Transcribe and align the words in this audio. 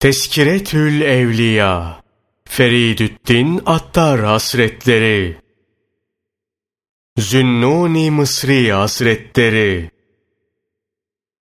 Teskiretül 0.00 1.00
Evliya 1.00 2.02
Feridüddin 2.48 3.60
Attar 3.66 4.20
Hasretleri 4.20 5.36
Zünnuni 7.18 8.10
Mısri 8.10 8.72
Hazretleri 8.72 9.90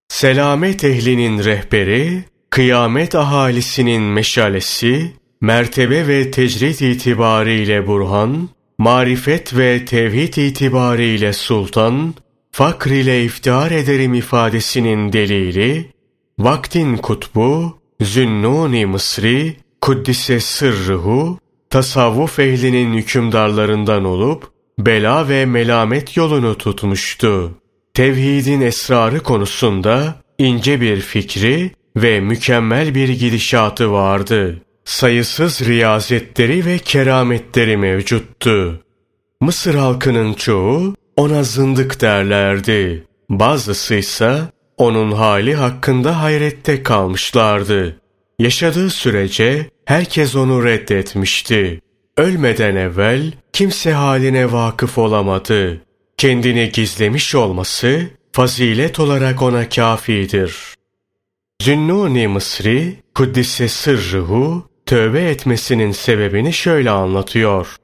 Selamet 0.08 0.84
ehlinin 0.84 1.44
rehberi, 1.44 2.24
kıyamet 2.50 3.16
ahalisinin 3.16 4.02
meşalesi, 4.02 5.12
mertebe 5.42 6.08
ve 6.08 6.32
tecrit 6.32 6.82
itibariyle 6.82 7.88
burhan, 7.88 8.50
marifet 8.78 9.58
ve 9.58 9.86
tevhid 9.86 10.34
itibariyle 10.34 11.34
sultan, 11.34 12.14
fakr 12.52 12.90
ile 12.90 13.24
iftihar 13.24 13.72
ederim 13.72 14.14
ifadesinin 14.14 15.14
delili, 15.14 15.92
vaktin 16.40 16.98
kutbu, 16.98 17.80
Zünnuni 18.02 18.86
Mısri, 18.86 19.58
Kuddise 19.82 20.40
sırrıhu, 20.40 21.40
tasavvuf 21.70 22.40
ehlinin 22.40 22.94
hükümdarlarından 22.94 24.06
olup, 24.06 24.48
bela 24.80 25.30
ve 25.30 25.46
melamet 25.46 26.18
yolunu 26.18 26.58
tutmuştu. 26.58 27.52
Tevhidin 27.94 28.62
esrarı 28.62 29.20
konusunda 29.20 30.16
ince 30.38 30.82
bir 30.82 31.02
fikri 31.02 31.72
ve 31.98 32.20
mükemmel 32.20 32.96
bir 32.96 33.10
gidişatı 33.10 33.92
vardı. 33.92 34.62
Sayısız 34.86 35.62
riyazetleri 35.62 36.66
ve 36.66 36.78
kerametleri 36.78 37.78
mevcuttu. 37.78 38.84
Mısır 39.42 39.76
halkının 39.76 40.34
çoğu 40.34 40.96
ona 41.16 41.44
zındık 41.44 42.02
derlerdi. 42.02 43.04
Bazısı 43.30 43.96
ise 43.96 44.42
onun 44.78 45.12
hali 45.12 45.56
hakkında 45.56 46.22
hayrette 46.22 46.84
kalmışlardı. 46.84 48.02
Yaşadığı 48.40 48.90
sürece 48.90 49.70
herkes 49.86 50.36
onu 50.36 50.64
reddetmişti. 50.64 51.82
Ölmeden 52.18 52.76
evvel 52.76 53.32
kimse 53.54 53.94
haline 53.94 54.52
vakıf 54.52 54.98
olamadı. 54.98 55.82
Kendini 56.18 56.72
gizlemiş 56.72 57.36
olması 57.36 58.02
fazilet 58.32 59.00
olarak 59.00 59.42
ona 59.42 59.70
kafidir. 59.70 60.56
Zünnuni 61.62 62.28
Mısri, 62.28 62.96
Kuddise 63.16 63.68
Sırrıhu, 63.68 64.70
tövbe 64.86 65.24
etmesinin 65.24 65.92
sebebini 65.92 66.54
şöyle 66.54 66.90
anlatıyor. 66.90 67.76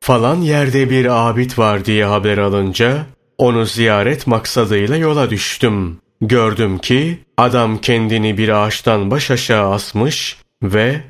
Falan 0.00 0.36
yerde 0.36 0.90
bir 0.90 1.28
abid 1.28 1.58
var 1.58 1.84
diye 1.84 2.04
haber 2.04 2.38
alınca, 2.38 3.06
onu 3.38 3.66
ziyaret 3.66 4.26
maksadıyla 4.26 4.96
yola 4.96 5.30
düştüm. 5.30 6.00
Gördüm 6.20 6.78
ki 6.78 7.18
adam 7.36 7.78
kendini 7.78 8.38
bir 8.38 8.48
ağaçtan 8.48 9.10
baş 9.10 9.30
aşağı 9.30 9.70
asmış 9.70 10.36
ve 10.62 11.00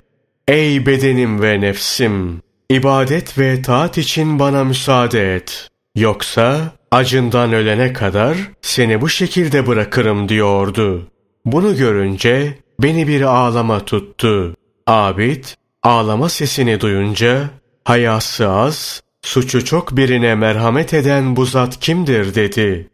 ''Ey 0.48 0.86
bedenim 0.86 1.42
ve 1.42 1.60
nefsim, 1.60 2.42
ibadet 2.70 3.38
ve 3.38 3.62
taat 3.62 3.98
için 3.98 4.38
bana 4.38 4.64
müsaade 4.64 5.34
et. 5.34 5.68
Yoksa 5.94 6.72
acından 6.90 7.52
ölene 7.52 7.92
kadar 7.92 8.36
seni 8.62 9.00
bu 9.00 9.08
şekilde 9.08 9.66
bırakırım.'' 9.66 10.28
diyordu. 10.28 11.08
Bunu 11.44 11.76
görünce 11.76 12.58
beni 12.82 13.08
bir 13.08 13.22
ağlama 13.22 13.84
tuttu. 13.84 14.56
Abid 14.86 15.44
ağlama 15.82 16.28
sesini 16.28 16.80
duyunca 16.80 17.50
hayası 17.84 18.50
az, 18.50 19.02
suçu 19.22 19.64
çok 19.64 19.96
birine 19.96 20.34
merhamet 20.34 20.94
eden 20.94 21.36
bu 21.36 21.46
zat 21.46 21.80
kimdir 21.80 22.34
dedi. 22.34 22.90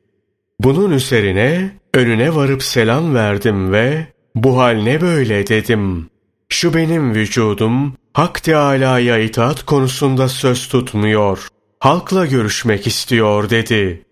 Bunun 0.60 0.90
üzerine 0.90 1.70
önüne 1.96 2.34
varıp 2.34 2.62
selam 2.62 3.14
verdim 3.14 3.72
ve 3.72 4.06
bu 4.34 4.58
hal 4.58 4.82
ne 4.82 5.00
böyle 5.00 5.46
dedim. 5.46 6.10
Şu 6.48 6.74
benim 6.74 7.14
vücudum 7.14 7.94
Hak 8.12 8.42
Teâlâ'ya 8.42 9.18
itaat 9.18 9.62
konusunda 9.62 10.28
söz 10.28 10.68
tutmuyor. 10.68 11.48
Halkla 11.80 12.26
görüşmek 12.26 12.86
istiyor 12.86 13.50
dedi. 13.50 14.02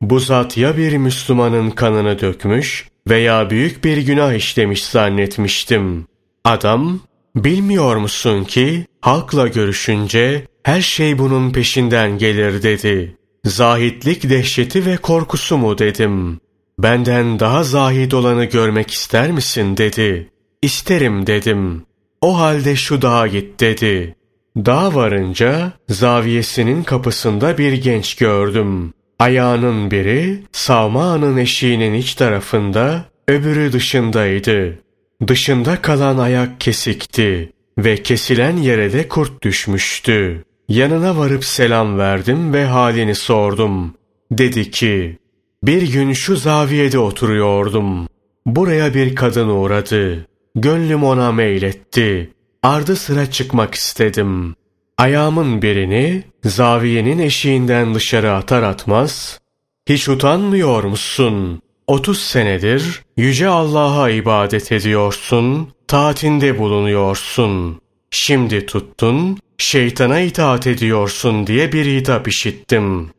Bu 0.00 0.20
zat 0.20 0.56
ya 0.56 0.76
bir 0.76 0.96
Müslümanın 0.96 1.70
kanını 1.70 2.20
dökmüş 2.20 2.88
veya 3.08 3.50
büyük 3.50 3.84
bir 3.84 3.96
günah 3.96 4.32
işlemiş 4.32 4.84
zannetmiştim. 4.84 6.06
Adam, 6.44 7.00
bilmiyor 7.36 7.96
musun 7.96 8.44
ki 8.44 8.86
halkla 9.00 9.48
görüşünce 9.48 10.46
her 10.62 10.80
şey 10.80 11.18
bunun 11.18 11.52
peşinden 11.52 12.18
gelir 12.18 12.62
dedi. 12.62 13.16
Zahitlik 13.44 14.30
dehşeti 14.30 14.86
ve 14.86 14.96
korkusu 14.96 15.58
mu 15.58 15.78
dedim. 15.78 16.40
Benden 16.82 17.40
daha 17.40 17.62
zahid 17.64 18.12
olanı 18.12 18.44
görmek 18.44 18.90
ister 18.90 19.30
misin 19.30 19.76
dedi. 19.76 20.28
İsterim 20.62 21.26
dedim. 21.26 21.82
O 22.20 22.38
halde 22.38 22.76
şu 22.76 23.02
dağa 23.02 23.26
git 23.26 23.60
dedi. 23.60 24.16
Dağa 24.56 24.94
varınca 24.94 25.72
zaviyesinin 25.88 26.82
kapısında 26.82 27.58
bir 27.58 27.72
genç 27.72 28.14
gördüm. 28.14 28.92
Ayağının 29.18 29.90
biri 29.90 30.42
savmağının 30.52 31.36
eşiğinin 31.36 31.94
iç 31.94 32.14
tarafında, 32.14 33.04
öbürü 33.28 33.72
dışındaydı. 33.72 34.78
Dışında 35.26 35.82
kalan 35.82 36.18
ayak 36.18 36.60
kesikti 36.60 37.52
ve 37.78 37.96
kesilen 38.02 38.56
yere 38.56 38.92
de 38.92 39.08
kurt 39.08 39.42
düşmüştü. 39.42 40.44
Yanına 40.68 41.18
varıp 41.18 41.44
selam 41.44 41.98
verdim 41.98 42.52
ve 42.52 42.64
halini 42.64 43.14
sordum. 43.14 43.94
Dedi 44.32 44.70
ki, 44.70 45.18
bir 45.62 45.92
gün 45.92 46.12
şu 46.12 46.36
zaviyede 46.36 46.98
oturuyordum. 46.98 48.08
Buraya 48.46 48.94
bir 48.94 49.14
kadın 49.14 49.48
uğradı. 49.48 50.26
Gönlüm 50.54 51.04
ona 51.04 51.32
meyletti. 51.32 52.30
Ardı 52.62 52.96
sıra 52.96 53.30
çıkmak 53.30 53.74
istedim. 53.74 54.54
Ayağımın 54.98 55.62
birini 55.62 56.22
zaviyenin 56.44 57.18
eşiğinden 57.18 57.94
dışarı 57.94 58.32
atar 58.32 58.62
atmaz, 58.62 59.40
hiç 59.88 60.08
utanmıyor 60.08 60.84
musun? 60.84 61.62
Otuz 61.86 62.20
senedir 62.20 63.02
yüce 63.16 63.48
Allah'a 63.48 64.10
ibadet 64.10 64.72
ediyorsun, 64.72 65.68
taatinde 65.88 66.58
bulunuyorsun. 66.58 67.80
Şimdi 68.10 68.66
tuttun, 68.66 69.38
şeytana 69.58 70.20
itaat 70.20 70.66
ediyorsun 70.66 71.46
diye 71.46 71.72
bir 71.72 71.86
hitap 71.86 72.28
işittim. 72.28 73.10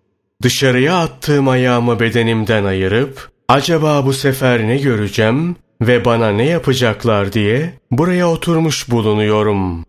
Dışarıya 0.41 0.97
attığım 0.97 1.47
ayağımı 1.47 1.99
bedenimden 1.99 2.63
ayırıp, 2.63 3.29
acaba 3.47 4.05
bu 4.05 4.13
sefer 4.13 4.67
ne 4.67 4.77
göreceğim 4.77 5.55
ve 5.81 6.05
bana 6.05 6.29
ne 6.29 6.45
yapacaklar 6.45 7.33
diye 7.33 7.73
buraya 7.91 8.29
oturmuş 8.29 8.91
bulunuyorum. 8.91 9.85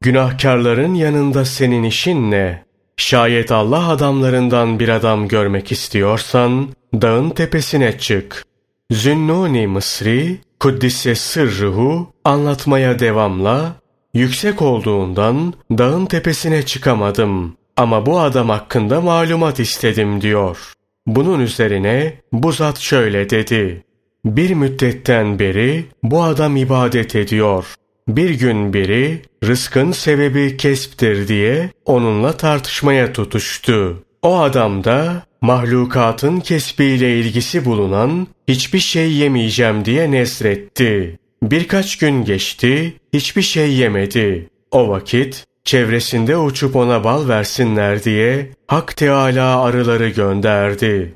Günahkarların 0.00 0.94
yanında 0.94 1.44
senin 1.44 1.82
işin 1.82 2.30
ne? 2.30 2.64
Şayet 2.96 3.52
Allah 3.52 3.88
adamlarından 3.88 4.80
bir 4.80 4.88
adam 4.88 5.28
görmek 5.28 5.72
istiyorsan, 5.72 6.68
dağın 6.94 7.30
tepesine 7.30 7.98
çık. 7.98 8.44
Zünnuni 8.90 9.66
Mısri, 9.66 10.38
Kuddise 10.60 11.14
sırrıhu 11.14 12.12
anlatmaya 12.24 12.98
devamla, 12.98 13.72
yüksek 14.14 14.62
olduğundan 14.62 15.54
dağın 15.70 16.06
tepesine 16.06 16.62
çıkamadım. 16.66 17.56
Ama 17.78 18.06
bu 18.06 18.20
adam 18.20 18.48
hakkında 18.48 19.00
malumat 19.00 19.60
istedim 19.60 20.20
diyor. 20.20 20.72
Bunun 21.06 21.40
üzerine 21.40 22.14
bu 22.32 22.52
zat 22.52 22.78
şöyle 22.78 23.30
dedi. 23.30 23.84
Bir 24.24 24.50
müddetten 24.50 25.38
beri 25.38 25.84
bu 26.02 26.22
adam 26.22 26.56
ibadet 26.56 27.16
ediyor. 27.16 27.74
Bir 28.08 28.30
gün 28.30 28.72
biri 28.72 29.22
rızkın 29.44 29.92
sebebi 29.92 30.56
kesptir 30.56 31.28
diye 31.28 31.70
onunla 31.84 32.32
tartışmaya 32.32 33.12
tutuştu. 33.12 34.02
O 34.22 34.38
adam 34.38 34.84
da 34.84 35.22
mahlukatın 35.40 36.40
kesbiyle 36.40 37.18
ilgisi 37.20 37.64
bulunan 37.64 38.26
hiçbir 38.48 38.78
şey 38.78 39.12
yemeyeceğim 39.12 39.84
diye 39.84 40.10
nesretti. 40.10 41.18
Birkaç 41.42 41.98
gün 41.98 42.24
geçti, 42.24 42.94
hiçbir 43.12 43.42
şey 43.42 43.72
yemedi. 43.72 44.48
O 44.70 44.88
vakit 44.88 45.47
çevresinde 45.68 46.36
uçup 46.36 46.76
ona 46.76 47.04
bal 47.04 47.28
versinler 47.28 48.04
diye 48.04 48.50
Hak 48.66 48.96
Teâlâ 48.96 49.62
arıları 49.62 50.08
gönderdi. 50.08 51.14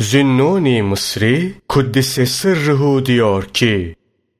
Zünnuni 0.00 0.82
Mısri, 0.82 1.52
Kuddise 1.68 2.26
Sırrıhu 2.26 3.06
diyor 3.06 3.44
ki, 3.44 3.94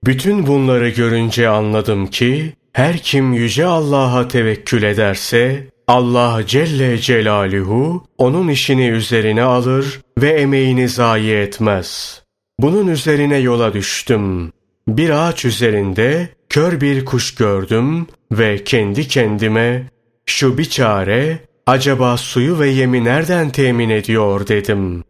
bütün 0.05 0.47
bunları 0.47 0.89
görünce 0.89 1.49
anladım 1.49 2.07
ki, 2.07 2.53
her 2.73 2.99
kim 2.99 3.33
Yüce 3.33 3.67
Allah'a 3.67 4.29
tevekkül 4.29 4.83
ederse, 4.83 5.67
Allah 5.89 6.41
Celle 6.47 6.99
Celaluhu 6.99 8.05
onun 8.19 8.49
işini 8.49 8.89
üzerine 8.89 9.43
alır 9.43 10.01
ve 10.19 10.29
emeğini 10.29 10.89
zayi 10.89 11.33
etmez. 11.33 12.23
Bunun 12.61 12.87
üzerine 12.87 13.37
yola 13.37 13.73
düştüm. 13.73 14.53
Bir 14.89 15.11
ağaç 15.11 15.45
üzerinde 15.45 16.29
kör 16.49 16.81
bir 16.81 17.05
kuş 17.05 17.35
gördüm 17.35 18.06
ve 18.32 18.65
kendi 18.65 19.09
kendime 19.09 19.91
şu 20.27 20.59
bir 20.59 20.65
çare 20.65 21.38
acaba 21.67 22.17
suyu 22.17 22.59
ve 22.59 22.69
yemi 22.69 23.05
nereden 23.05 23.50
temin 23.50 23.91
ediyor 23.91 24.47
dedim. 24.47 25.05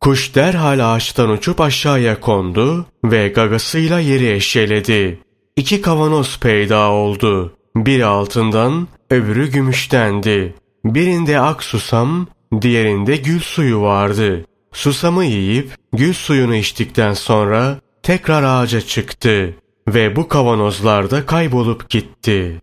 Kuş 0.00 0.34
derhal 0.34 0.94
ağaçtan 0.94 1.30
uçup 1.30 1.60
aşağıya 1.60 2.20
kondu 2.20 2.86
ve 3.04 3.28
gagasıyla 3.28 4.00
yeri 4.00 4.32
eşeledi. 4.32 5.18
iki 5.56 5.82
kavanoz 5.82 6.40
peyda 6.40 6.90
oldu. 6.90 7.56
Biri 7.76 8.04
altından, 8.04 8.88
öbürü 9.10 9.50
gümüştendi. 9.50 10.54
Birinde 10.84 11.40
ak 11.40 11.62
susam, 11.62 12.26
diğerinde 12.60 13.16
gül 13.16 13.40
suyu 13.40 13.80
vardı. 13.80 14.44
Susamı 14.72 15.24
yiyip 15.24 15.70
gül 15.92 16.12
suyunu 16.12 16.54
içtikten 16.54 17.12
sonra 17.12 17.80
tekrar 18.02 18.42
ağaca 18.42 18.80
çıktı 18.80 19.54
ve 19.88 20.16
bu 20.16 20.28
kavanozlarda 20.28 21.26
kaybolup 21.26 21.90
gitti. 21.90 22.60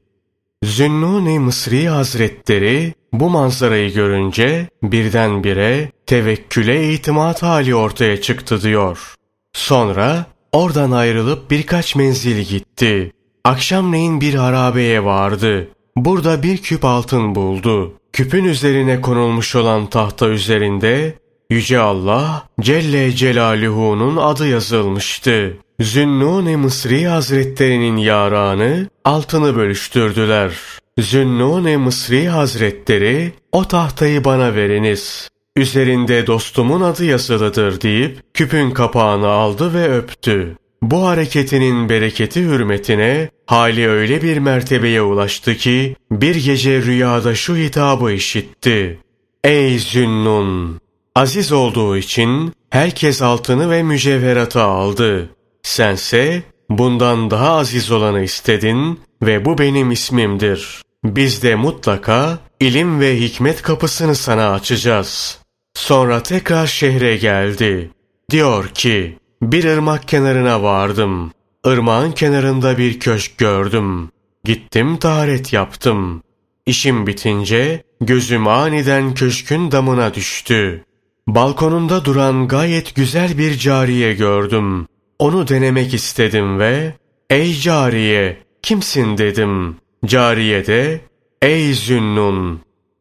Zünnun-i 0.64 1.40
Mısri 1.40 1.90
Hazretleri 1.90 2.94
bu 3.14 3.30
manzarayı 3.30 3.94
görünce 3.94 4.70
birdenbire 4.84 5.92
tevekküle 6.06 6.94
itimat 6.94 7.44
hali 7.44 7.76
ortaya 7.76 8.22
çıktı 8.22 8.62
diyor. 8.62 9.16
Sonra 9.54 10.26
oradan 10.52 10.92
ayrılıp 10.92 11.52
birkaç 11.52 11.96
menzil 11.96 12.42
gitti. 12.42 13.12
Akşamleyin 13.46 14.22
bir 14.22 14.34
harabeye 14.34 15.04
vardı. 15.04 15.68
Burada 15.96 16.44
bir 16.44 16.58
küp 16.58 16.86
altın 16.86 17.36
buldu. 17.36 17.94
Küpün 18.14 18.44
üzerine 18.44 19.02
konulmuş 19.02 19.56
olan 19.56 19.90
tahta 19.90 20.28
üzerinde 20.28 21.16
Yüce 21.50 21.80
Allah 21.80 22.48
Celle 22.60 23.12
Celaluhu'nun 23.12 24.18
adı 24.18 24.48
yazılmıştı. 24.48 25.58
Zünnun-i 25.80 26.58
Mısri 26.58 27.08
Hazretlerinin 27.08 27.98
yaranı 27.98 28.90
altını 29.06 29.56
bölüştürdüler. 29.56 30.52
Zünnun-i 31.00 31.78
Mısri 31.78 32.30
Hazretleri 32.30 33.34
o 33.52 33.68
tahtayı 33.68 34.24
bana 34.24 34.56
veriniz. 34.56 35.30
Üzerinde 35.56 36.28
dostumun 36.28 36.82
adı 36.82 37.06
yazılıdır 37.06 37.82
deyip 37.82 38.20
küpün 38.34 38.72
kapağını 38.72 39.28
aldı 39.28 39.74
ve 39.74 39.98
öptü. 39.98 40.58
Bu 40.82 41.08
hareketinin 41.08 41.90
bereketi 41.90 42.42
hürmetine 42.42 43.30
hali 43.46 43.90
öyle 43.90 44.22
bir 44.22 44.38
mertebeye 44.38 45.02
ulaştı 45.02 45.56
ki 45.56 45.96
bir 46.12 46.36
gece 46.36 46.82
rüyada 46.82 47.36
şu 47.36 47.56
hitabı 47.56 48.12
işitti. 48.12 49.00
Ey 49.44 49.80
Zünnun! 49.80 50.82
Aziz 51.16 51.52
olduğu 51.52 51.98
için 51.98 52.54
herkes 52.70 53.22
altını 53.22 53.70
ve 53.70 53.84
mücevheratı 53.84 54.62
aldı. 54.62 55.30
Sense 55.64 56.44
bundan 56.78 57.32
daha 57.32 57.58
aziz 57.58 57.92
olanı 57.92 58.24
istedin 58.24 59.00
ve 59.24 59.46
bu 59.46 59.58
benim 59.58 59.92
ismimdir. 59.92 60.82
Biz 61.04 61.44
de 61.44 61.56
mutlaka 61.56 62.40
ilim 62.60 63.00
ve 63.00 63.20
hikmet 63.20 63.62
kapısını 63.62 64.16
sana 64.16 64.52
açacağız. 64.52 65.40
Sonra 65.74 66.24
tekrar 66.24 66.68
şehre 66.68 67.18
geldi. 67.18 67.92
Diyor 68.32 68.68
ki, 68.68 69.18
bir 69.42 69.64
ırmak 69.64 70.08
kenarına 70.08 70.64
vardım. 70.64 71.32
Irmağın 71.66 72.12
kenarında 72.12 72.78
bir 72.78 73.00
köşk 73.00 73.38
gördüm. 73.38 74.10
Gittim 74.44 74.98
taharet 74.98 75.54
yaptım. 75.54 76.24
İşim 76.66 77.08
bitince 77.08 77.84
gözüm 78.02 78.48
aniden 78.48 79.14
köşkün 79.14 79.72
damına 79.72 80.14
düştü. 80.14 80.86
Balkonunda 81.28 82.06
duran 82.06 82.48
gayet 82.48 82.96
güzel 82.96 83.38
bir 83.38 83.58
cariye 83.58 84.14
gördüm. 84.14 84.88
Onu 85.22 85.48
denemek 85.48 85.94
istedim 85.94 86.60
ve 86.60 86.94
''Ey 87.30 87.54
cariye, 87.60 88.38
kimsin?'' 88.62 89.18
dedim. 89.18 89.76
Cariye 90.06 90.68
de 90.68 91.02
''Ey 91.42 91.74
Zünnun, 91.74 92.60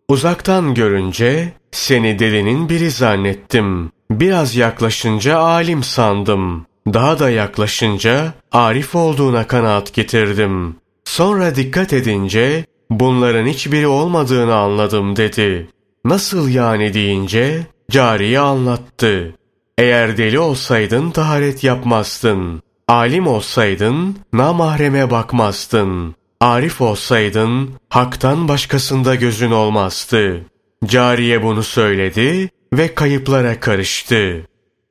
uzaktan 0.09 0.75
görünce 0.75 1.53
seni 1.71 2.19
delinin 2.19 2.69
biri 2.69 2.91
zannettim. 2.91 3.91
Biraz 4.11 4.57
yaklaşınca 4.57 5.39
alim 5.39 5.83
sandım. 5.83 6.67
Daha 6.93 7.19
da 7.19 7.31
yaklaşınca 7.31 8.35
arif 8.53 8.95
olduğuna 8.95 9.47
kanaat 9.47 9.95
getirdim. 9.95 10.77
Sonra 11.05 11.55
dikkat 11.55 11.93
edince 11.93 12.65
bunların 12.91 13.47
hiçbiri 13.47 13.87
olmadığını 13.87 14.55
anladım 14.55 15.17
dedi. 15.17 15.69
Nasıl 16.05 16.49
yani 16.49 16.95
deyince 16.95 17.67
cariye 17.91 18.39
anlattı. 18.39 19.35
Eğer 19.81 20.17
deli 20.17 20.39
olsaydın 20.39 21.11
taharet 21.11 21.65
yapmazdın. 21.65 22.63
Alim 22.89 23.27
olsaydın 23.27 24.19
namahreme 24.33 25.11
bakmazdın. 25.11 26.15
Arif 26.41 26.81
olsaydın 26.81 27.71
haktan 27.89 28.49
başkasında 28.49 29.15
gözün 29.15 29.51
olmazdı. 29.51 30.45
Cariye 30.85 31.43
bunu 31.43 31.63
söyledi 31.63 32.51
ve 32.73 32.95
kayıplara 32.95 33.61
karıştı. 33.61 34.47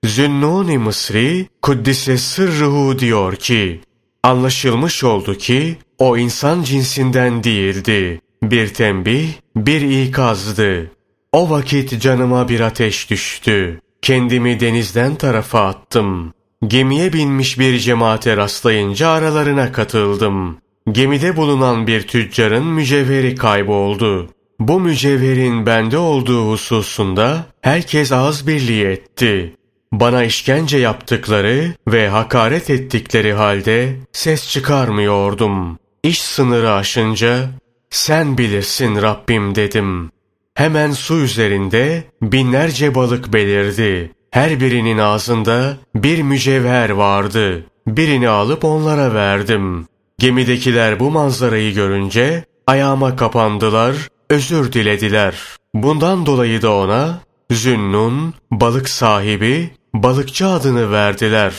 Zünnun-i 0.06 0.78
Mısri 0.78 1.48
Kuddise 1.62 2.18
Sırruhu 2.18 3.00
diyor 3.00 3.36
ki, 3.36 3.82
anlaşılmış 4.24 5.04
oldu 5.04 5.36
ki 5.36 5.78
o 5.98 6.18
insan 6.18 6.64
cinsinden 6.64 7.44
değildi. 7.44 8.22
Bir 8.44 8.74
tembih, 8.74 9.30
bir 9.56 9.82
ikazdı. 9.82 10.92
O 11.32 11.50
vakit 11.50 12.02
canıma 12.02 12.50
bir 12.50 12.60
ateş 12.60 13.10
düştü. 13.10 13.82
Kendimi 14.02 14.60
denizden 14.60 15.16
tarafa 15.16 15.68
attım. 15.68 16.34
Gemiye 16.68 17.14
binmiş 17.14 17.60
bir 17.60 17.80
cemaate 17.80 18.38
rastlayınca 18.38 19.10
aralarına 19.10 19.72
katıldım. 19.72 20.58
Gemide 20.92 21.38
bulunan 21.38 21.88
bir 21.88 22.08
tüccarın 22.08 22.66
mücevheri 22.66 23.36
kayboldu. 23.36 24.30
Bu 24.60 24.80
mücevherin 24.80 25.66
bende 25.66 25.98
olduğu 25.98 26.52
hususunda 26.52 27.46
herkes 27.62 28.12
ağız 28.12 28.48
birliği 28.48 28.86
etti. 28.86 29.56
Bana 29.92 30.24
işkence 30.24 30.78
yaptıkları 30.78 31.74
ve 31.88 32.10
hakaret 32.10 32.70
ettikleri 32.70 33.34
halde 33.34 33.96
ses 34.12 34.50
çıkarmıyordum. 34.50 35.80
İş 36.04 36.22
sınırı 36.22 36.74
aşınca 36.74 37.50
sen 37.90 38.38
bilirsin 38.38 39.02
Rabbim 39.02 39.56
dedim. 39.56 40.12
Hemen 40.60 40.92
su 40.92 41.18
üzerinde 41.18 42.04
binlerce 42.22 42.96
balık 42.96 43.34
belirdi. 43.34 44.12
Her 44.32 44.60
birinin 44.60 44.98
ağzında 44.98 45.78
bir 45.96 46.22
mücevher 46.22 46.90
vardı. 46.90 47.66
Birini 47.88 48.30
alıp 48.30 48.66
onlara 48.66 49.14
verdim. 49.14 49.88
Gemidekiler 50.18 51.00
bu 51.00 51.12
manzarayı 51.12 51.74
görünce 51.74 52.46
ayağıma 52.68 53.16
kapandılar, 53.16 53.96
özür 54.30 54.74
dilediler. 54.74 55.36
Bundan 55.74 56.26
dolayı 56.26 56.62
da 56.62 56.74
ona 56.74 57.22
Zünnun, 57.52 58.34
balık 58.52 58.90
sahibi, 58.90 59.70
balıkçı 59.94 60.48
adını 60.48 60.92
verdiler. 60.92 61.54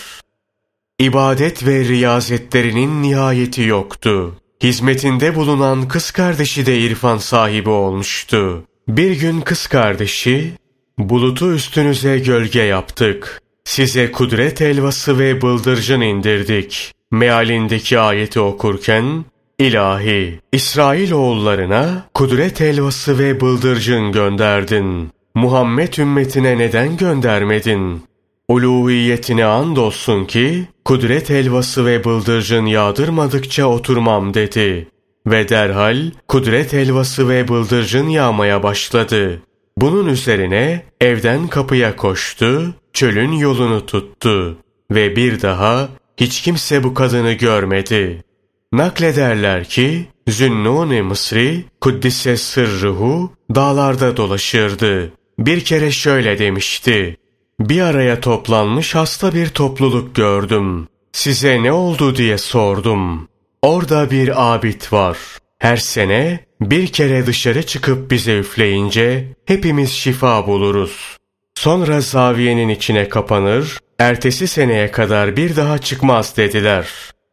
İbadet 0.98 1.66
ve 1.66 1.84
riyazetlerinin 1.84 3.02
nihayeti 3.02 3.62
yoktu. 3.62 4.34
Hizmetinde 4.62 5.34
bulunan 5.34 5.88
kız 5.88 6.10
kardeşi 6.10 6.66
de 6.66 6.78
irfan 6.78 7.18
sahibi 7.18 7.70
olmuştu. 7.70 8.64
Bir 8.96 9.20
gün 9.20 9.40
kız 9.40 9.66
kardeşi, 9.66 10.52
bulutu 10.98 11.54
üstünüze 11.54 12.18
gölge 12.18 12.62
yaptık. 12.62 13.42
Size 13.64 14.12
kudret 14.12 14.60
elvası 14.60 15.18
ve 15.18 15.42
bıldırcın 15.42 16.00
indirdik. 16.00 16.92
Mealindeki 17.10 17.98
ayeti 17.98 18.40
okurken, 18.40 19.24
İlahi, 19.58 20.40
İsrail 20.52 21.12
oğullarına 21.12 22.06
kudret 22.14 22.60
elvası 22.60 23.18
ve 23.18 23.40
bıldırcın 23.40 24.12
gönderdin. 24.12 25.10
Muhammed 25.34 25.94
ümmetine 25.94 26.58
neden 26.58 26.96
göndermedin? 26.96 28.02
Uluhiyetine 28.48 29.44
andolsun 29.44 30.24
ki, 30.24 30.68
kudret 30.84 31.30
elvası 31.30 31.86
ve 31.86 32.04
bıldırcın 32.04 32.66
yağdırmadıkça 32.66 33.66
oturmam 33.66 34.34
dedi. 34.34 34.88
Ve 35.26 35.48
derhal 35.48 36.10
kudret 36.28 36.74
elvası 36.74 37.28
ve 37.28 37.48
bıldırcın 37.48 38.08
yağmaya 38.08 38.62
başladı. 38.62 39.42
Bunun 39.76 40.06
üzerine 40.06 40.84
evden 41.00 41.48
kapıya 41.48 41.96
koştu, 41.96 42.74
çölün 42.92 43.32
yolunu 43.32 43.86
tuttu 43.86 44.58
ve 44.90 45.16
bir 45.16 45.42
daha 45.42 45.88
hiç 46.16 46.42
kimse 46.42 46.84
bu 46.84 46.94
kadını 46.94 47.32
görmedi. 47.32 48.24
Naklederler 48.72 49.64
ki 49.64 50.06
Zünnun-i 50.28 51.02
Mısri 51.02 51.64
Kuddise 51.80 52.36
sırruhu 52.36 53.32
dağlarda 53.54 54.16
dolaşırdı. 54.16 55.12
Bir 55.38 55.60
kere 55.64 55.90
şöyle 55.90 56.38
demişti. 56.38 57.16
Bir 57.60 57.80
araya 57.80 58.20
toplanmış 58.20 58.94
hasta 58.94 59.34
bir 59.34 59.48
topluluk 59.48 60.14
gördüm. 60.14 60.88
Size 61.12 61.62
ne 61.62 61.72
oldu 61.72 62.16
diye 62.16 62.38
sordum. 62.38 63.28
Orada 63.62 64.10
bir 64.10 64.54
abid 64.54 64.82
var. 64.92 65.18
Her 65.58 65.76
sene 65.76 66.40
bir 66.60 66.86
kere 66.86 67.26
dışarı 67.26 67.62
çıkıp 67.62 68.10
bize 68.10 68.38
üfleyince 68.38 69.28
hepimiz 69.46 69.92
şifa 69.92 70.46
buluruz. 70.46 71.16
Sonra 71.54 72.00
zaviyenin 72.00 72.68
içine 72.68 73.08
kapanır, 73.08 73.78
ertesi 73.98 74.48
seneye 74.48 74.90
kadar 74.90 75.36
bir 75.36 75.56
daha 75.56 75.78
çıkmaz 75.78 76.36
dediler. 76.36 76.88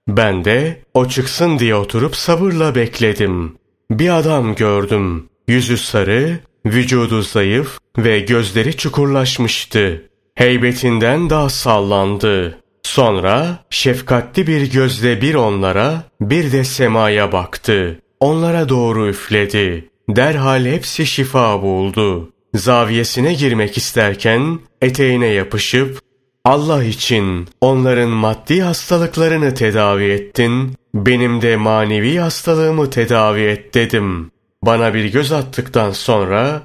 Ben 0.07 0.45
de 0.45 0.81
o 0.93 1.07
çıksın 1.07 1.59
diye 1.59 1.75
oturup 1.75 2.15
sabırla 2.15 2.75
bekledim. 2.75 3.55
Bir 3.91 4.17
adam 4.17 4.55
gördüm. 4.55 5.29
Yüzü 5.47 5.77
sarı, 5.77 6.39
vücudu 6.65 7.21
zayıf 7.21 7.79
ve 7.97 8.19
gözleri 8.19 8.77
çukurlaşmıştı. 8.77 10.09
Heybetinden 10.35 11.29
daha 11.29 11.49
sallandı. 11.49 12.59
Sonra 12.87 13.57
şefkatli 13.69 14.47
bir 14.47 14.71
gözle 14.71 15.21
bir 15.21 15.35
onlara 15.35 16.03
bir 16.21 16.51
de 16.51 16.63
semaya 16.63 17.31
baktı. 17.31 17.99
Onlara 18.19 18.69
doğru 18.69 19.07
üfledi. 19.07 19.89
Derhal 20.09 20.65
hepsi 20.65 21.05
şifa 21.05 21.61
buldu. 21.61 22.31
Zaviyesine 22.53 23.33
girmek 23.33 23.77
isterken 23.77 24.59
eteğine 24.81 25.27
yapışıp 25.27 25.99
Allah 26.45 26.83
için 26.83 27.47
onların 27.61 28.09
maddi 28.09 28.61
hastalıklarını 28.61 29.53
tedavi 29.53 30.11
ettin, 30.11 30.73
benim 30.93 31.41
de 31.41 31.55
manevi 31.55 32.17
hastalığımı 32.17 32.89
tedavi 32.89 33.41
et 33.41 33.73
dedim. 33.73 34.31
Bana 34.63 34.93
bir 34.93 35.05
göz 35.05 35.31
attıktan 35.31 35.91
sonra, 35.91 36.61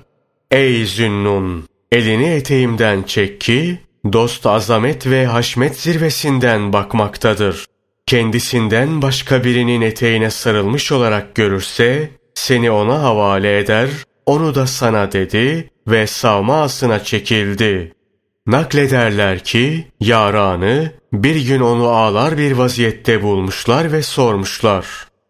ey 0.50 0.86
Zünnun, 0.86 1.64
elini 1.92 2.26
eteğimden 2.26 3.02
çek 3.02 3.40
ki, 3.40 3.78
dost 4.12 4.46
azamet 4.46 5.06
ve 5.06 5.26
haşmet 5.26 5.80
zirvesinden 5.80 6.72
bakmaktadır. 6.72 7.66
Kendisinden 8.06 9.02
başka 9.02 9.44
birinin 9.44 9.80
eteğine 9.80 10.30
sarılmış 10.30 10.92
olarak 10.92 11.34
görürse, 11.34 12.10
seni 12.34 12.70
ona 12.70 13.02
havale 13.02 13.58
eder, 13.58 13.88
onu 14.26 14.54
da 14.54 14.66
sana 14.66 15.12
dedi 15.12 15.70
ve 15.86 16.06
savma 16.06 16.62
asına 16.62 17.04
çekildi. 17.04 17.92
Naklederler 18.46 19.44
ki, 19.44 19.86
yaranı 20.00 20.92
bir 21.12 21.46
gün 21.46 21.60
onu 21.60 21.88
ağlar 21.88 22.38
bir 22.38 22.52
vaziyette 22.52 23.22
bulmuşlar 23.22 23.92
ve 23.92 24.02
sormuşlar. 24.02 24.86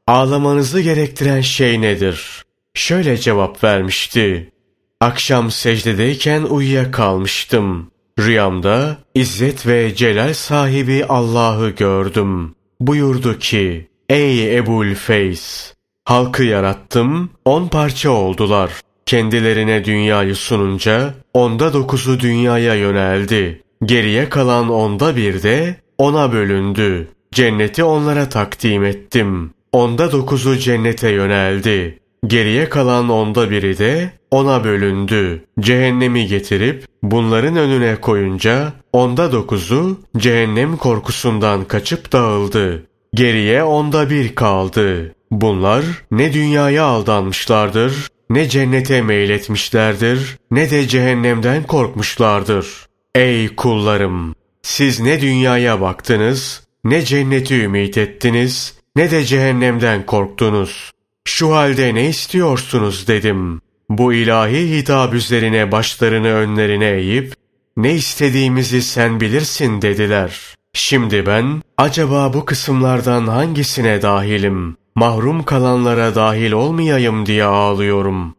Ağlamanızı 0.07 0.81
gerektiren 0.81 1.41
şey 1.41 1.81
nedir? 1.81 2.45
Şöyle 2.75 3.17
cevap 3.17 3.64
vermişti. 3.64 4.52
Akşam 5.00 5.50
secdedeyken 5.50 6.43
uyuyakalmıştım. 6.43 7.92
Rüyamda 8.19 8.97
İzzet 9.14 9.66
ve 9.66 9.95
Celal 9.95 10.35
sahibi 10.35 11.04
Allah'ı 11.04 11.71
gördüm. 11.71 12.54
Buyurdu 12.81 13.38
ki, 13.38 13.88
Ey 14.09 14.57
Ebul 14.57 14.95
Feys! 14.95 15.75
Halkı 16.04 16.45
yarattım, 16.45 17.31
on 17.45 17.69
parça 17.69 18.11
oldular. 18.11 18.71
Kendilerine 19.07 19.85
dünyayı 19.85 20.35
sununca, 20.35 21.14
onda 21.35 21.73
dokuzu 21.73 22.21
dünyaya 22.21 22.75
yöneldi. 22.75 23.62
Geriye 23.85 24.28
kalan 24.28 24.69
onda 24.69 25.16
bir 25.16 25.42
de 25.42 25.76
ona 25.99 26.33
bölündü. 26.33 27.09
Cenneti 27.33 27.85
onlara 27.85 28.28
takdim 28.28 28.85
ettim. 28.85 29.50
Onda 29.73 30.12
dokuzu 30.12 30.57
cennete 30.57 31.11
yöneldi. 31.11 31.99
Geriye 32.26 32.69
kalan 32.69 33.09
onda 33.09 33.50
biri 33.50 33.78
de 33.78 34.12
ona 34.33 34.65
bölündü. 34.65 35.45
Cehennemi 35.61 36.27
getirip 36.27 36.87
bunların 37.03 37.57
önüne 37.57 37.97
koyunca 37.97 38.73
onda 38.93 39.33
dokuzu 39.33 40.01
cehennem 40.17 40.77
korkusundan 40.77 41.65
kaçıp 41.65 42.12
dağıldı. 42.12 42.87
Geriye 43.15 43.62
onda 43.62 44.11
bir 44.11 44.35
kaldı. 44.35 45.15
Bunlar 45.31 45.85
ne 46.11 46.33
dünyaya 46.33 46.85
aldanmışlardır, 46.85 48.09
ne 48.31 48.49
cennete 48.49 49.03
meyletmişlerdir, 49.03 50.39
ne 50.51 50.71
de 50.71 50.89
cehennemden 50.89 51.62
korkmuşlardır. 51.62 52.67
Ey 53.15 53.55
kullarım! 53.57 54.35
Siz 54.62 55.01
ne 55.01 55.21
dünyaya 55.21 55.81
baktınız, 55.81 56.67
ne 56.85 57.05
cenneti 57.05 57.62
ümit 57.62 57.99
ettiniz, 57.99 58.75
ne 58.97 59.11
de 59.11 59.25
cehennemden 59.25 60.07
korktunuz. 60.07 60.91
Şu 61.25 61.55
halde 61.55 61.95
ne 61.95 62.09
istiyorsunuz 62.09 63.09
dedim. 63.09 63.61
Bu 63.99 64.13
ilahi 64.13 64.79
hitap 64.79 65.15
üzerine 65.15 65.73
başlarını 65.73 66.29
önlerine 66.29 66.91
eğip, 66.91 67.35
ne 67.77 67.95
istediğimizi 67.95 68.83
sen 68.83 69.21
bilirsin 69.21 69.83
dediler. 69.83 70.41
Şimdi 70.73 71.27
ben, 71.27 71.63
acaba 71.79 72.33
bu 72.35 72.45
kısımlardan 72.45 73.27
hangisine 73.27 74.03
dahilim? 74.03 74.77
Mahrum 74.95 75.43
kalanlara 75.43 76.15
dahil 76.15 76.53
olmayayım 76.53 77.27
diye 77.27 77.45
ağlıyorum. 77.45 78.35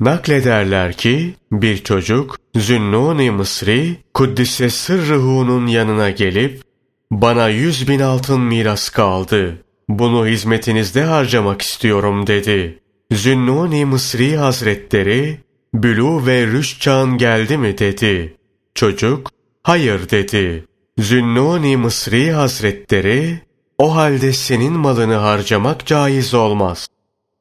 Naklederler 0.00 0.92
ki, 0.92 1.34
bir 1.52 1.78
çocuk, 1.78 2.36
Zünnun-i 2.56 3.30
Mısri, 3.30 3.96
Kuddise 4.14 4.70
Sırrıhu'nun 4.70 5.66
yanına 5.66 6.10
gelip, 6.10 6.62
bana 7.10 7.48
yüz 7.48 7.88
bin 7.88 8.00
altın 8.00 8.40
miras 8.40 8.90
kaldı. 8.90 9.58
Bunu 9.88 10.26
hizmetinizde 10.26 11.04
harcamak 11.04 11.62
istiyorum 11.62 12.26
dedi. 12.26 12.81
Zünnuni 13.14 13.84
Mısri 13.84 14.36
Hazretleri, 14.36 15.40
Bülü 15.74 16.26
ve 16.26 16.46
Rüş 16.46 16.80
çağın 16.80 17.18
geldi 17.18 17.58
mi 17.58 17.78
dedi. 17.78 18.36
Çocuk, 18.74 19.30
hayır 19.62 20.10
dedi. 20.10 20.64
Zünnuni 20.98 21.76
Mısri 21.76 22.32
Hazretleri, 22.32 23.40
o 23.78 23.94
halde 23.94 24.32
senin 24.32 24.72
malını 24.72 25.14
harcamak 25.14 25.86
caiz 25.86 26.34
olmaz. 26.34 26.88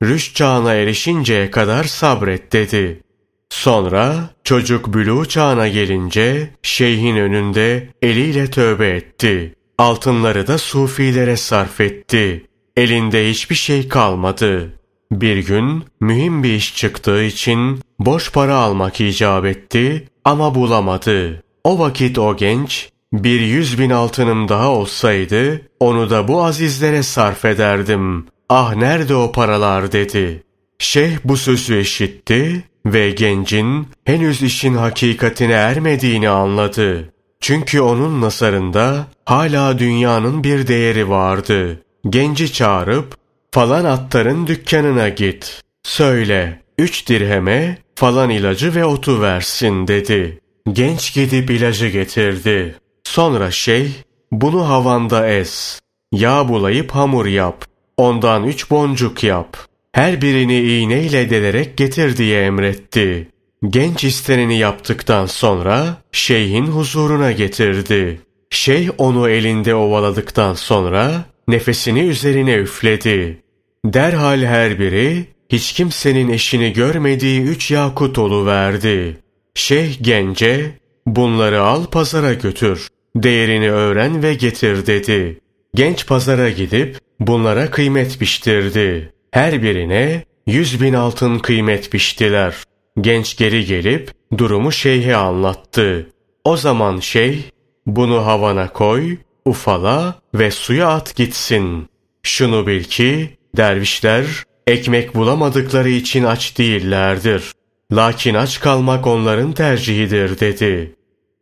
Rüş 0.03 0.33
çağına 0.33 0.73
erişinceye 0.73 1.51
kadar 1.51 1.83
sabret 1.83 2.53
dedi. 2.53 3.01
Sonra 3.49 4.29
çocuk 4.43 4.93
bülü 4.93 5.27
çağına 5.27 5.67
gelince 5.67 6.49
şeyhin 6.61 7.15
önünde 7.15 7.89
eliyle 8.01 8.51
tövbe 8.51 8.89
etti. 8.89 9.55
Altınları 9.77 10.47
da 10.47 10.57
sufilere 10.57 11.37
sarf 11.37 11.81
etti. 11.81 12.45
Elinde 12.77 13.29
hiçbir 13.29 13.55
şey 13.55 13.87
kalmadı. 13.87 14.80
Bir 15.11 15.37
gün 15.37 15.83
mühim 15.99 16.43
bir 16.43 16.53
iş 16.53 16.75
çıktığı 16.75 17.23
için 17.23 17.79
boş 17.99 18.31
para 18.31 18.55
almak 18.55 19.01
icap 19.01 19.45
etti 19.45 20.07
ama 20.25 20.55
bulamadı. 20.55 21.43
O 21.63 21.79
vakit 21.79 22.19
o 22.19 22.37
genç 22.37 22.89
bir 23.13 23.39
yüz 23.39 23.79
bin 23.79 23.89
altınım 23.89 24.47
daha 24.49 24.69
olsaydı 24.69 25.61
onu 25.79 26.09
da 26.09 26.27
bu 26.27 26.43
azizlere 26.43 27.03
sarf 27.03 27.45
ederdim. 27.45 28.27
Ah 28.49 28.75
nerede 28.75 29.15
o 29.15 29.31
paralar 29.31 29.91
dedi. 29.91 30.43
Şeyh 30.79 31.17
bu 31.23 31.37
sözü 31.37 31.79
işitti 31.79 32.63
ve 32.85 33.09
gencin 33.09 33.87
henüz 34.05 34.43
işin 34.43 34.73
hakikatine 34.73 35.53
ermediğini 35.53 36.29
anladı. 36.29 37.13
Çünkü 37.39 37.81
onun 37.81 38.21
nasarında 38.21 39.07
hala 39.25 39.79
dünyanın 39.79 40.43
bir 40.43 40.67
değeri 40.67 41.09
vardı. 41.09 41.83
Genci 42.09 42.53
çağırıp 42.53 43.20
falan 43.51 43.85
attarın 43.85 44.47
dükkanına 44.47 45.09
git. 45.09 45.61
Söyle 45.83 46.61
üç 46.77 47.09
dirheme 47.09 47.77
falan 47.95 48.29
ilacı 48.29 48.75
ve 48.75 48.85
otu 48.85 49.21
versin 49.21 49.87
dedi. 49.87 50.39
Genç 50.73 51.13
gidip 51.13 51.51
ilacı 51.51 51.87
getirdi. 51.87 52.75
Sonra 53.03 53.51
şey 53.51 53.91
bunu 54.31 54.69
havanda 54.69 55.27
es. 55.27 55.79
Yağ 56.11 56.49
bulayıp 56.49 56.91
hamur 56.91 57.25
yap. 57.25 57.65
Ondan 57.97 58.43
üç 58.43 58.71
boncuk 58.71 59.23
yap. 59.23 59.57
Her 59.91 60.21
birini 60.21 60.61
iğneyle 60.61 61.29
delerek 61.29 61.77
getir 61.77 62.17
diye 62.17 62.45
emretti. 62.45 63.27
Genç 63.69 64.03
isteneni 64.03 64.57
yaptıktan 64.57 65.25
sonra 65.25 65.97
şeyhin 66.11 66.65
huzuruna 66.65 67.31
getirdi. 67.31 68.21
Şeyh 68.49 68.89
onu 68.97 69.29
elinde 69.29 69.75
ovaladıktan 69.75 70.53
sonra 70.53 71.25
nefesini 71.47 71.99
üzerine 71.99 72.55
üfledi. 72.55 73.37
Derhal 73.85 74.41
her 74.41 74.79
biri 74.79 75.25
hiç 75.49 75.73
kimsenin 75.73 76.29
eşini 76.29 76.73
görmediği 76.73 77.41
üç 77.41 77.71
yakut 77.71 78.17
verdi. 78.45 79.17
Şeyh 79.55 79.97
gence 80.01 80.71
bunları 81.05 81.61
al 81.61 81.85
pazara 81.85 82.33
götür. 82.33 82.87
Değerini 83.15 83.71
öğren 83.71 84.23
ve 84.23 84.33
getir 84.33 84.87
dedi. 84.87 85.39
Genç 85.75 86.07
pazara 86.07 86.49
gidip 86.49 86.97
bunlara 87.19 87.71
kıymet 87.71 88.21
biçtirdi. 88.21 89.13
Her 89.31 89.63
birine 89.63 90.23
yüz 90.47 90.81
bin 90.81 90.93
altın 90.93 91.39
kıymet 91.39 91.93
biçtiler. 91.93 92.55
Genç 93.01 93.37
geri 93.37 93.65
gelip 93.65 94.11
durumu 94.37 94.71
şeyhe 94.71 95.15
anlattı. 95.15 96.09
O 96.43 96.57
zaman 96.57 96.99
şeyh 96.99 97.37
bunu 97.85 98.25
havana 98.25 98.73
koy, 98.73 99.17
ufala 99.45 100.15
ve 100.33 100.51
suya 100.51 100.87
at 100.87 101.15
gitsin. 101.15 101.89
Şunu 102.23 102.67
bil 102.67 102.83
ki 102.83 103.37
dervişler 103.57 104.25
ekmek 104.67 105.15
bulamadıkları 105.15 105.89
için 105.89 106.23
aç 106.23 106.57
değillerdir. 106.57 107.51
Lakin 107.91 108.33
aç 108.33 108.59
kalmak 108.59 109.07
onların 109.07 109.51
tercihidir 109.51 110.39
dedi. 110.39 110.95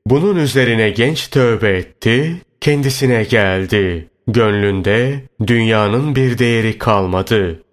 Bunun 0.05 0.35
üzerine 0.35 0.89
genç 0.89 1.27
tövbe 1.27 1.69
etti, 1.69 2.41
kendisine 2.61 3.23
geldi. 3.23 4.09
Gönlünde 4.27 5.23
dünyanın 5.47 6.15
bir 6.15 6.37
değeri 6.37 6.77
kalmadı. 6.77 7.63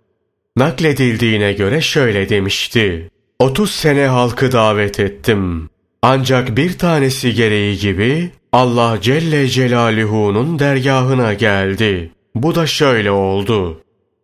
Nakledildiğine 0.57 1.53
göre 1.53 1.81
şöyle 1.81 2.29
demişti. 2.29 3.11
30 3.39 3.71
sene 3.71 4.07
halkı 4.07 4.53
davet 4.53 5.01
ettim. 5.01 5.71
Ancak 6.03 6.57
bir 6.57 6.79
tanesi 6.79 7.35
gereği 7.35 7.79
gibi 7.79 8.31
Allah 8.57 9.01
Celle 9.01 9.49
Celaluhu'nun 9.49 10.59
dergahına 10.59 11.35
geldi. 11.35 12.13
Bu 12.35 12.55
da 12.55 12.67
şöyle 12.67 13.11
oldu. 13.11 13.81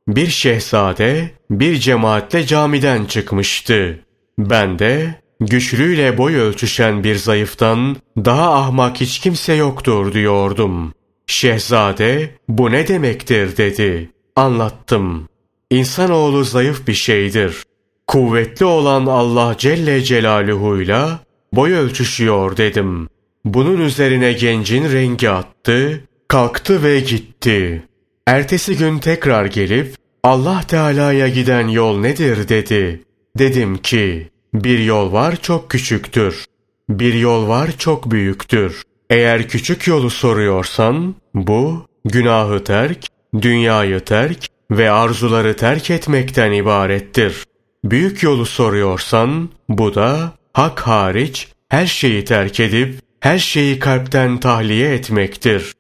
Bir 0.09 0.27
şehzade 0.27 1.31
bir 1.51 1.77
cemaatle 1.77 2.47
camiden 2.47 3.05
çıkmıştı. 3.05 4.01
Ben 4.39 4.79
de 4.79 5.15
güçlüyle 5.41 6.19
boy 6.19 6.37
ölçüşen 6.37 7.05
bir 7.05 7.15
zayıftan 7.17 7.97
daha 8.17 8.55
ahmak 8.55 9.01
hiç 9.01 9.19
kimse 9.19 9.55
yoktur 9.55 10.13
diyordum. 10.13 10.95
Şehzade 11.27 12.31
bu 12.49 12.71
ne 12.71 12.89
demektir 12.89 13.57
dedi. 13.57 14.11
Anlattım. 14.37 15.29
İnsanoğlu 15.71 16.45
zayıf 16.45 16.87
bir 16.87 16.95
şeydir. 16.95 17.63
Kuvvetli 18.07 18.65
olan 18.65 19.07
Allah 19.07 19.55
Celle 19.59 20.03
Celaluhu'yla 20.03 21.21
boy 21.53 21.73
ölçüşüyor 21.73 22.57
dedim. 22.57 23.09
Bunun 23.45 23.81
üzerine 23.81 24.33
gencin 24.33 24.93
rengi 24.93 25.31
attı, 25.31 26.05
kalktı 26.29 26.83
ve 26.83 27.01
gitti. 27.01 27.83
Ertesi 28.27 28.77
gün 28.77 28.99
tekrar 28.99 29.47
gelip 29.47 29.95
Allah 30.23 30.63
Teala'ya 30.69 31.29
giden 31.29 31.69
yol 31.69 32.01
nedir 32.01 32.49
dedi. 32.49 33.03
Dedim 33.39 33.79
ki 33.79 34.31
bir 34.55 34.79
yol 34.79 35.13
var 35.13 35.37
çok 35.37 35.71
küçüktür. 35.71 36.45
Bir 36.89 37.15
yol 37.15 37.49
var 37.49 37.71
çok 37.79 38.11
büyüktür. 38.11 38.83
Eğer 39.11 39.49
küçük 39.49 39.87
yolu 39.87 40.11
soruyorsan 40.11 41.15
bu 41.35 41.87
günahı 42.05 42.65
terk, 42.65 43.07
dünyayı 43.41 44.01
terk 44.01 44.47
ve 44.71 44.91
arzuları 44.91 45.57
terk 45.57 45.91
etmekten 45.91 46.53
ibarettir. 46.53 47.45
Büyük 47.85 48.23
yolu 48.23 48.47
soruyorsan 48.47 49.49
bu 49.69 49.95
da 49.95 50.33
hak 50.53 50.81
hariç 50.81 51.49
her 51.69 51.87
şeyi 51.87 52.25
terk 52.25 52.61
edip 52.61 52.95
her 53.23 53.39
şeyi 53.39 53.79
kalpten 53.79 54.41
tahliye 54.41 54.95
etmektir. 54.95 55.73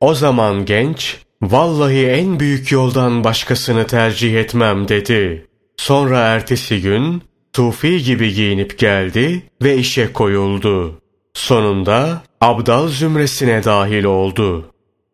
O 0.00 0.14
zaman 0.14 0.64
genç, 0.64 1.16
vallahi 1.42 2.06
en 2.06 2.40
büyük 2.40 2.72
yoldan 2.72 3.24
başkasını 3.24 3.86
tercih 3.86 4.34
etmem 4.34 4.88
dedi. 4.88 5.46
Sonra 5.76 6.18
ertesi 6.18 6.82
gün 6.82 7.22
Tufi 7.52 8.02
gibi 8.02 8.34
giyinip 8.34 8.78
geldi 8.78 9.42
ve 9.62 9.76
işe 9.76 10.12
koyuldu. 10.12 11.00
Sonunda 11.34 12.22
Abdal 12.40 12.88
zümresine 12.88 13.64
dahil 13.64 14.04
oldu. 14.04 14.70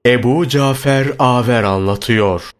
Ebu 0.07 0.49
Cafer 0.49 1.07
Aver 1.19 1.62
anlatıyor. 1.62 2.50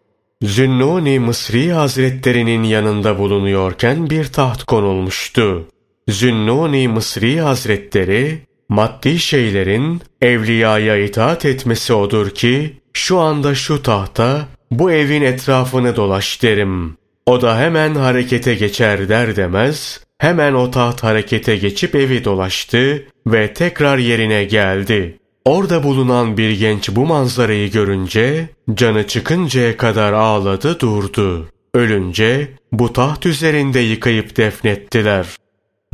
Zünnuni 0.41 1.19
Mısri 1.19 1.71
Hazretlerinin 1.71 2.63
yanında 2.63 3.19
bulunuyorken 3.19 4.09
bir 4.09 4.25
taht 4.25 4.63
konulmuştu. 4.63 5.67
Zünnuni 6.09 6.87
Mısri 6.87 7.39
Hazretleri, 7.39 8.47
maddi 8.69 9.19
şeylerin 9.19 10.01
evliyaya 10.21 10.97
itaat 10.97 11.45
etmesi 11.45 11.93
odur 11.93 12.29
ki, 12.29 12.73
şu 12.93 13.19
anda 13.19 13.55
şu 13.55 13.83
tahta, 13.83 14.47
bu 14.71 14.91
evin 14.91 15.21
etrafını 15.21 15.95
dolaş 15.95 16.43
derim. 16.43 16.97
O 17.25 17.41
da 17.41 17.59
hemen 17.59 17.95
harekete 17.95 18.55
geçer 18.55 19.09
der 19.09 19.35
demez, 19.35 20.01
hemen 20.17 20.53
o 20.53 20.71
taht 20.71 21.03
harekete 21.03 21.57
geçip 21.57 21.95
evi 21.95 22.25
dolaştı 22.25 23.03
ve 23.27 23.53
tekrar 23.53 23.97
yerine 23.97 24.43
geldi. 24.43 25.17
Orada 25.45 25.83
bulunan 25.83 26.37
bir 26.37 26.51
genç 26.51 26.89
bu 26.89 27.05
manzarayı 27.05 27.71
görünce 27.71 28.49
canı 28.73 29.07
çıkıncaya 29.07 29.77
kadar 29.77 30.13
ağladı 30.13 30.79
durdu. 30.79 31.49
Ölünce 31.73 32.47
bu 32.71 32.93
taht 32.93 33.25
üzerinde 33.25 33.79
yıkayıp 33.79 34.37
defnettiler. 34.37 35.27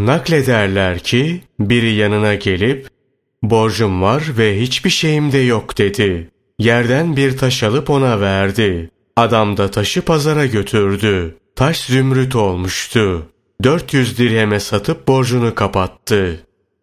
Naklederler 0.06 1.00
ki 1.00 1.42
biri 1.60 1.94
yanına 1.94 2.36
gelip 2.36 2.88
borcum 3.44 4.02
var 4.02 4.24
ve 4.38 4.60
hiçbir 4.62 4.90
şeyim 4.90 5.32
de 5.32 5.38
yok 5.38 5.78
dedi. 5.78 6.30
Yerden 6.60 7.16
bir 7.18 7.38
taş 7.38 7.64
alıp 7.64 7.90
ona 7.90 8.22
verdi. 8.22 8.90
Adam 9.16 9.58
da 9.58 9.72
taşı 9.72 10.02
pazara 10.02 10.46
götürdü. 10.46 11.36
Taş 11.56 11.80
zümrüt 11.80 12.36
olmuştu. 12.36 13.28
400 13.64 14.18
dirheme 14.18 14.60
satıp 14.60 15.08
borcunu 15.08 15.56
kapattı. 15.56 16.40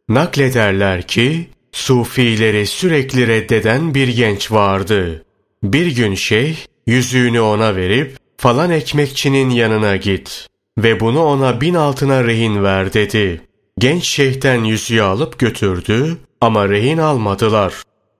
Naklederler 0.08 1.06
ki 1.06 1.48
Sufileri 1.72 2.66
sürekli 2.66 3.26
reddeden 3.26 3.94
bir 3.94 4.08
genç 4.08 4.52
vardı. 4.52 5.24
Bir 5.62 5.96
gün 5.96 6.14
şeyh 6.14 6.56
yüzüğünü 6.86 7.40
ona 7.40 7.76
verip 7.76 8.16
falan 8.36 8.70
ekmekçinin 8.70 9.50
yanına 9.50 9.96
git 9.96 10.49
ve 10.82 11.00
bunu 11.00 11.22
ona 11.22 11.60
bin 11.60 11.74
altına 11.74 12.24
rehin 12.24 12.64
ver 12.64 12.92
dedi. 12.92 13.40
Genç 13.78 14.04
şeyhten 14.04 14.64
yüzüğü 14.64 15.02
alıp 15.02 15.38
götürdü 15.38 16.16
ama 16.40 16.68
rehin 16.68 16.98
almadılar. 16.98 17.74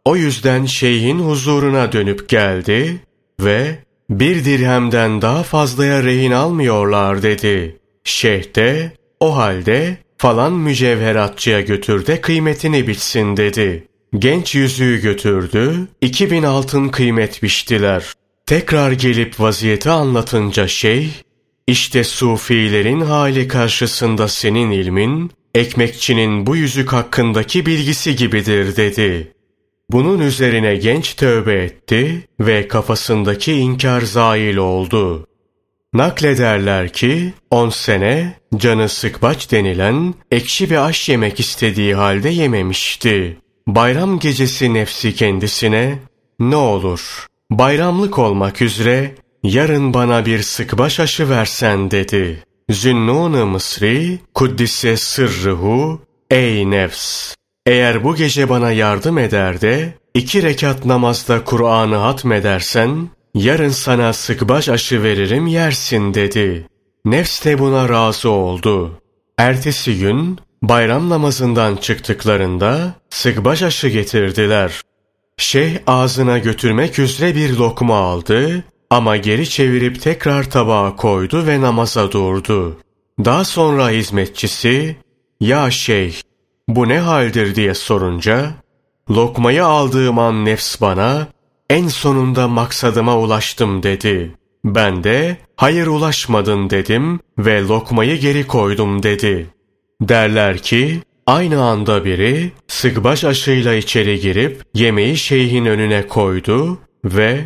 O 0.05 0.17
yüzden 0.17 0.65
şeyhin 0.65 1.19
huzuruna 1.19 1.93
dönüp 1.93 2.29
geldi 2.29 3.01
ve 3.41 3.79
bir 4.11 4.45
dirhemden 4.45 5.23
daha 5.23 5.43
fazlaya 5.43 6.03
rehin 6.03 6.33
almıyorlar 6.33 7.23
dedi. 7.23 7.77
Şeyh 8.05 8.55
de 8.55 8.93
o 9.21 9.37
halde 9.37 9.97
falan 10.19 10.53
mücevheratçıya 10.53 11.61
götür 11.61 12.07
de 12.07 12.21
kıymetini 12.21 12.87
biçsin 12.87 13.37
dedi. 13.37 13.85
Genç 14.19 14.55
yüzüğü 14.55 15.01
götürdü, 15.01 15.89
iki 16.01 16.31
bin 16.31 16.43
altın 16.43 16.89
kıymet 16.89 17.43
biçtiler. 17.43 18.05
Tekrar 18.47 18.93
gelip 18.93 19.41
vaziyeti 19.41 19.91
anlatınca 19.91 20.69
şey, 20.69 21.11
işte 21.71 22.05
sufilerin 22.05 23.01
hali 23.01 23.49
karşısında 23.49 24.29
senin 24.29 24.71
ilmin, 24.71 25.31
ekmekçinin 25.55 26.47
bu 26.47 26.57
yüzük 26.57 26.93
hakkındaki 26.93 27.67
bilgisi 27.67 28.17
gibidir 28.17 28.77
dedi. 28.77 29.33
Bunun 29.91 30.19
üzerine 30.19 30.77
genç 30.77 31.15
tövbe 31.15 31.55
etti 31.55 32.29
ve 32.41 32.69
kafasındaki 32.69 33.53
inkar 33.53 34.01
zail 34.01 34.57
oldu. 34.57 35.27
Naklederler 35.93 36.93
ki 36.93 37.33
on 37.51 37.71
sene 37.71 38.37
canı 38.57 38.89
sıkbaç 38.89 39.53
denilen 39.53 40.15
ekşi 40.31 40.71
bir 40.71 40.87
aş 40.87 41.09
yemek 41.09 41.41
istediği 41.41 41.95
halde 41.95 42.29
yememişti. 42.29 43.37
Bayram 43.67 44.19
gecesi 44.19 44.75
nefsi 44.75 45.15
kendisine 45.15 45.99
ne 46.41 46.57
olur 46.57 47.31
bayramlık 47.51 48.19
olmak 48.19 48.63
üzere 48.63 49.15
yarın 49.43 49.95
bana 49.95 50.27
bir 50.27 50.43
sıkbaş 50.43 51.01
aşı 51.01 51.31
versen 51.31 51.91
dedi. 51.91 52.45
Zünnun-ı 52.71 53.47
Mısri 53.47 54.19
Kuddise 54.35 54.97
sırrıhu 54.97 56.01
ey 56.31 56.71
nefs 56.71 57.35
eğer 57.67 58.05
bu 58.05 58.17
gece 58.17 58.49
bana 58.49 58.73
yardım 58.73 59.19
eder 59.19 59.61
de 59.61 59.95
iki 60.15 60.43
rekat 60.43 60.85
namazda 60.85 61.45
Kur'an'ı 61.45 61.97
hatmedersen 61.97 63.09
yarın 63.35 63.69
sana 63.69 64.13
sıkbaş 64.13 64.69
aşı 64.69 65.03
veririm 65.03 65.47
yersin 65.47 66.15
dedi. 66.15 66.67
Nefs 67.05 67.45
de 67.45 67.59
buna 67.59 67.89
razı 67.89 68.31
oldu. 68.31 69.01
Ertesi 69.39 69.99
gün 69.99 70.39
bayram 70.63 71.09
namazından 71.09 71.77
çıktıklarında 71.77 72.95
sıkbaş 73.11 73.63
aşı 73.63 73.89
getirdiler. 73.89 74.81
Şeyh 75.37 75.79
ağzına 75.87 76.39
götürmek 76.39 76.99
üzere 76.99 77.35
bir 77.35 77.57
lokma 77.57 77.99
aldı 77.99 78.65
ama 78.91 79.17
geri 79.17 79.49
çevirip 79.49 80.03
tekrar 80.03 80.51
tabağa 80.51 80.97
koydu 80.97 81.47
ve 81.47 81.61
namaza 81.61 82.13
durdu. 82.13 82.77
Daha 83.25 83.45
sonra 83.45 83.91
hizmetçisi, 83.91 84.97
''Ya 85.41 85.71
şeyh, 85.71 86.15
bu 86.69 86.89
ne 86.89 86.99
haldir?'' 86.99 87.55
diye 87.55 87.75
sorunca, 87.75 88.51
lokmayı 89.11 89.65
aldığım 89.65 90.19
an 90.19 90.45
nefs 90.45 90.81
bana, 90.81 91.27
en 91.71 91.89
sonunda 91.89 92.49
maksadıma 92.49 93.19
ulaştım 93.19 93.83
dedi. 93.83 94.35
Ben 94.65 95.05
de 95.05 95.37
hayır 95.57 95.87
ulaşmadın 95.87 96.71
dedim 96.71 97.21
ve 97.39 97.63
lokmayı 97.63 98.17
geri 98.21 98.47
koydum 98.47 99.03
dedi. 99.03 99.47
Derler 100.01 100.59
ki 100.59 101.03
aynı 101.27 101.63
anda 101.63 102.05
biri 102.05 102.53
sıkbaş 102.69 103.25
aşıyla 103.25 103.75
içeri 103.75 104.21
girip 104.21 104.63
yemeği 104.75 105.17
şeyhin 105.17 105.65
önüne 105.65 106.07
koydu 106.07 106.79
ve 107.05 107.45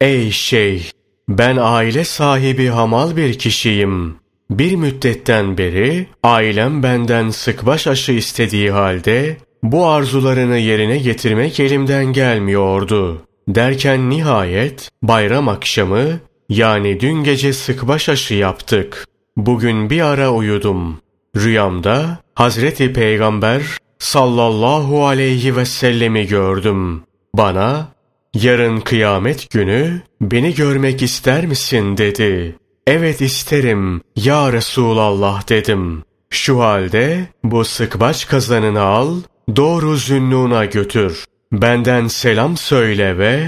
''Ey 0.00 0.30
şeyh 0.30 0.90
ben 1.28 1.56
aile 1.60 2.04
sahibi 2.04 2.66
hamal 2.66 3.16
bir 3.16 3.38
kişiyim. 3.38 4.16
Bir 4.50 4.76
müddetten 4.76 5.58
beri 5.58 6.06
ailem 6.22 6.82
benden 6.82 7.30
sıkbaş 7.30 7.86
aşı 7.86 8.12
istediği 8.12 8.70
halde 8.70 9.36
bu 9.62 9.86
arzularını 9.86 10.56
yerine 10.58 10.98
getirmek 10.98 11.60
elimden 11.60 12.04
gelmiyordu. 12.04 13.22
Derken 13.48 14.10
nihayet 14.10 14.90
bayram 15.02 15.48
akşamı 15.48 16.20
yani 16.48 17.00
dün 17.00 17.24
gece 17.24 17.52
sıkbaş 17.52 18.08
aşı 18.08 18.34
yaptık. 18.34 19.06
Bugün 19.36 19.90
bir 19.90 20.00
ara 20.00 20.32
uyudum. 20.32 21.00
Rüyamda 21.36 22.18
Hazreti 22.34 22.92
Peygamber 22.92 23.62
sallallahu 23.98 25.06
aleyhi 25.06 25.56
ve 25.56 25.64
sellemi 25.64 26.26
gördüm. 26.26 27.02
Bana 27.34 27.95
yarın 28.42 28.80
kıyamet 28.80 29.50
günü 29.50 30.00
beni 30.20 30.54
görmek 30.54 31.02
ister 31.02 31.46
misin 31.46 31.96
dedi. 31.96 32.56
Evet 32.86 33.20
isterim 33.20 34.00
ya 34.16 34.52
Resulallah 34.52 35.48
dedim. 35.48 36.02
Şu 36.30 36.60
halde 36.60 37.26
bu 37.44 37.64
sıkbaç 37.64 38.28
kazanını 38.28 38.80
al 38.80 39.14
doğru 39.56 39.96
zünnuna 39.96 40.64
götür. 40.64 41.24
Benden 41.52 42.06
selam 42.06 42.56
söyle 42.56 43.18
ve 43.18 43.46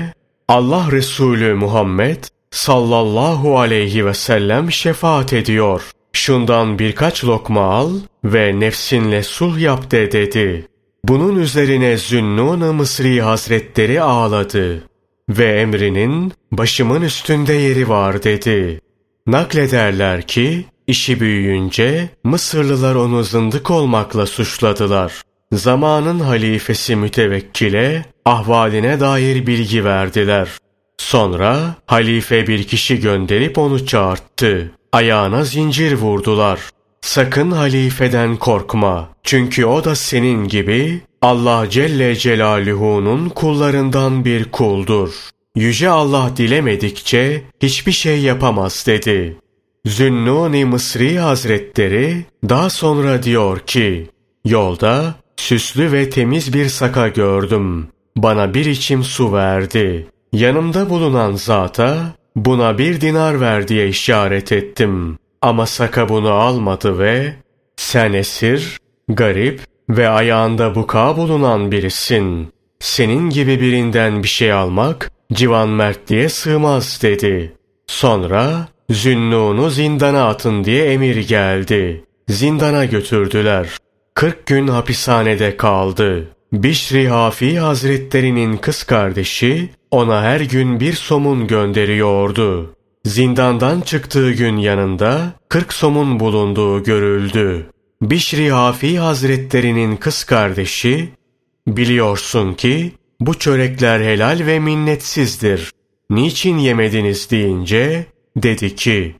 Allah 0.48 0.88
Resulü 0.90 1.54
Muhammed 1.54 2.24
sallallahu 2.50 3.58
aleyhi 3.58 4.06
ve 4.06 4.14
sellem 4.14 4.72
şefaat 4.72 5.32
ediyor. 5.32 5.82
Şundan 6.12 6.78
birkaç 6.78 7.24
lokma 7.24 7.62
al 7.62 7.90
ve 8.24 8.60
nefsinle 8.60 9.22
sulh 9.22 9.58
yap 9.58 9.90
de 9.90 10.12
dedi. 10.12 10.68
Bunun 11.08 11.36
üzerine 11.36 11.96
Zünnun-ı 11.96 12.72
Mısri 12.72 13.22
Hazretleri 13.22 14.02
ağladı 14.02 14.82
ve 15.28 15.60
emrinin 15.60 16.32
başımın 16.52 17.02
üstünde 17.02 17.52
yeri 17.52 17.88
var 17.88 18.22
dedi. 18.22 18.80
Naklederler 19.26 20.22
ki 20.22 20.64
işi 20.86 21.20
büyüyünce 21.20 22.08
Mısırlılar 22.24 22.94
onu 22.94 23.24
zındık 23.24 23.70
olmakla 23.70 24.26
suçladılar. 24.26 25.22
Zamanın 25.52 26.20
halifesi 26.20 26.96
mütevekkile 26.96 28.04
ahvaline 28.24 29.00
dair 29.00 29.46
bilgi 29.46 29.84
verdiler. 29.84 30.48
Sonra 30.98 31.74
halife 31.86 32.46
bir 32.46 32.64
kişi 32.64 33.00
gönderip 33.00 33.58
onu 33.58 33.86
çağırttı. 33.86 34.70
Ayağına 34.92 35.44
zincir 35.44 35.92
vurdular. 35.92 36.60
Sakın 37.08 37.50
halifeden 37.50 38.36
korkma. 38.36 39.08
Çünkü 39.22 39.64
o 39.64 39.84
da 39.84 39.94
senin 39.94 40.48
gibi 40.48 41.00
Allah 41.22 41.70
Celle 41.70 42.16
Celaluhu'nun 42.16 43.28
kullarından 43.28 44.24
bir 44.24 44.44
kuldur. 44.44 45.10
Yüce 45.56 45.88
Allah 45.88 46.30
dilemedikçe 46.36 47.42
hiçbir 47.62 47.92
şey 47.92 48.20
yapamaz 48.20 48.84
dedi. 48.86 49.36
Zünnuni 49.86 50.64
Mısri 50.64 51.18
Hazretleri 51.18 52.24
daha 52.48 52.70
sonra 52.70 53.22
diyor 53.22 53.58
ki, 53.58 54.10
Yolda 54.44 55.14
süslü 55.36 55.92
ve 55.92 56.10
temiz 56.10 56.52
bir 56.54 56.68
saka 56.68 57.08
gördüm. 57.08 57.88
Bana 58.16 58.54
bir 58.54 58.64
içim 58.64 59.04
su 59.04 59.32
verdi. 59.32 60.06
Yanımda 60.32 60.90
bulunan 60.90 61.32
zata 61.32 62.14
buna 62.36 62.78
bir 62.78 63.00
dinar 63.00 63.40
ver 63.40 63.68
diye 63.68 63.88
işaret 63.88 64.52
ettim. 64.52 65.18
Ama 65.42 65.66
Saka 65.66 66.08
bunu 66.08 66.30
almadı 66.30 66.98
ve 66.98 67.34
sen 67.76 68.12
esir, 68.12 68.78
garip 69.08 69.60
ve 69.90 70.08
ayağında 70.08 70.74
buka 70.74 71.16
bulunan 71.16 71.72
birisin. 71.72 72.48
Senin 72.80 73.30
gibi 73.30 73.60
birinden 73.60 74.22
bir 74.22 74.28
şey 74.28 74.52
almak 74.52 75.10
civan 75.32 75.68
mertliğe 75.68 76.28
sığmaz 76.28 76.98
dedi. 77.02 77.52
Sonra 77.86 78.68
Zünnun'u 78.90 79.70
zindana 79.70 80.28
atın 80.28 80.64
diye 80.64 80.92
emir 80.92 81.28
geldi. 81.28 82.04
Zindana 82.28 82.84
götürdüler. 82.84 83.68
Kırk 84.14 84.46
gün 84.46 84.68
hapishanede 84.68 85.56
kaldı. 85.56 86.28
Bişri 86.52 87.08
Hafi 87.08 87.58
Hazretlerinin 87.58 88.56
kız 88.56 88.82
kardeşi 88.82 89.68
ona 89.90 90.22
her 90.22 90.40
gün 90.40 90.80
bir 90.80 90.92
somun 90.92 91.46
gönderiyordu. 91.46 92.74
Zindandan 93.08 93.80
çıktığı 93.80 94.32
gün 94.32 94.56
yanında 94.56 95.32
kırk 95.48 95.72
somun 95.72 96.20
bulunduğu 96.20 96.82
görüldü. 96.82 97.66
Bişri 98.02 98.50
Hafi 98.50 98.98
Hazretlerinin 98.98 99.96
kız 99.96 100.24
kardeşi, 100.24 101.08
biliyorsun 101.66 102.54
ki 102.54 102.92
bu 103.20 103.34
çörekler 103.38 104.00
helal 104.00 104.40
ve 104.46 104.58
minnetsizdir. 104.58 105.72
Niçin 106.10 106.58
yemediniz 106.58 107.30
deyince, 107.30 108.06
dedi 108.36 108.74
ki, 108.76 109.16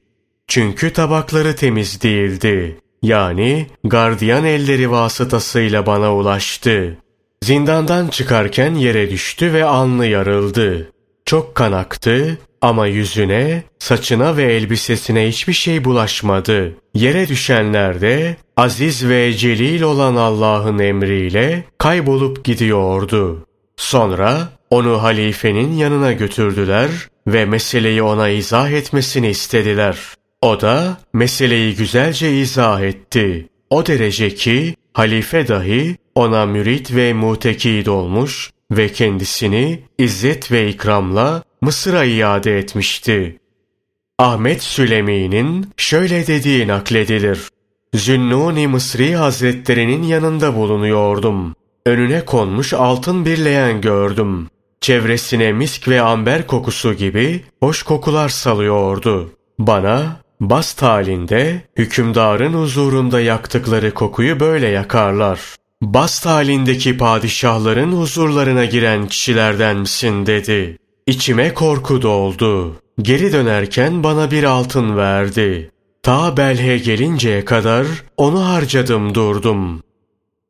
çünkü 0.46 0.92
tabakları 0.92 1.56
temiz 1.56 2.02
değildi. 2.02 2.80
Yani 3.02 3.66
gardiyan 3.84 4.44
elleri 4.44 4.90
vasıtasıyla 4.90 5.86
bana 5.86 6.14
ulaştı. 6.14 6.98
Zindandan 7.44 8.08
çıkarken 8.08 8.74
yere 8.74 9.10
düştü 9.10 9.52
ve 9.52 9.64
alnı 9.64 10.06
yarıldı. 10.06 10.92
Çok 11.24 11.54
kan 11.54 11.72
aktı 11.72 12.38
ama 12.60 12.86
yüzüne, 12.86 13.62
saçına 13.78 14.36
ve 14.36 14.42
elbisesine 14.54 15.28
hiçbir 15.28 15.52
şey 15.52 15.84
bulaşmadı. 15.84 16.74
Yere 16.94 17.28
düşenler 17.28 18.00
de 18.00 18.36
aziz 18.56 19.08
ve 19.08 19.32
celil 19.32 19.82
olan 19.82 20.16
Allah'ın 20.16 20.78
emriyle 20.78 21.64
kaybolup 21.78 22.44
gidiyordu. 22.44 23.46
Sonra 23.76 24.48
onu 24.70 25.02
halifenin 25.02 25.72
yanına 25.72 26.12
götürdüler 26.12 26.90
ve 27.26 27.44
meseleyi 27.44 28.02
ona 28.02 28.28
izah 28.28 28.70
etmesini 28.70 29.28
istediler. 29.28 29.98
O 30.42 30.60
da 30.60 30.96
meseleyi 31.12 31.74
güzelce 31.74 32.32
izah 32.32 32.80
etti. 32.80 33.48
O 33.70 33.86
derece 33.86 34.34
ki 34.34 34.74
halife 34.92 35.48
dahi 35.48 35.96
ona 36.14 36.46
mürit 36.46 36.94
ve 36.94 37.12
mutekid 37.12 37.86
olmuş 37.86 38.50
ve 38.70 38.92
kendisini 38.92 39.80
izzet 39.98 40.52
ve 40.52 40.68
ikramla 40.68 41.42
Mısır'a 41.60 42.04
iade 42.04 42.58
etmişti. 42.58 43.38
Ahmet 44.18 44.62
Sülemi'nin 44.62 45.70
şöyle 45.76 46.26
dediği 46.26 46.68
nakledilir. 46.68 47.48
Zünnuni 47.94 48.68
Mısri 48.68 49.16
Hazretlerinin 49.16 50.02
yanında 50.02 50.56
bulunuyordum. 50.56 51.54
Önüne 51.86 52.24
konmuş 52.24 52.72
altın 52.72 53.24
bir 53.24 53.44
leğen 53.44 53.80
gördüm. 53.80 54.48
Çevresine 54.80 55.52
misk 55.52 55.88
ve 55.88 56.00
amber 56.00 56.46
kokusu 56.46 56.94
gibi 56.94 57.44
hoş 57.60 57.82
kokular 57.82 58.28
salıyordu. 58.28 59.32
Bana 59.58 60.20
bast 60.40 60.82
halinde 60.82 61.62
hükümdarın 61.76 62.54
huzurunda 62.54 63.20
yaktıkları 63.20 63.94
kokuyu 63.94 64.40
böyle 64.40 64.68
yakarlar. 64.68 65.40
Bast 65.82 66.26
halindeki 66.26 66.96
padişahların 66.96 67.92
huzurlarına 67.92 68.64
giren 68.64 69.08
kişilerden 69.08 69.76
misin 69.76 70.26
dedi. 70.26 70.78
İçime 71.08 71.54
korku 71.54 72.02
doldu. 72.02 72.76
Geri 73.02 73.32
dönerken 73.32 74.02
bana 74.02 74.30
bir 74.30 74.44
altın 74.44 74.96
verdi. 74.96 75.70
Ta 76.02 76.36
Belhe 76.36 76.78
gelinceye 76.78 77.44
kadar 77.44 77.86
onu 78.16 78.48
harcadım 78.48 79.14
durdum. 79.14 79.82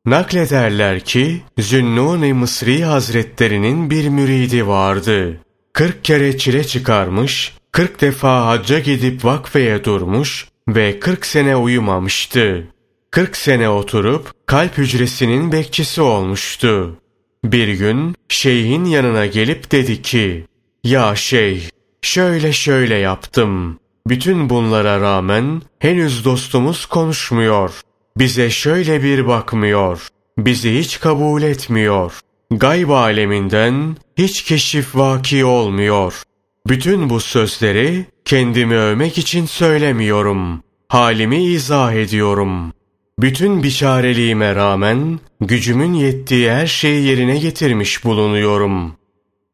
Naklederler 0.05 0.99
ki 0.99 1.41
Zünnun-i 1.59 2.33
Mısri 2.33 2.83
Hazretlerinin 2.83 3.89
bir 3.89 4.09
müridi 4.09 4.67
vardı. 4.67 5.37
Kırk 5.73 6.03
kere 6.03 6.37
çile 6.37 6.63
çıkarmış, 6.63 7.53
kırk 7.71 8.01
defa 8.01 8.45
hacca 8.45 8.79
gidip 8.79 9.25
vakfeye 9.25 9.83
durmuş 9.83 10.47
ve 10.67 10.99
kırk 10.99 11.25
sene 11.25 11.55
uyumamıştı. 11.55 12.67
Kırk 13.11 13.37
sene 13.37 13.69
oturup 13.69 14.31
kalp 14.45 14.77
hücresinin 14.77 15.51
bekçisi 15.51 16.01
olmuştu. 16.01 16.99
Bir 17.43 17.67
gün 17.67 18.15
şeyhin 18.29 18.85
yanına 18.85 19.25
gelip 19.25 19.71
dedi 19.71 20.01
ki, 20.01 20.45
Ya 20.83 21.15
şeyh, 21.15 21.61
şöyle 22.01 22.53
şöyle 22.53 22.95
yaptım. 22.95 23.79
Bütün 24.07 24.49
bunlara 24.49 25.01
rağmen 25.01 25.61
henüz 25.79 26.25
dostumuz 26.25 26.85
konuşmuyor. 26.85 27.81
Bize 28.17 28.49
şöyle 28.49 29.03
bir 29.03 29.27
bakmıyor. 29.27 30.07
Bizi 30.37 30.79
hiç 30.79 30.99
kabul 30.99 31.41
etmiyor. 31.41 32.19
Gayb 32.51 32.89
aleminden 32.89 33.97
hiç 34.17 34.43
keşif 34.43 34.95
vaki 34.95 35.45
olmuyor. 35.45 36.23
Bütün 36.67 37.09
bu 37.09 37.19
sözleri 37.19 38.05
kendimi 38.25 38.75
övmek 38.75 39.17
için 39.17 39.45
söylemiyorum. 39.45 40.63
Halimi 40.87 41.43
izah 41.43 41.93
ediyorum. 41.93 42.73
Bütün 43.19 43.63
biçareliğime 43.63 44.55
rağmen 44.55 45.19
gücümün 45.41 45.93
yettiği 45.93 46.51
her 46.51 46.67
şeyi 46.67 47.05
yerine 47.05 47.37
getirmiş 47.37 48.03
bulunuyorum. 48.05 48.98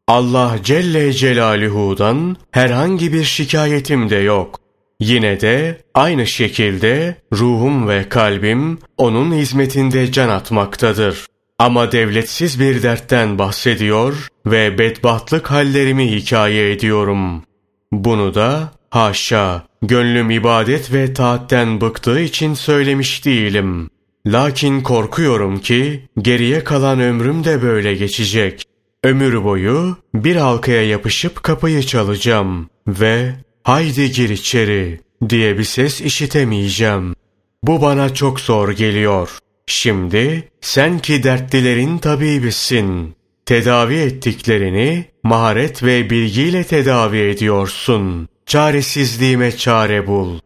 Allah 0.08 0.58
Celle 0.64 1.14
Celaluhu'dan 1.14 2.38
herhangi 2.52 3.14
bir 3.14 3.24
şikayetim 3.24 4.10
de 4.10 4.16
yok. 4.16 4.60
Yine 5.00 5.42
de 5.42 5.82
aynı 5.94 6.28
şekilde 6.28 7.16
ruhum 7.34 7.88
ve 7.88 8.10
kalbim 8.10 8.80
onun 8.98 9.34
hizmetinde 9.34 10.12
can 10.12 10.30
atmaktadır. 10.30 11.26
Ama 11.60 11.92
devletsiz 11.92 12.60
bir 12.60 12.84
dertten 12.84 13.40
bahsediyor 13.40 14.28
ve 14.46 14.78
bedbahtlık 14.78 15.52
hallerimi 15.52 16.12
hikaye 16.12 16.72
ediyorum. 16.72 17.44
Bunu 17.92 18.36
da 18.36 18.72
haşa 18.90 19.64
gönlüm 19.82 20.30
ibadet 20.30 20.94
ve 20.94 21.14
taatten 21.14 21.82
bıktığı 21.82 22.20
için 22.20 22.54
söylemiş 22.54 23.26
değilim. 23.26 23.90
Lakin 24.28 24.82
korkuyorum 24.82 25.60
ki 25.60 26.10
geriye 26.22 26.64
kalan 26.64 27.00
ömrüm 27.00 27.44
de 27.44 27.62
böyle 27.62 27.96
geçecek. 27.96 28.75
Ömür 29.06 29.44
boyu 29.44 29.98
bir 30.16 30.36
halkaya 30.36 30.88
yapışıp 30.88 31.44
kapıyı 31.44 31.84
çalacağım 31.84 32.70
ve 32.88 33.34
haydi 33.64 34.12
gir 34.12 34.30
içeri 34.30 35.00
diye 35.30 35.58
bir 35.58 35.64
ses 35.64 36.02
işitemeyeceğim. 36.02 37.16
Bu 37.64 37.82
bana 37.82 38.14
çok 38.14 38.40
zor 38.40 38.72
geliyor. 38.72 39.38
Şimdi 39.68 40.50
sen 40.62 41.00
ki 41.00 41.24
dertlilerin 41.24 41.98
tabibisin. 41.98 43.16
Tedavi 43.46 43.96
ettiklerini 43.96 45.06
maharet 45.24 45.84
ve 45.84 46.10
bilgiyle 46.10 46.64
tedavi 46.64 47.20
ediyorsun. 47.20 48.28
Çaresizliğime 48.46 49.58
çare 49.58 50.08
bul. 50.08 50.40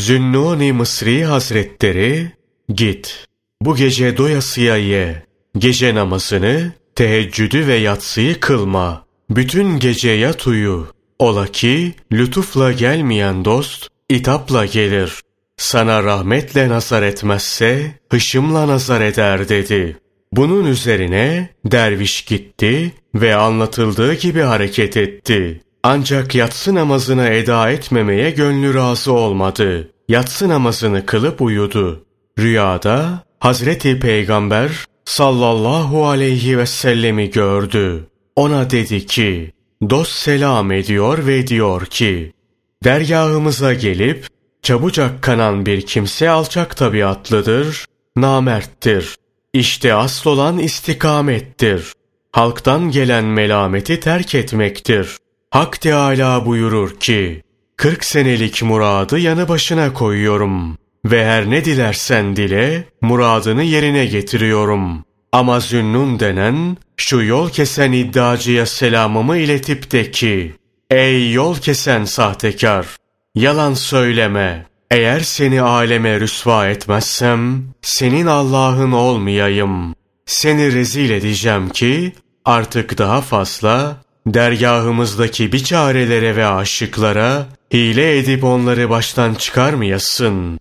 Zünnuni 0.00 0.72
Mısri 0.72 1.24
Hazretleri, 1.24 2.32
git. 2.74 3.26
Bu 3.62 3.76
gece 3.76 4.16
doyasıya 4.16 4.76
ye. 4.76 5.22
Gece 5.58 5.94
namazını, 5.94 6.72
teheccüdü 6.98 7.66
ve 7.66 7.74
yatsıyı 7.74 8.40
kılma. 8.40 9.04
Bütün 9.30 9.78
gece 9.78 10.10
yat 10.10 10.46
uyu. 10.46 10.86
Ola 11.18 11.46
ki 11.46 11.94
lütufla 12.12 12.72
gelmeyen 12.72 13.44
dost 13.44 13.88
itapla 14.08 14.66
gelir. 14.66 15.20
Sana 15.56 16.02
rahmetle 16.02 16.68
nazar 16.68 17.02
etmezse 17.02 17.94
hışımla 18.10 18.68
nazar 18.68 19.00
eder 19.00 19.48
dedi. 19.48 19.96
Bunun 20.32 20.66
üzerine 20.66 21.48
derviş 21.64 22.22
gitti 22.22 22.92
ve 23.14 23.36
anlatıldığı 23.36 24.14
gibi 24.14 24.40
hareket 24.40 24.96
etti. 24.96 25.60
Ancak 25.82 26.34
yatsı 26.34 26.74
namazını 26.74 27.28
eda 27.28 27.70
etmemeye 27.70 28.30
gönlü 28.30 28.74
razı 28.74 29.12
olmadı. 29.12 29.90
Yatsı 30.08 30.48
namazını 30.48 31.06
kılıp 31.06 31.42
uyudu. 31.42 32.04
Rüyada 32.38 33.24
Hazreti 33.40 34.00
Peygamber 34.00 34.88
sallallahu 35.08 36.06
aleyhi 36.06 36.58
ve 36.58 36.66
sellemi 36.66 37.30
gördü. 37.30 38.06
Ona 38.36 38.70
dedi 38.70 39.06
ki, 39.06 39.52
dost 39.90 40.12
selam 40.12 40.72
ediyor 40.72 41.26
ve 41.26 41.46
diyor 41.46 41.86
ki, 41.86 42.32
dergahımıza 42.84 43.74
gelip 43.74 44.26
çabucak 44.62 45.22
kanan 45.22 45.66
bir 45.66 45.86
kimse 45.86 46.30
alçak 46.30 46.76
tabiatlıdır, 46.76 47.84
namerttir. 48.16 49.16
İşte 49.52 49.94
asıl 49.94 50.30
olan 50.30 50.58
istikamettir. 50.58 51.92
Halktan 52.32 52.90
gelen 52.90 53.24
melameti 53.24 54.00
terk 54.00 54.34
etmektir. 54.34 55.16
Hak 55.50 55.80
Teâlâ 55.80 56.46
buyurur 56.46 57.00
ki, 57.00 57.42
40 57.76 58.04
senelik 58.04 58.62
muradı 58.62 59.18
yanı 59.18 59.48
başına 59.48 59.92
koyuyorum 59.92 60.78
ve 61.04 61.24
her 61.24 61.50
ne 61.50 61.64
dilersen 61.64 62.36
dile, 62.36 62.84
muradını 63.02 63.62
yerine 63.62 64.06
getiriyorum. 64.06 65.04
Ama 65.32 65.60
Zünnun 65.60 66.20
denen, 66.20 66.76
şu 66.96 67.22
yol 67.22 67.50
kesen 67.50 67.92
iddiacıya 67.92 68.66
selamımı 68.66 69.36
iletip 69.36 69.92
de 69.92 70.10
ki, 70.10 70.54
Ey 70.90 71.32
yol 71.32 71.56
kesen 71.56 72.04
sahtekar! 72.04 72.86
Yalan 73.34 73.74
söyleme. 73.74 74.66
Eğer 74.90 75.20
seni 75.20 75.62
aleme 75.62 76.20
rüsva 76.20 76.68
etmezsem, 76.68 77.64
senin 77.82 78.26
Allah'ın 78.26 78.92
olmayayım. 78.92 79.94
Seni 80.26 80.72
rezil 80.72 81.10
edeceğim 81.10 81.68
ki, 81.68 82.12
artık 82.44 82.98
daha 82.98 83.20
fazla, 83.20 83.96
dergahımızdaki 84.26 85.52
biçarelere 85.52 86.36
ve 86.36 86.46
aşıklara, 86.46 87.46
hile 87.72 88.18
edip 88.18 88.44
onları 88.44 88.90
baştan 88.90 89.34
çıkarmayasın. 89.34 90.60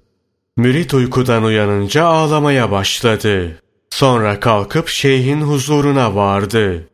Mürit 0.58 0.94
uykudan 0.94 1.44
uyanınca 1.44 2.06
ağlamaya 2.06 2.72
başladı. 2.72 3.60
Sonra 3.90 4.40
kalkıp 4.40 4.88
şeyhin 4.88 5.42
huzuruna 5.42 6.16
vardı. 6.16 6.90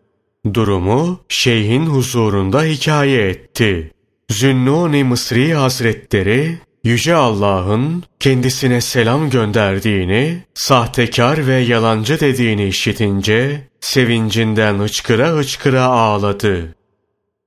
Durumu 0.54 1.20
şeyhin 1.30 1.86
huzurunda 1.86 2.64
hikaye 2.64 3.30
etti. 3.30 3.92
Zünnuni 4.30 5.04
Mısri 5.04 5.54
Hazretleri, 5.54 6.58
Yüce 6.84 7.16
Allah'ın 7.16 8.04
kendisine 8.20 8.82
selam 8.82 9.30
gönderdiğini, 9.30 10.44
sahtekar 10.54 11.48
ve 11.48 11.56
yalancı 11.56 12.20
dediğini 12.20 12.68
işitince, 12.68 13.68
sevincinden 13.80 14.80
hıçkıra 14.80 15.30
hıçkıra 15.30 15.84
ağladı. 15.84 16.76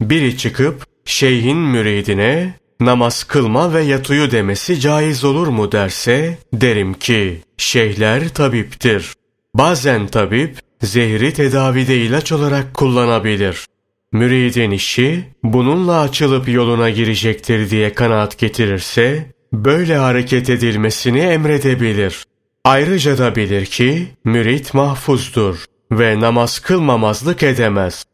Biri 0.00 0.36
çıkıp, 0.38 0.84
şeyhin 1.04 1.58
müridine, 1.58 2.54
namaz 2.80 3.24
kılma 3.24 3.74
ve 3.74 3.82
yatıyor 3.82 4.30
demesi 4.30 4.80
caiz 4.80 5.24
olur 5.24 5.46
mu 5.46 5.72
derse, 5.72 6.38
derim 6.52 6.94
ki, 6.94 7.42
şeyhler 7.56 8.28
tabiptir. 8.28 9.12
Bazen 9.54 10.06
tabip, 10.06 10.58
zehri 10.82 11.32
tedavide 11.32 11.96
ilaç 11.96 12.32
olarak 12.32 12.74
kullanabilir. 12.74 13.66
Müridin 14.12 14.70
işi, 14.70 15.24
bununla 15.42 16.00
açılıp 16.00 16.48
yoluna 16.48 16.90
girecektir 16.90 17.70
diye 17.70 17.92
kanaat 17.92 18.38
getirirse, 18.38 19.26
böyle 19.52 19.96
hareket 19.96 20.50
edilmesini 20.50 21.18
emredebilir. 21.18 22.24
Ayrıca 22.64 23.18
da 23.18 23.36
bilir 23.36 23.66
ki, 23.66 24.06
mürit 24.24 24.74
mahfuzdur 24.74 25.64
ve 25.92 26.20
namaz 26.20 26.58
kılmamazlık 26.58 27.42
edemez. 27.42 28.04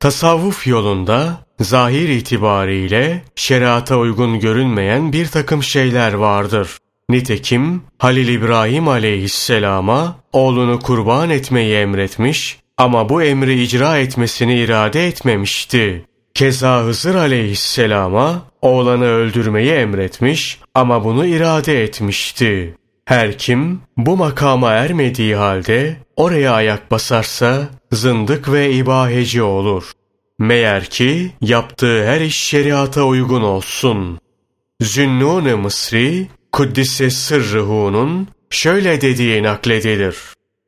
Tasavvuf 0.00 0.66
yolunda 0.66 1.46
zahir 1.60 2.08
itibariyle 2.08 3.22
şeriata 3.36 3.96
uygun 3.96 4.40
görünmeyen 4.40 5.12
bir 5.12 5.26
takım 5.26 5.62
şeyler 5.62 6.12
vardır. 6.12 6.78
Nitekim 7.10 7.82
Halil 7.98 8.28
İbrahim 8.28 8.88
aleyhisselama 8.88 10.16
oğlunu 10.32 10.80
kurban 10.80 11.30
etmeyi 11.30 11.74
emretmiş 11.74 12.58
ama 12.76 13.08
bu 13.08 13.22
emri 13.22 13.62
icra 13.62 13.98
etmesini 13.98 14.58
irade 14.58 15.06
etmemişti. 15.06 16.04
Keza 16.34 16.82
Hızır 16.82 17.14
aleyhisselama 17.14 18.42
oğlanı 18.62 19.04
öldürmeyi 19.04 19.70
emretmiş 19.70 20.58
ama 20.74 21.04
bunu 21.04 21.26
irade 21.26 21.84
etmişti. 21.84 22.74
Her 23.04 23.38
kim 23.38 23.80
bu 23.96 24.16
makama 24.16 24.72
ermediği 24.72 25.36
halde 25.36 25.96
oraya 26.16 26.52
ayak 26.52 26.90
basarsa 26.90 27.68
zındık 27.92 28.52
ve 28.52 28.72
ibaheci 28.72 29.42
olur. 29.42 29.92
Meğer 30.40 30.84
ki 30.84 31.32
yaptığı 31.40 32.06
her 32.06 32.20
iş 32.20 32.36
şeriata 32.36 33.04
uygun 33.04 33.42
olsun. 33.42 34.18
Zünnun-ı 34.80 35.56
Mısri, 35.56 36.28
Kuddise 36.52 37.10
Sırrıhu'nun 37.10 38.28
şöyle 38.50 39.00
dediği 39.00 39.42
nakledilir. 39.42 40.16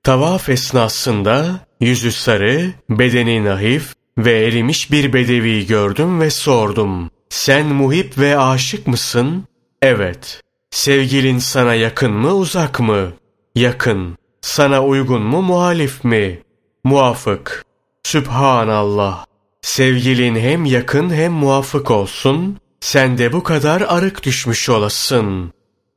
Tavaf 0.02 0.48
esnasında 0.48 1.66
yüzü 1.80 2.12
sarı, 2.12 2.72
bedeni 2.90 3.44
nahif 3.44 3.94
ve 4.18 4.46
erimiş 4.46 4.92
bir 4.92 5.12
bedevi 5.12 5.66
gördüm 5.66 6.20
ve 6.20 6.30
sordum. 6.30 7.10
Sen 7.28 7.66
muhip 7.66 8.18
ve 8.18 8.38
aşık 8.38 8.86
mısın? 8.86 9.44
Evet. 9.82 10.40
Sevgilin 10.70 11.38
sana 11.38 11.74
yakın 11.74 12.12
mı 12.12 12.34
uzak 12.34 12.80
mı? 12.80 13.12
Yakın. 13.54 14.16
Sana 14.40 14.84
uygun 14.84 15.22
mu 15.22 15.42
muhalif 15.42 16.04
mi? 16.04 16.42
Muafık. 16.84 17.64
Sübhanallah. 18.02 19.31
Sevgilin 19.62 20.36
hem 20.36 20.64
yakın 20.64 21.14
hem 21.14 21.32
muafık 21.32 21.90
olsun, 21.90 22.58
sen 22.80 23.18
de 23.18 23.32
bu 23.32 23.42
kadar 23.42 23.80
arık 23.80 24.24
düşmüş 24.24 24.68
olasın. 24.68 25.52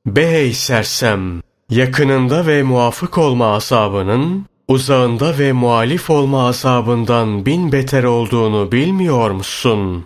Bey 0.05 0.53
sersem, 0.53 1.41
yakınında 1.69 2.47
ve 2.47 2.63
muafık 2.63 3.17
olma 3.17 3.55
asabının, 3.55 4.45
uzağında 4.67 5.39
ve 5.39 5.51
muhalif 5.51 6.09
olma 6.09 6.47
asabından 6.47 7.45
bin 7.45 7.71
beter 7.71 8.03
olduğunu 8.03 8.71
bilmiyor 8.71 9.31
musun? 9.31 10.05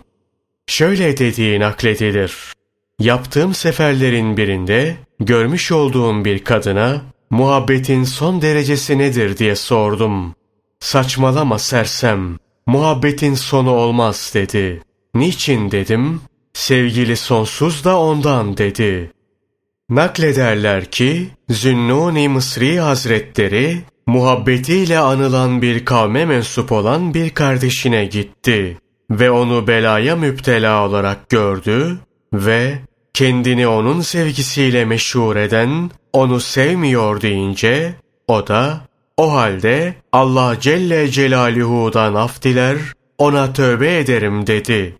Şöyle 0.66 1.18
dediği 1.18 1.60
nakledilir. 1.60 2.52
Yaptığım 2.98 3.54
seferlerin 3.54 4.36
birinde 4.36 4.96
görmüş 5.20 5.72
olduğum 5.72 6.24
bir 6.24 6.44
kadına 6.44 7.02
muhabbetin 7.30 8.04
son 8.04 8.42
derecesi 8.42 8.98
nedir 8.98 9.38
diye 9.38 9.56
sordum. 9.56 10.34
Saçmalama 10.80 11.58
sersem, 11.58 12.38
muhabbetin 12.70 13.34
sonu 13.34 13.70
olmaz 13.70 14.30
dedi. 14.34 14.82
Niçin 15.14 15.70
dedim, 15.70 16.20
sevgili 16.52 17.16
sonsuz 17.16 17.84
da 17.84 18.00
ondan 18.00 18.56
dedi. 18.56 19.12
Naklederler 19.88 20.84
ki, 20.84 21.28
Zünnuni 21.48 22.28
Mısri 22.28 22.80
Hazretleri, 22.80 23.80
muhabbetiyle 24.06 24.98
anılan 24.98 25.62
bir 25.62 25.84
kavme 25.84 26.24
mensup 26.24 26.72
olan 26.72 27.14
bir 27.14 27.30
kardeşine 27.30 28.04
gitti 28.04 28.78
ve 29.10 29.30
onu 29.30 29.66
belaya 29.66 30.16
müptela 30.16 30.86
olarak 30.86 31.28
gördü 31.28 31.98
ve 32.32 32.78
kendini 33.14 33.66
onun 33.66 34.00
sevgisiyle 34.00 34.84
meşhur 34.84 35.36
eden, 35.36 35.90
onu 36.12 36.40
sevmiyor 36.40 37.20
deyince, 37.20 37.94
o 38.28 38.46
da 38.46 38.80
o 39.20 39.32
halde 39.32 39.94
Allah 40.12 40.56
Celle 40.60 41.10
Celaluhu'dan 41.10 42.14
af 42.14 42.42
diler, 42.42 42.76
ona 43.18 43.52
tövbe 43.52 43.98
ederim 43.98 44.46
dedi. 44.46 44.96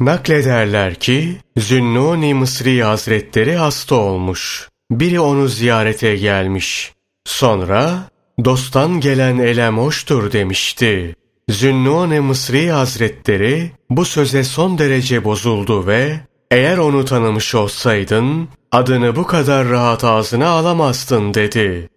Naklederler 0.00 0.94
ki 0.94 1.36
Zünnuni 1.56 2.34
Mısri 2.34 2.82
Hazretleri 2.82 3.56
hasta 3.56 3.94
olmuş. 3.94 4.68
Biri 4.90 5.20
onu 5.20 5.48
ziyarete 5.48 6.16
gelmiş. 6.16 6.92
Sonra 7.26 7.98
dosttan 8.44 9.00
gelen 9.00 9.38
elem 9.38 9.78
hoştur 9.78 10.32
demişti. 10.32 11.14
Zünnuni 11.50 12.20
Mısri 12.20 12.70
Hazretleri 12.70 13.70
bu 13.90 14.04
söze 14.04 14.44
son 14.44 14.78
derece 14.78 15.24
bozuldu 15.24 15.86
ve 15.86 16.20
eğer 16.50 16.78
onu 16.78 17.04
tanımış 17.04 17.54
olsaydın 17.54 18.48
adını 18.72 19.16
bu 19.16 19.26
kadar 19.26 19.68
rahat 19.68 20.04
ağzına 20.04 20.48
alamazdın 20.48 21.34
dedi. 21.34 21.88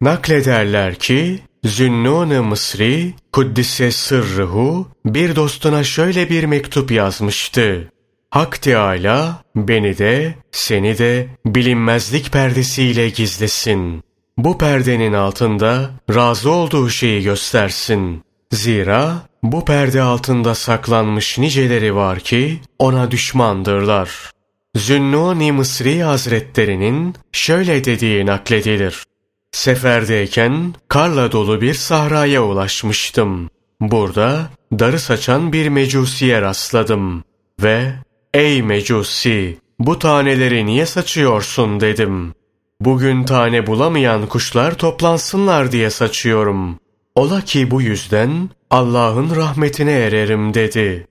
Naklederler 0.00 0.94
ki 0.94 1.40
Zünnun-ı 1.64 2.42
Mısri 2.42 3.14
Kuddise 3.32 3.92
Sırrıhu 3.92 4.88
bir 5.06 5.36
dostuna 5.36 5.84
şöyle 5.84 6.30
bir 6.30 6.44
mektup 6.44 6.90
yazmıştı. 6.90 7.92
Hak 8.30 8.62
Teâlâ 8.62 9.42
beni 9.56 9.98
de 9.98 10.34
seni 10.52 10.98
de 10.98 11.26
bilinmezlik 11.46 12.32
perdesiyle 12.32 13.08
gizlesin. 13.08 14.02
Bu 14.38 14.58
perdenin 14.58 15.12
altında 15.12 15.90
razı 16.14 16.50
olduğu 16.50 16.90
şeyi 16.90 17.22
göstersin. 17.22 18.22
Zira 18.52 19.14
bu 19.42 19.64
perde 19.64 20.02
altında 20.02 20.54
saklanmış 20.54 21.38
niceleri 21.38 21.94
var 21.94 22.18
ki 22.20 22.60
ona 22.78 23.10
düşmandırlar. 23.10 24.30
Zünnuni 24.76 25.52
Mısri 25.52 26.02
Hazretlerinin 26.02 27.14
şöyle 27.32 27.84
dediği 27.84 28.26
nakledilir. 28.26 29.04
Seferdeyken 29.52 30.74
karla 30.88 31.32
dolu 31.32 31.60
bir 31.60 31.74
sahraya 31.74 32.44
ulaşmıştım. 32.44 33.50
Burada 33.80 34.50
darı 34.72 34.98
saçan 34.98 35.52
bir 35.52 35.68
mecusiye 35.68 36.42
rastladım 36.42 37.24
ve 37.62 37.92
''Ey 38.34 38.62
mecusi, 38.62 39.58
bu 39.78 39.98
taneleri 39.98 40.66
niye 40.66 40.86
saçıyorsun?'' 40.86 41.80
dedim. 41.80 42.34
''Bugün 42.80 43.24
tane 43.24 43.66
bulamayan 43.66 44.26
kuşlar 44.26 44.74
toplansınlar 44.74 45.72
diye 45.72 45.90
saçıyorum. 45.90 46.78
Ola 47.14 47.40
ki 47.40 47.70
bu 47.70 47.82
yüzden 47.82 48.50
Allah'ın 48.70 49.36
rahmetine 49.36 49.92
ererim.'' 49.92 50.54
dedi. 50.54 51.06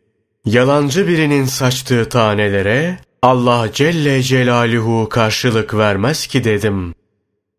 Yalancı 0.46 1.08
birinin 1.08 1.46
saçtığı 1.46 2.10
tanelere 2.10 3.00
Allah 3.22 3.68
Celle 3.74 4.24
Celaluhu 4.24 5.10
karşılık 5.10 5.74
vermez 5.74 6.28
ki 6.28 6.44
dedim. 6.44 6.96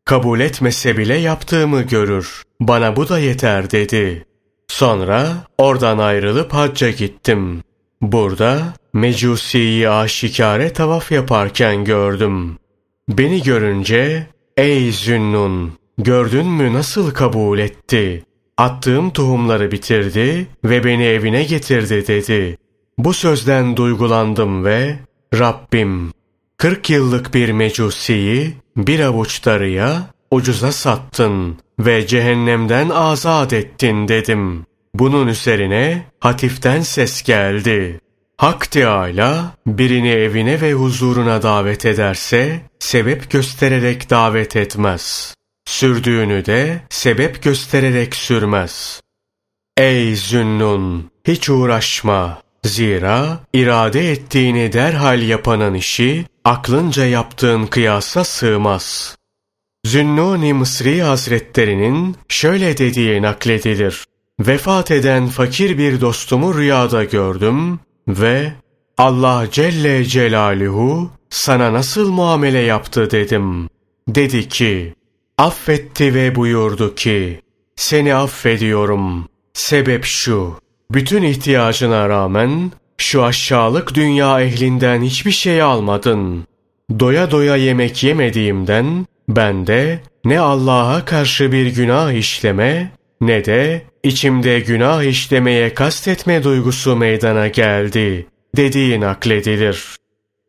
Kabul 0.04 0.40
etmese 0.40 0.96
bile 0.96 1.14
yaptığımı 1.14 1.82
görür. 1.82 2.42
Bana 2.60 2.96
bu 2.96 3.08
da 3.08 3.18
yeter 3.18 3.70
dedi. 3.70 4.24
Sonra 4.68 5.28
oradan 5.58 5.98
ayrılıp 5.98 6.54
hacca 6.54 6.90
gittim. 6.90 7.62
Burada 8.02 8.74
Mecusi'yi 8.92 9.88
aşikare 9.88 10.72
tavaf 10.72 11.12
yaparken 11.12 11.84
gördüm. 11.84 12.58
Beni 13.08 13.42
görünce, 13.42 14.26
ey 14.56 14.92
Zünnun, 14.92 15.72
gördün 15.98 16.46
mü 16.46 16.72
nasıl 16.72 17.10
kabul 17.10 17.58
etti? 17.58 18.24
Attığım 18.56 19.10
tohumları 19.10 19.72
bitirdi 19.72 20.46
ve 20.64 20.84
beni 20.84 21.04
evine 21.04 21.44
getirdi 21.44 22.06
dedi. 22.06 22.58
Bu 22.98 23.14
sözden 23.14 23.76
duygulandım 23.76 24.64
ve 24.64 24.98
Rabbim, 25.34 26.12
40 26.56 26.90
yıllık 26.90 27.34
bir 27.34 27.52
mecusiyi 27.52 28.54
bir 28.86 29.00
avuç 29.00 29.44
darıya 29.44 30.02
ucuza 30.30 30.72
sattın 30.72 31.58
ve 31.78 32.06
cehennemden 32.06 32.88
azat 32.88 33.52
ettin 33.52 34.08
dedim. 34.08 34.66
Bunun 34.94 35.26
üzerine 35.26 36.06
hatiften 36.20 36.80
ses 36.80 37.22
geldi. 37.22 38.00
Hak 38.36 38.70
Teâlâ 38.70 39.54
birini 39.66 40.10
evine 40.10 40.60
ve 40.60 40.72
huzuruna 40.72 41.42
davet 41.42 41.86
ederse 41.86 42.60
sebep 42.78 43.30
göstererek 43.30 44.10
davet 44.10 44.56
etmez. 44.56 45.34
Sürdüğünü 45.64 46.46
de 46.46 46.80
sebep 46.90 47.42
göstererek 47.42 48.16
sürmez. 48.16 49.00
Ey 49.76 50.16
Zünnun! 50.16 51.10
Hiç 51.26 51.50
uğraşma. 51.50 52.42
Zira 52.64 53.38
irade 53.52 54.12
ettiğini 54.12 54.72
derhal 54.72 55.22
yapanın 55.22 55.74
işi 55.74 56.24
aklınca 56.44 57.07
yaptığın 57.07 57.66
kıyasa 57.66 58.24
sığmaz. 58.24 59.16
Zünnuni 59.87 60.55
Mısri 60.55 61.03
Hazretlerinin 61.03 62.16
şöyle 62.29 62.79
dediği 62.79 63.22
nakledilir. 63.22 64.05
Vefat 64.40 64.90
eden 64.90 65.26
fakir 65.26 65.79
bir 65.79 66.00
dostumu 66.00 66.59
rüyada 66.59 67.05
gördüm 67.05 67.81
ve 68.09 68.53
Allah 68.98 69.46
Celle 69.50 70.05
Celaluhu 70.05 71.11
sana 71.31 71.72
nasıl 71.72 72.11
muamele 72.11 72.59
yaptı 72.59 73.11
dedim. 73.11 73.68
Dedi 74.09 74.48
ki, 74.48 74.94
affetti 75.38 76.14
ve 76.14 76.35
buyurdu 76.35 76.94
ki, 76.94 77.40
seni 77.76 78.14
affediyorum. 78.14 79.29
Sebep 79.53 80.05
şu, 80.05 80.55
bütün 80.90 81.22
ihtiyacına 81.22 82.09
rağmen 82.09 82.72
şu 83.00 83.24
aşağılık 83.24 83.94
dünya 83.94 84.40
ehlinden 84.40 85.02
hiçbir 85.02 85.30
şey 85.30 85.62
almadın. 85.62 86.44
Doya 87.00 87.30
doya 87.30 87.56
yemek 87.56 88.04
yemediğimden 88.04 89.06
ben 89.28 89.66
de 89.66 90.00
ne 90.24 90.40
Allah'a 90.40 91.04
karşı 91.04 91.52
bir 91.52 91.66
günah 91.66 92.12
işleme 92.12 92.92
ne 93.20 93.44
de 93.44 93.82
içimde 94.02 94.60
günah 94.60 95.02
işlemeye 95.02 95.74
kastetme 95.74 96.44
duygusu 96.44 96.96
meydana 96.96 97.48
geldi 97.48 98.26
dediği 98.56 99.00
nakledilir. 99.00 99.84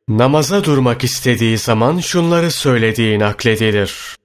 Namaza 0.10 0.64
durmak 0.64 1.04
istediği 1.04 1.58
zaman 1.58 2.00
şunları 2.00 2.52
söylediği 2.52 3.20
nakledilir. 3.20 4.16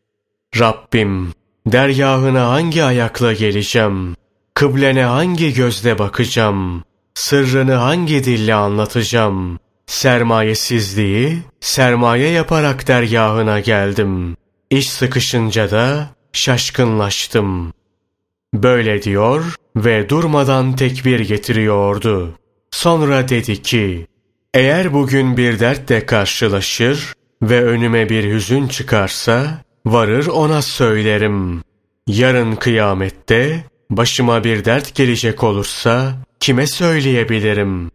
Rabbim, 0.59 1.33
dergahına 1.67 2.49
hangi 2.49 2.85
ayakla 2.85 3.33
geleceğim? 3.33 4.17
Kıblene 4.55 5.05
hangi 5.05 5.55
gözle 5.55 5.99
bakacağım? 5.99 6.85
Sırrını 7.17 7.75
hangi 7.75 8.25
dille 8.25 8.55
anlatacağım? 8.55 9.59
Sermayesizliği, 9.87 11.39
sermaye 11.61 12.29
yaparak 12.29 12.89
dergahına 12.89 13.61
geldim. 13.61 14.37
İş 14.71 14.91
sıkışınca 14.91 15.71
da 15.71 16.11
şaşkınlaştım. 16.33 17.73
Böyle 18.55 19.03
diyor 19.03 19.55
ve 19.77 20.09
durmadan 20.09 20.77
tekbir 20.77 21.21
getiriyordu. 21.21 22.39
Sonra 22.71 23.29
dedi 23.29 23.63
ki, 23.63 24.07
eğer 24.55 24.93
bugün 24.93 25.37
bir 25.37 25.59
dertle 25.59 26.07
karşılaşır 26.07 27.13
ve 27.43 27.65
önüme 27.65 28.09
bir 28.09 28.33
hüzün 28.33 28.69
çıkarsa, 28.69 29.63
varır 29.87 30.27
ona 30.27 30.63
söylerim. 30.63 31.63
Yarın 32.07 32.57
kıyamette 32.57 33.65
başıma 33.91 34.45
bir 34.45 34.65
dert 34.65 34.95
gelecek 34.95 35.45
olursa 35.45 36.26
kime 36.41 36.67
söyleyebilirim? 36.67 37.91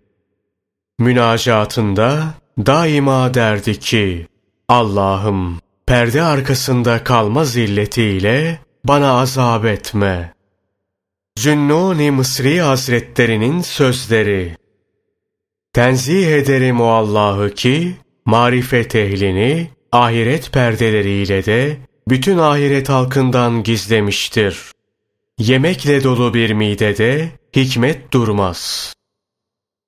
Münacatında 0.99 2.33
daima 2.57 3.33
derdi 3.33 3.79
ki, 3.79 4.27
Allah'ım 4.67 5.59
perde 5.85 6.21
arkasında 6.21 7.03
kalma 7.03 7.45
zilletiyle 7.45 8.59
bana 8.83 9.19
azap 9.19 9.65
etme. 9.65 10.33
Zünnuni 11.37 12.11
Mısri 12.11 12.61
Hazretlerinin 12.61 13.61
sözleri 13.61 14.55
Tenzih 15.73 16.27
ederim 16.27 16.81
o 16.81 16.87
Allah'ı 16.87 17.53
ki, 17.53 17.95
marifet 18.25 18.95
ehlini, 18.95 19.69
ahiret 19.91 20.51
perdeleriyle 20.51 21.45
de 21.45 21.77
bütün 22.07 22.37
ahiret 22.37 22.89
halkından 22.89 23.63
gizlemiştir. 23.63 24.71
Yemekle 25.39 26.03
dolu 26.03 26.33
bir 26.33 26.53
midede 26.53 27.31
hikmet 27.55 28.13
durmaz. 28.13 28.93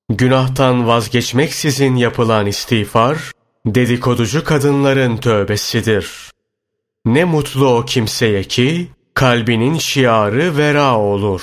Günahtan 0.10 0.88
vazgeçmeksizin 0.88 1.96
yapılan 1.96 2.46
istiğfar, 2.46 3.32
dedikoducu 3.66 4.44
kadınların 4.44 5.18
tövbesidir. 5.18 6.32
Ne 7.06 7.24
mutlu 7.24 7.68
o 7.68 7.86
kimseye 7.86 8.44
ki, 8.44 8.88
kalbinin 9.14 9.78
şiarı 9.78 10.58
vera 10.58 11.00
olur. 11.00 11.42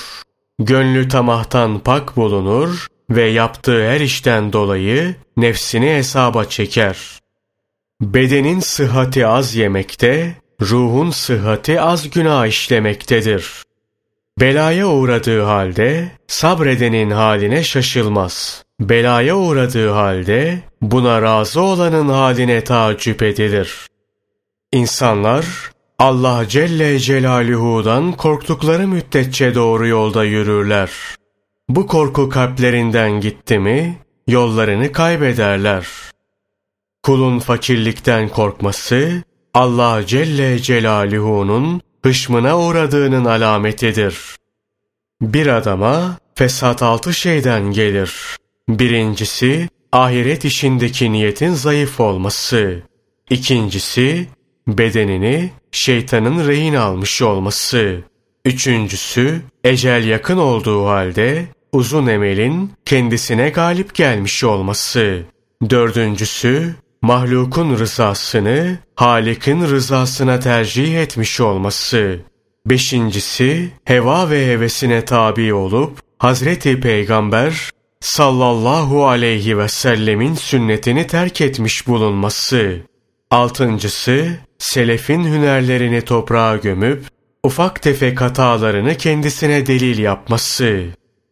Gönlü 0.59 1.09
tamahtan 1.09 1.79
pak 1.79 2.17
bulunur 2.17 2.87
ve 3.11 3.23
yaptığı 3.29 3.89
her 3.89 4.01
işten 4.01 4.53
dolayı 4.53 5.15
nefsini 5.37 5.91
hesaba 5.91 6.45
çeker. 6.45 7.21
Bedenin 8.01 8.61
sıhhati 8.61 9.27
az 9.27 9.55
yemekte, 9.55 10.37
ruhun 10.61 11.11
sıhhati 11.11 11.81
az 11.81 12.11
günah 12.11 12.47
işlemektedir. 12.47 13.63
Belaya 14.41 14.87
uğradığı 14.89 15.43
halde 15.43 16.09
sabredenin 16.27 17.11
haline 17.11 17.63
şaşılmaz. 17.65 18.65
Belaya 18.81 19.37
uğradığı 19.37 19.91
halde 19.91 20.59
buna 20.83 21.23
razı 21.23 21.61
olanın 21.61 22.09
haline 22.09 22.65
taaccüp 22.65 23.23
edilir. 23.23 23.87
İnsanlar 24.73 25.47
Allah 25.99 26.45
Celle 26.49 26.99
Celaluhu'dan 26.99 28.13
korktukları 28.13 28.89
müddetçe 28.89 29.55
doğru 29.55 29.87
yolda 29.87 30.25
yürürler. 30.25 30.91
Bu 31.69 31.87
korku 31.87 32.29
kalplerinden 32.29 33.21
gitti 33.21 33.59
mi 33.59 33.99
yollarını 34.27 34.93
kaybederler. 34.93 35.87
Kulun 37.03 37.39
fakirlikten 37.39 38.29
korkması 38.29 39.23
Allah 39.55 40.07
Celle 40.07 40.59
Celaluhu'nun 40.59 41.83
hışmına 42.03 42.59
uğradığının 42.59 43.25
alametidir. 43.25 44.17
Bir 45.23 45.47
adama 45.47 46.19
fesat 46.35 46.83
altı 46.83 47.15
şeyden 47.15 47.63
gelir. 47.63 48.37
Birincisi, 48.69 49.69
ahiret 49.93 50.45
işindeki 50.45 51.13
niyetin 51.13 51.55
zayıf 51.55 52.01
olması. 52.01 52.83
İkincisi, 53.31 54.27
bedenini 54.69 55.51
şeytanın 55.73 56.49
rehin 56.49 56.75
almış 56.75 57.23
olması. 57.23 58.01
Üçüncüsü, 58.45 59.43
ecel 59.65 60.05
yakın 60.05 60.37
olduğu 60.39 60.87
halde 60.87 61.47
uzun 61.73 62.07
emelin 62.07 62.73
kendisine 62.85 63.49
galip 63.49 63.95
gelmiş 63.95 64.45
olması. 64.45 65.23
Dördüncüsü, 65.71 66.75
mahlukun 67.03 67.79
rızasını 67.79 68.79
Halik'in 68.95 69.63
rızasına 69.63 70.41
tercih 70.41 71.03
etmiş 71.03 71.41
olması. 71.41 72.21
Beşincisi, 72.67 73.71
heva 73.85 74.31
ve 74.31 74.47
hevesine 74.47 75.05
tabi 75.05 75.55
olup 75.55 75.99
Hazreti 76.19 76.81
Peygamber 76.81 77.71
sallallahu 78.01 79.07
aleyhi 79.07 79.59
ve 79.59 79.69
sellemin 79.69 80.35
sünnetini 80.35 81.07
terk 81.07 81.41
etmiş 81.41 81.87
bulunması. 81.87 82.77
Altıncısı, 83.31 84.39
selefin 84.59 85.25
hünerlerini 85.25 86.03
toprağa 86.03 86.57
gömüp, 86.57 87.05
ufak 87.45 87.83
tefek 87.83 88.21
hatalarını 88.21 88.95
kendisine 88.95 89.67
delil 89.67 89.99
yapması. 89.99 90.85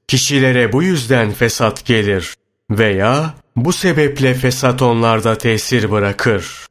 Kişilere 0.08 0.72
bu 0.72 0.82
yüzden 0.82 1.32
fesat 1.32 1.84
gelir 1.84 2.34
veya 2.70 3.34
bu 3.64 3.72
sebeple 3.72 4.34
fesat 4.34 4.82
onlarda 4.82 5.38
tesir 5.38 5.90
bırakır. 5.90 6.66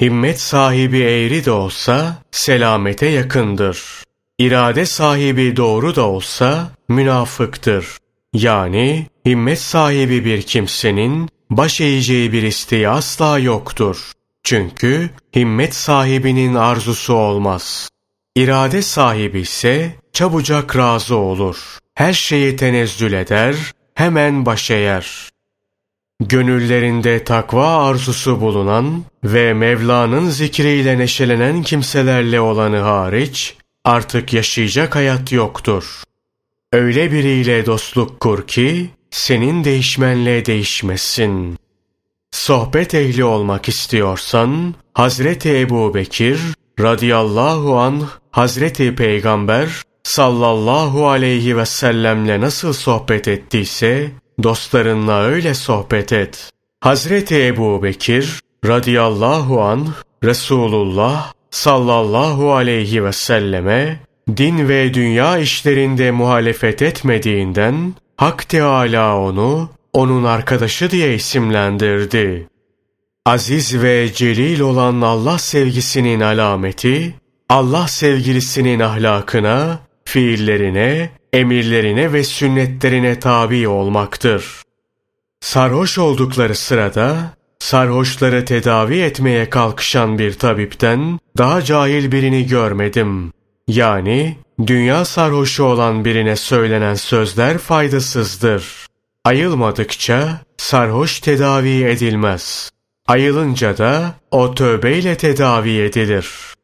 Himmet 0.00 0.40
sahibi 0.40 0.98
eğri 0.98 1.44
de 1.44 1.50
olsa 1.50 2.22
selamete 2.30 3.06
yakındır. 3.06 3.82
İrade 4.38 4.86
sahibi 4.86 5.56
doğru 5.56 5.96
da 5.96 6.08
olsa 6.08 6.70
münafıktır. 6.88 7.86
Yani 8.32 9.06
himmet 9.26 9.60
sahibi 9.60 10.24
bir 10.24 10.42
kimsenin 10.42 11.28
baş 11.50 11.80
eğeceği 11.80 12.32
bir 12.32 12.42
isteği 12.42 12.88
asla 12.88 13.38
yoktur. 13.38 14.12
Çünkü 14.44 15.10
himmet 15.36 15.74
sahibinin 15.74 16.54
arzusu 16.54 17.14
olmaz. 17.14 17.88
İrade 18.36 18.82
sahibi 18.82 19.40
ise 19.40 19.94
çabucak 20.12 20.76
razı 20.76 21.16
olur. 21.16 21.78
Her 21.94 22.12
şeyi 22.12 22.56
tenezzül 22.56 23.12
eder, 23.12 23.56
hemen 23.94 24.46
baş 24.46 24.70
eğer. 24.70 25.28
Gönüllerinde 26.20 27.24
takva 27.24 27.88
arzusu 27.88 28.40
bulunan 28.40 29.04
ve 29.24 29.54
Mevla'nın 29.54 30.28
zikriyle 30.30 30.98
neşelenen 30.98 31.62
kimselerle 31.62 32.40
olanı 32.40 32.78
hariç, 32.78 33.56
artık 33.84 34.32
yaşayacak 34.32 34.96
hayat 34.96 35.32
yoktur. 35.32 36.02
Öyle 36.72 37.12
biriyle 37.12 37.66
dostluk 37.66 38.20
kur 38.20 38.46
ki, 38.46 38.90
senin 39.10 39.64
değişmenle 39.64 40.46
değişmesin. 40.46 41.58
Sohbet 42.30 42.94
ehli 42.94 43.24
olmak 43.24 43.68
istiyorsan, 43.68 44.74
Hazreti 44.94 45.58
Ebu 45.58 45.94
Bekir, 45.94 46.40
radıyallahu 46.80 47.78
anh, 47.78 48.04
Hazreti 48.30 48.94
Peygamber, 48.94 49.82
sallallahu 50.02 51.08
aleyhi 51.08 51.56
ve 51.56 51.66
sellemle 51.66 52.40
nasıl 52.40 52.72
sohbet 52.72 53.28
ettiyse, 53.28 54.10
dostlarınla 54.42 55.22
öyle 55.22 55.54
sohbet 55.54 56.12
et. 56.12 56.50
Hazreti 56.80 57.46
Ebu 57.46 57.82
Bekir, 57.82 58.40
radıyallahu 58.66 59.62
anh, 59.62 59.86
Resulullah, 60.24 61.32
sallallahu 61.50 62.54
aleyhi 62.54 63.04
ve 63.04 63.12
selleme, 63.12 64.00
din 64.36 64.68
ve 64.68 64.94
dünya 64.94 65.38
işlerinde 65.38 66.10
muhalefet 66.10 66.82
etmediğinden, 66.82 67.94
Hak 68.16 68.48
Teâlâ 68.48 69.18
onu, 69.18 69.68
onun 69.92 70.24
arkadaşı 70.24 70.90
diye 70.90 71.14
isimlendirdi. 71.14 72.48
Aziz 73.26 73.82
ve 73.82 74.12
celil 74.12 74.60
olan 74.60 75.00
Allah 75.00 75.38
sevgisinin 75.38 76.20
alameti, 76.20 77.14
Allah 77.48 77.88
sevgilisinin 77.88 78.80
ahlakına, 78.80 79.78
fiillerine, 80.04 81.10
emirlerine 81.36 82.12
ve 82.12 82.24
sünnetlerine 82.24 83.18
tabi 83.20 83.68
olmaktır. 83.68 84.62
Sarhoş 85.40 85.98
oldukları 85.98 86.54
sırada, 86.54 87.16
sarhoşları 87.58 88.44
tedavi 88.44 88.98
etmeye 88.98 89.50
kalkışan 89.50 90.18
bir 90.18 90.32
tabipten 90.38 91.18
daha 91.38 91.62
cahil 91.62 92.12
birini 92.12 92.46
görmedim. 92.46 93.32
Yani 93.68 94.36
dünya 94.66 95.04
sarhoşu 95.04 95.64
olan 95.64 96.04
birine 96.04 96.36
söylenen 96.36 96.94
sözler 96.94 97.58
faydasızdır. 97.58 98.86
Ayılmadıkça 99.24 100.40
sarhoş 100.56 101.20
tedavi 101.20 101.84
edilmez. 101.84 102.70
Ayılınca 103.06 103.78
da 103.78 104.14
o 104.30 104.54
tövbeyle 104.54 105.16
tedavi 105.16 105.78
edilir. 105.78 106.55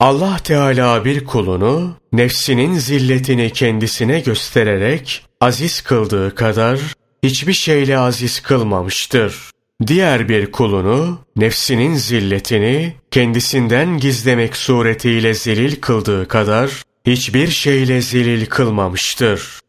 Allah 0.00 0.38
Teala 0.44 1.04
bir 1.04 1.24
kulunu 1.24 1.96
nefsinin 2.12 2.74
zilletini 2.74 3.50
kendisine 3.50 4.20
göstererek 4.20 5.26
aziz 5.40 5.80
kıldığı 5.80 6.34
kadar 6.34 6.80
hiçbir 7.22 7.52
şeyle 7.52 7.98
aziz 7.98 8.40
kılmamıştır. 8.40 9.50
Diğer 9.86 10.28
bir 10.28 10.52
kulunu 10.52 11.18
nefsinin 11.36 11.94
zilletini 11.94 12.94
kendisinden 13.10 13.98
gizlemek 13.98 14.56
suretiyle 14.56 15.34
zelil 15.34 15.76
kıldığı 15.80 16.28
kadar 16.28 16.70
hiçbir 17.06 17.48
şeyle 17.48 18.00
zelil 18.00 18.46
kılmamıştır. 18.46 19.60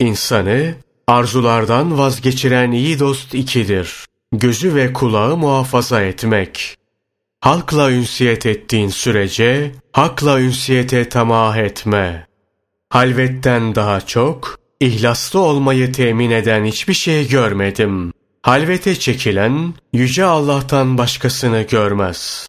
İnsanı 0.00 0.74
arzulardan 1.06 1.98
vazgeçiren 1.98 2.72
iyi 2.72 2.98
dost 2.98 3.34
ikidir. 3.34 4.06
Gözü 4.32 4.74
ve 4.74 4.92
kulağı 4.92 5.36
muhafaza 5.36 6.02
etmek. 6.02 6.79
Halkla 7.42 7.90
ünsiyet 7.90 8.46
ettiğin 8.46 8.88
sürece 8.88 9.72
hakla 9.92 10.40
ünsiyete 10.40 11.08
tamah 11.08 11.56
etme. 11.56 12.26
Halvetten 12.88 13.74
daha 13.74 14.00
çok 14.00 14.58
ihlaslı 14.80 15.40
olmayı 15.40 15.92
temin 15.92 16.30
eden 16.30 16.64
hiçbir 16.64 16.94
şey 16.94 17.28
görmedim. 17.28 18.12
Halvete 18.42 18.98
çekilen 18.98 19.74
yüce 19.92 20.24
Allah'tan 20.24 20.98
başkasını 20.98 21.62
görmez. 21.62 22.46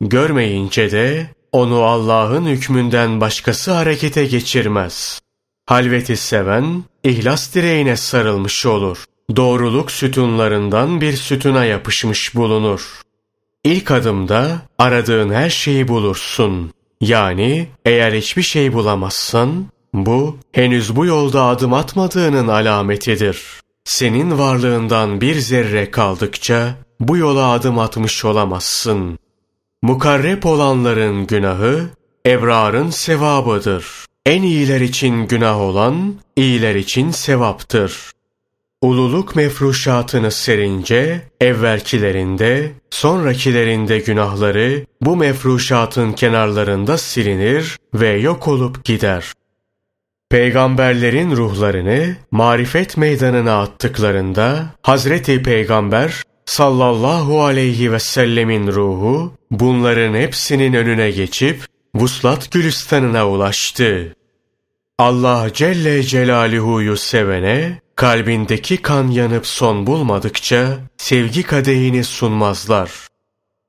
Görmeyince 0.00 0.90
de 0.90 1.26
onu 1.52 1.82
Allah'ın 1.82 2.46
hükmünden 2.46 3.20
başkası 3.20 3.70
harekete 3.72 4.26
geçirmez. 4.26 5.20
Halveti 5.66 6.16
seven 6.16 6.84
ihlas 7.04 7.54
direğine 7.54 7.96
sarılmış 7.96 8.66
olur. 8.66 9.04
Doğruluk 9.36 9.90
sütunlarından 9.90 11.00
bir 11.00 11.12
sütuna 11.12 11.64
yapışmış 11.64 12.34
bulunur. 12.34 13.02
İlk 13.64 13.90
adımda 13.90 14.62
aradığın 14.78 15.30
her 15.30 15.50
şeyi 15.50 15.88
bulursun. 15.88 16.72
Yani 17.00 17.68
eğer 17.84 18.12
hiçbir 18.12 18.42
şey 18.42 18.72
bulamazsan 18.72 19.66
bu 19.94 20.36
henüz 20.52 20.96
bu 20.96 21.06
yolda 21.06 21.44
adım 21.44 21.72
atmadığının 21.72 22.48
alametidir. 22.48 23.42
Senin 23.84 24.38
varlığından 24.38 25.20
bir 25.20 25.34
zerre 25.34 25.90
kaldıkça 25.90 26.74
bu 27.00 27.16
yola 27.16 27.50
adım 27.50 27.78
atmış 27.78 28.24
olamazsın. 28.24 29.18
Mukarrep 29.82 30.46
olanların 30.46 31.26
günahı 31.26 31.90
ebrarın 32.26 32.90
sevabıdır. 32.90 33.86
En 34.26 34.42
iyiler 34.42 34.80
için 34.80 35.26
günah 35.26 35.60
olan 35.60 36.14
iyiler 36.36 36.74
için 36.74 37.10
sevaptır. 37.10 38.10
Ululuk 38.82 39.36
mefruşatını 39.36 40.30
serince 40.30 41.20
evvelkilerinde, 41.40 42.72
sonrakilerinde 42.90 43.98
günahları 43.98 44.86
bu 45.00 45.16
mefruşatın 45.16 46.12
kenarlarında 46.12 46.98
silinir 46.98 47.78
ve 47.94 48.08
yok 48.08 48.48
olup 48.48 48.84
gider. 48.84 49.32
Peygamberlerin 50.30 51.30
ruhlarını 51.30 52.16
marifet 52.30 52.96
meydanına 52.96 53.60
attıklarında 53.60 54.66
Hazreti 54.82 55.42
Peygamber 55.42 56.22
sallallahu 56.44 57.42
aleyhi 57.42 57.92
ve 57.92 57.98
sellemin 57.98 58.66
ruhu 58.66 59.32
bunların 59.50 60.14
hepsinin 60.14 60.72
önüne 60.72 61.10
geçip 61.10 61.66
vuslat 61.94 62.50
gülistanına 62.52 63.28
ulaştı. 63.28 64.14
Allah 64.98 65.48
Celle 65.52 66.02
Celaluhu'yu 66.02 66.96
sevene 66.96 67.80
kalbindeki 68.00 68.76
kan 68.76 69.08
yanıp 69.08 69.46
son 69.46 69.86
bulmadıkça 69.86 70.78
sevgi 70.96 71.42
kadehini 71.42 72.04
sunmazlar. 72.04 72.90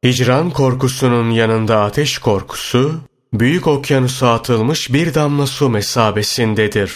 Hicran 0.05 0.49
korkusunun 0.49 1.29
yanında 1.29 1.81
ateş 1.81 2.17
korkusu, 2.17 3.01
büyük 3.33 3.67
okyanusa 3.67 4.33
atılmış 4.33 4.93
bir 4.93 5.13
damla 5.13 5.47
su 5.47 5.69
mesabesindedir. 5.69 6.93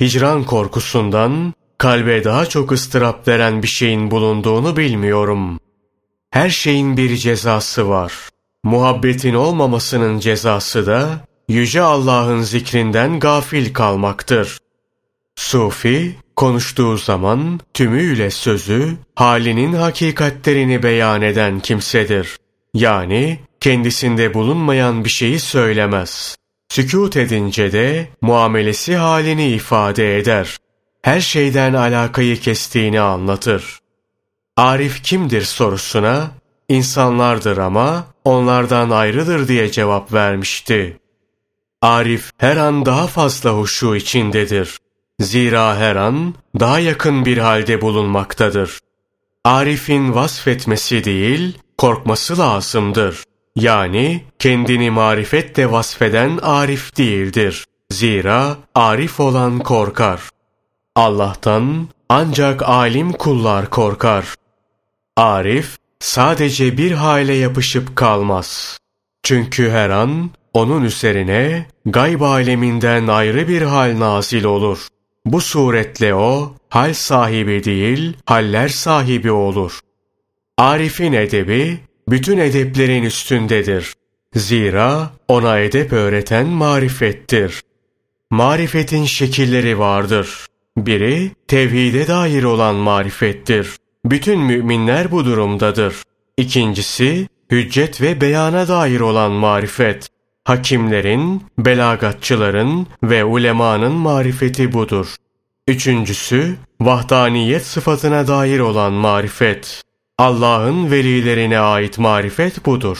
Hicran 0.00 0.44
korkusundan 0.44 1.54
kalbe 1.78 2.24
daha 2.24 2.46
çok 2.46 2.72
ıstırap 2.72 3.28
veren 3.28 3.62
bir 3.62 3.68
şeyin 3.68 4.10
bulunduğunu 4.10 4.76
bilmiyorum. 4.76 5.60
Her 6.30 6.50
şeyin 6.50 6.96
bir 6.96 7.16
cezası 7.16 7.88
var. 7.88 8.12
Muhabbetin 8.64 9.34
olmamasının 9.34 10.18
cezası 10.18 10.86
da 10.86 11.20
Yüce 11.48 11.82
Allah'ın 11.82 12.42
zikrinden 12.42 13.20
gafil 13.20 13.74
kalmaktır. 13.74 14.58
Sufi, 15.36 16.16
konuştuğu 16.38 16.96
zaman 16.96 17.60
tümüyle 17.74 18.30
sözü, 18.30 18.96
halinin 19.14 19.72
hakikatlerini 19.72 20.82
beyan 20.82 21.22
eden 21.22 21.60
kimsedir. 21.60 22.36
Yani 22.74 23.38
kendisinde 23.60 24.34
bulunmayan 24.34 25.04
bir 25.04 25.10
şeyi 25.10 25.40
söylemez. 25.40 26.36
Sükut 26.68 27.16
edince 27.16 27.72
de 27.72 28.08
muamelesi 28.20 28.96
halini 28.96 29.48
ifade 29.48 30.18
eder. 30.18 30.56
Her 31.02 31.20
şeyden 31.20 31.74
alakayı 31.74 32.40
kestiğini 32.40 33.00
anlatır. 33.00 33.78
Arif 34.56 35.02
kimdir 35.02 35.42
sorusuna, 35.42 36.30
insanlardır 36.68 37.58
ama 37.58 38.06
onlardan 38.24 38.90
ayrıdır 38.90 39.48
diye 39.48 39.70
cevap 39.70 40.12
vermişti. 40.12 40.96
Arif 41.82 42.30
her 42.38 42.56
an 42.56 42.86
daha 42.86 43.06
fazla 43.06 43.50
huşu 43.50 43.96
içindedir. 43.96 44.78
Zira 45.20 45.76
her 45.76 45.96
an 45.96 46.34
daha 46.60 46.78
yakın 46.78 47.24
bir 47.24 47.38
halde 47.38 47.80
bulunmaktadır. 47.80 48.78
Arif'in 49.44 50.14
vasfetmesi 50.14 51.04
değil, 51.04 51.58
korkması 51.78 52.38
lazımdır. 52.38 53.24
Yani 53.56 54.24
kendini 54.38 54.90
marifetle 54.90 55.70
vasfeden 55.70 56.38
arif 56.42 56.96
değildir. 56.96 57.64
Zira 57.90 58.56
arif 58.74 59.20
olan 59.20 59.58
korkar. 59.58 60.20
Allah'tan 60.96 61.88
ancak 62.08 62.68
alim 62.68 63.12
kullar 63.12 63.70
korkar. 63.70 64.34
Arif 65.16 65.78
sadece 66.00 66.78
bir 66.78 66.92
hale 66.92 67.34
yapışıp 67.34 67.96
kalmaz. 67.96 68.78
Çünkü 69.22 69.70
her 69.70 69.90
an 69.90 70.30
onun 70.52 70.84
üzerine 70.84 71.66
gayb 71.86 72.20
aleminden 72.20 73.06
ayrı 73.06 73.48
bir 73.48 73.62
hal 73.62 73.98
nazil 73.98 74.44
olur. 74.44 74.78
Bu 75.32 75.40
suretle 75.40 76.14
o 76.14 76.54
hal 76.68 76.94
sahibi 76.94 77.64
değil, 77.64 78.16
haller 78.26 78.68
sahibi 78.68 79.30
olur. 79.30 79.80
Arif'in 80.56 81.12
edebi 81.12 81.78
bütün 82.08 82.38
edeplerin 82.38 83.02
üstündedir. 83.02 83.94
Zira 84.34 85.10
ona 85.28 85.58
edep 85.58 85.92
öğreten 85.92 86.46
marifettir. 86.46 87.62
Marifetin 88.30 89.04
şekilleri 89.04 89.78
vardır. 89.78 90.46
Biri 90.76 91.30
tevhide 91.48 92.08
dair 92.08 92.42
olan 92.42 92.74
marifettir. 92.74 93.76
Bütün 94.04 94.40
müminler 94.40 95.10
bu 95.10 95.24
durumdadır. 95.24 96.02
İkincisi 96.36 97.28
hüccet 97.50 98.00
ve 98.00 98.20
beyana 98.20 98.68
dair 98.68 99.00
olan 99.00 99.32
marifet. 99.32 100.08
Hakimlerin, 100.48 101.42
belagatçıların 101.58 102.86
ve 103.02 103.24
ulemanın 103.24 103.92
marifeti 103.92 104.72
budur. 104.72 105.14
Üçüncüsü, 105.66 106.56
vahdaniyet 106.80 107.66
sıfatına 107.66 108.28
dair 108.28 108.60
olan 108.60 108.92
marifet. 108.92 109.82
Allah'ın 110.18 110.90
velilerine 110.90 111.58
ait 111.58 111.98
marifet 111.98 112.66
budur. 112.66 112.98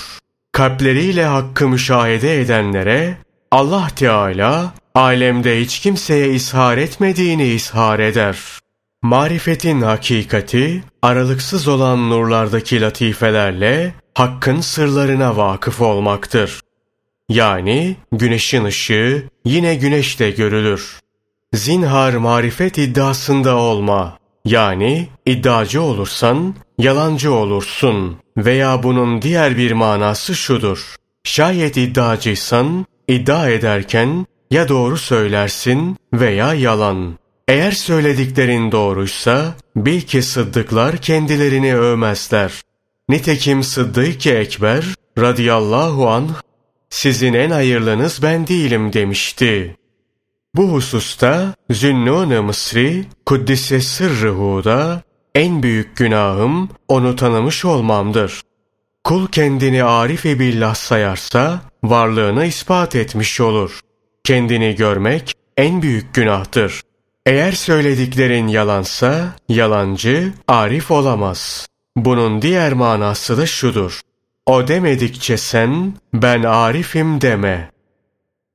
Kalpleriyle 0.53 1.25
hakkı 1.25 1.69
müşahede 1.69 2.41
edenlere 2.41 3.17
Allah 3.51 3.89
Teala 3.97 4.75
alemde 4.95 5.61
hiç 5.61 5.81
kimseye 5.81 6.35
ishar 6.35 6.79
etmediğini 6.79 7.49
ishar 7.49 7.99
eder. 7.99 8.39
Marifetin 9.03 9.83
hakikati 9.83 10.83
aralıksız 11.03 11.69
olan 11.69 12.11
nurlardaki 12.11 12.81
latifelerle 12.81 13.95
hakkın 14.15 14.61
sırlarına 14.61 15.37
vakıf 15.37 15.81
olmaktır. 15.81 16.61
Yani 17.29 17.97
güneşin 18.13 18.65
ışığı 18.65 19.25
yine 19.45 19.75
güneşte 19.75 20.31
görülür. 20.31 21.01
Zinhar 21.55 22.15
marifet 22.15 22.79
iddiasında 22.79 23.57
olma. 23.57 24.19
Yani 24.45 25.09
iddiacı 25.27 25.83
olursan 25.83 26.55
yalancı 26.79 27.33
olursun 27.33 28.17
veya 28.37 28.83
bunun 28.83 29.23
diğer 29.23 29.57
bir 29.57 29.73
manası 29.73 30.35
şudur. 30.35 30.95
Şayet 31.25 31.77
iddiacıysan 31.77 32.87
iddia 33.09 33.49
ederken 33.49 34.27
ya 34.51 34.69
doğru 34.69 34.99
söylersin 34.99 35.97
veya 36.13 36.55
yalan. 36.55 37.19
Eğer 37.49 37.73
söylediklerin 37.73 38.73
doğruysa 38.73 39.55
bil 39.77 40.01
ki 40.01 40.23
sıddıklar 40.23 40.97
kendilerini 40.97 41.77
övmezler. 41.77 42.53
Nitekim 43.09 43.63
Sıddık-ı 43.63 44.31
Ekber 44.31 44.85
radıyallahu 45.19 46.09
anh 46.09 46.31
sizin 46.91 47.35
en 47.35 47.51
hayırlınız 47.51 48.23
ben 48.23 48.47
değilim 48.47 48.93
demişti. 48.93 49.77
Bu 50.55 50.73
hususta 50.73 51.55
Zünnun-ı 51.71 52.43
Mısri 52.43 53.05
Kuddise 53.27 53.81
Sırrıhu'da 53.81 55.03
en 55.35 55.63
büyük 55.63 55.97
günahım 55.97 56.69
onu 56.89 57.17
tanımış 57.17 57.65
olmamdır. 57.65 58.43
Kul 59.05 59.29
kendini 59.29 59.85
arif-i 59.85 60.39
billah 60.39 60.75
sayarsa 60.75 61.61
varlığını 61.85 62.45
ispat 62.45 62.97
etmiş 62.97 63.41
olur. 63.41 63.81
Kendini 64.25 64.75
görmek 64.75 65.35
en 65.57 65.83
büyük 65.83 66.15
günahtır. 66.15 66.83
Eğer 67.27 67.53
söylediklerin 67.53 68.49
yalansa 68.49 69.37
yalancı 69.49 70.33
arif 70.49 70.91
olamaz. 70.91 71.67
Bunun 71.97 72.43
diğer 72.43 72.73
manası 72.73 73.39
da 73.39 73.47
şudur. 73.47 74.01
O 74.49 74.69
demedikçe 74.69 75.37
sen 75.37 75.95
ben 76.15 76.43
arifim 76.43 77.21
deme. 77.21 77.71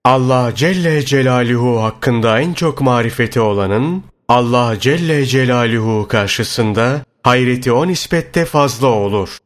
Allah 0.06 0.52
Celle 0.56 1.06
Celaluhu 1.06 1.84
hakkında 1.84 2.40
en 2.40 2.54
çok 2.54 2.82
marifeti 2.82 3.40
olanın 3.40 4.04
Allah 4.28 4.80
Celle 4.80 5.26
Celaluhu 5.26 6.08
karşısında 6.08 7.02
hayreti 7.24 7.72
o 7.72 7.88
nispette 7.88 8.46
fazla 8.46 8.88
olur. 8.88 9.38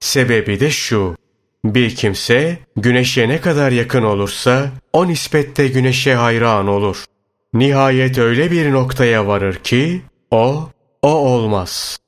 Sebebi 0.00 0.60
de 0.60 0.70
şu. 0.70 1.16
Bir 1.64 1.96
kimse 1.96 2.58
güneşe 2.76 3.28
ne 3.28 3.40
kadar 3.40 3.72
yakın 3.72 4.02
olursa 4.02 4.70
o 4.92 5.06
nispette 5.06 5.68
güneşe 5.68 6.14
hayran 6.14 6.66
olur. 6.68 7.04
Nihayet 7.54 8.18
öyle 8.18 8.50
bir 8.50 8.72
noktaya 8.72 9.26
varır 9.26 9.54
ki 9.54 10.02
o, 10.30 10.68
o 11.02 11.08
olmaz. 11.08 11.98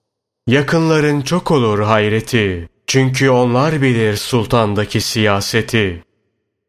Yakınların 0.46 1.20
çok 1.20 1.50
olur 1.50 1.82
hayreti. 1.82 2.68
Çünkü 2.86 3.30
onlar 3.30 3.82
bilir 3.82 4.16
sultandaki 4.16 5.00
siyaseti. 5.00 6.04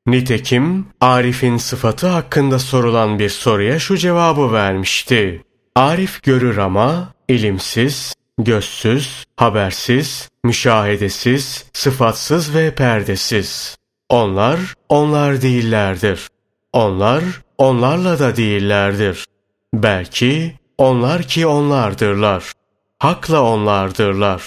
Nitekim 0.07 0.88
Arif'in 1.01 1.57
sıfatı 1.57 2.07
hakkında 2.07 2.59
sorulan 2.59 3.20
bir 3.20 3.30
soruya 3.30 3.80
şu 3.80 3.97
cevabı 3.97 4.53
vermişti. 4.53 5.43
Arif 5.76 6.24
görür 6.24 6.57
ama 6.57 7.13
ilimsiz, 7.28 8.13
gözsüz, 8.38 9.26
habersiz, 9.36 10.30
müşahedesiz, 10.43 11.66
sıfatsız 11.74 12.55
ve 12.55 12.76
perdesiz. 12.76 13.78
Onlar, 14.09 14.59
onlar 14.89 15.41
değillerdir. 15.41 16.28
Onlar, 16.74 17.24
onlarla 17.57 18.20
da 18.20 18.36
değillerdir. 18.36 19.26
Belki 19.74 20.55
onlar 20.78 21.24
ki 21.24 21.47
onlardırlar. 21.47 22.51
Hakla 22.99 23.43
onlardırlar. 23.43 24.43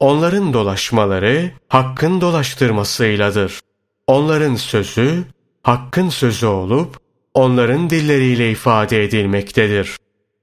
Onların 0.00 0.52
dolaşmaları 0.52 1.50
hakkın 1.68 2.20
dolaştırmasıyladır. 2.20 3.60
Onların 4.06 4.54
sözü 4.54 5.24
hakkın 5.62 6.08
sözü 6.08 6.46
olup 6.46 6.96
onların 7.34 7.90
dilleriyle 7.90 8.50
ifade 8.50 9.04
edilmektedir. 9.04 9.96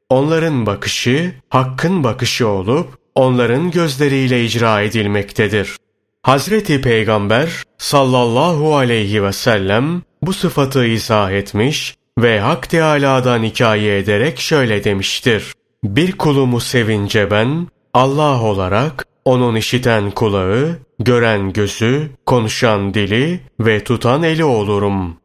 Onların 0.10 0.66
bakışı 0.66 1.34
hakkın 1.50 2.04
bakışı 2.04 2.48
olup 2.48 2.98
onların 3.16 3.72
gözleriyle 3.72 4.46
icra 4.46 4.82
edilmektedir. 4.82 5.78
Hazreti 6.24 6.82
Peygamber 6.82 7.64
sallallahu 7.78 8.76
aleyhi 8.76 9.24
ve 9.24 9.34
sellem 9.34 10.02
bu 10.22 10.34
sıfatı 10.34 10.86
izah 10.86 11.32
etmiş 11.32 11.96
ve 12.18 12.40
Hak 12.40 12.70
Teâlâ'dan 12.70 13.44
hikaye 13.44 13.98
ederek 13.98 14.40
şöyle 14.40 14.84
demiştir. 14.84 15.54
Bir 15.84 16.12
kulumu 16.12 16.60
sevince 16.60 17.32
ben 17.32 17.68
Allah 17.94 18.42
olarak 18.42 19.06
onun 19.26 19.56
işiten 19.56 20.12
kulağı, 20.12 20.78
gören 21.00 21.54
gözü, 21.54 22.10
konuşan 22.26 22.94
dili 22.94 23.40
ve 23.60 23.84
tutan 23.84 24.24
eli 24.24 24.44
olurum. 24.44 25.18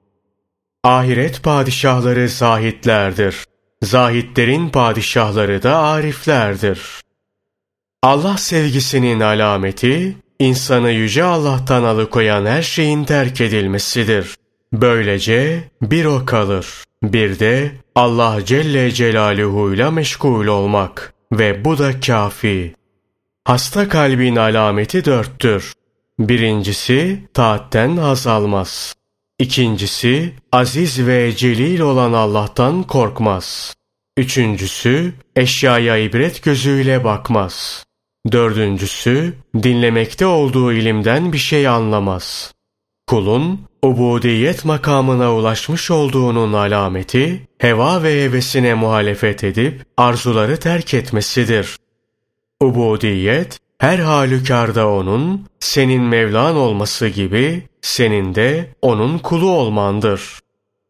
Ahiret 0.84 1.42
padişahları 1.42 2.28
zahitlerdir. 2.28 3.44
Zahitlerin 3.82 4.68
padişahları 4.68 5.62
da 5.62 5.76
ariflerdir. 5.76 6.80
Allah 8.02 8.36
sevgisinin 8.38 9.20
alameti, 9.20 10.16
insanı 10.38 10.90
yüce 10.90 11.24
Allah'tan 11.24 11.82
alıkoyan 11.82 12.46
her 12.46 12.62
şeyin 12.62 13.04
terk 13.04 13.40
edilmesidir. 13.40 14.34
Böylece 14.72 15.64
bir 15.82 16.04
o 16.04 16.26
kalır. 16.26 16.66
Bir 17.02 17.38
de 17.38 17.72
Allah 17.94 18.38
Celle 18.44 18.90
Celaluhu 18.90 19.92
meşgul 19.92 20.46
olmak 20.46 21.14
ve 21.32 21.64
bu 21.64 21.78
da 21.78 22.00
kafi. 22.00 22.75
Hasta 23.46 23.88
kalbin 23.88 24.36
alameti 24.36 25.04
dörttür. 25.04 25.72
Birincisi 26.18 27.20
taatten 27.34 27.96
haz 27.96 28.26
almaz. 28.26 28.94
İkincisi 29.38 30.32
aziz 30.52 31.06
ve 31.06 31.36
celil 31.36 31.80
olan 31.80 32.12
Allah'tan 32.12 32.82
korkmaz. 32.82 33.74
Üçüncüsü 34.16 35.12
eşyaya 35.36 35.96
ibret 35.96 36.42
gözüyle 36.42 37.04
bakmaz. 37.04 37.84
Dördüncüsü 38.32 39.34
dinlemekte 39.62 40.26
olduğu 40.26 40.72
ilimden 40.72 41.32
bir 41.32 41.38
şey 41.38 41.68
anlamaz. 41.68 42.54
Kulun 43.06 43.60
ubudiyet 43.82 44.64
makamına 44.64 45.34
ulaşmış 45.34 45.90
olduğunun 45.90 46.52
alameti 46.52 47.48
heva 47.58 48.02
ve 48.02 48.24
hevesine 48.24 48.74
muhalefet 48.74 49.44
edip 49.44 49.82
arzuları 49.96 50.60
terk 50.60 50.94
etmesidir. 50.94 51.76
Ubudiyet, 52.60 53.58
her 53.78 53.98
halükarda 53.98 54.88
onun, 54.88 55.46
senin 55.60 56.02
Mevlan 56.02 56.56
olması 56.56 57.08
gibi, 57.08 57.62
senin 57.80 58.34
de 58.34 58.74
onun 58.82 59.18
kulu 59.18 59.50
olmandır. 59.50 60.38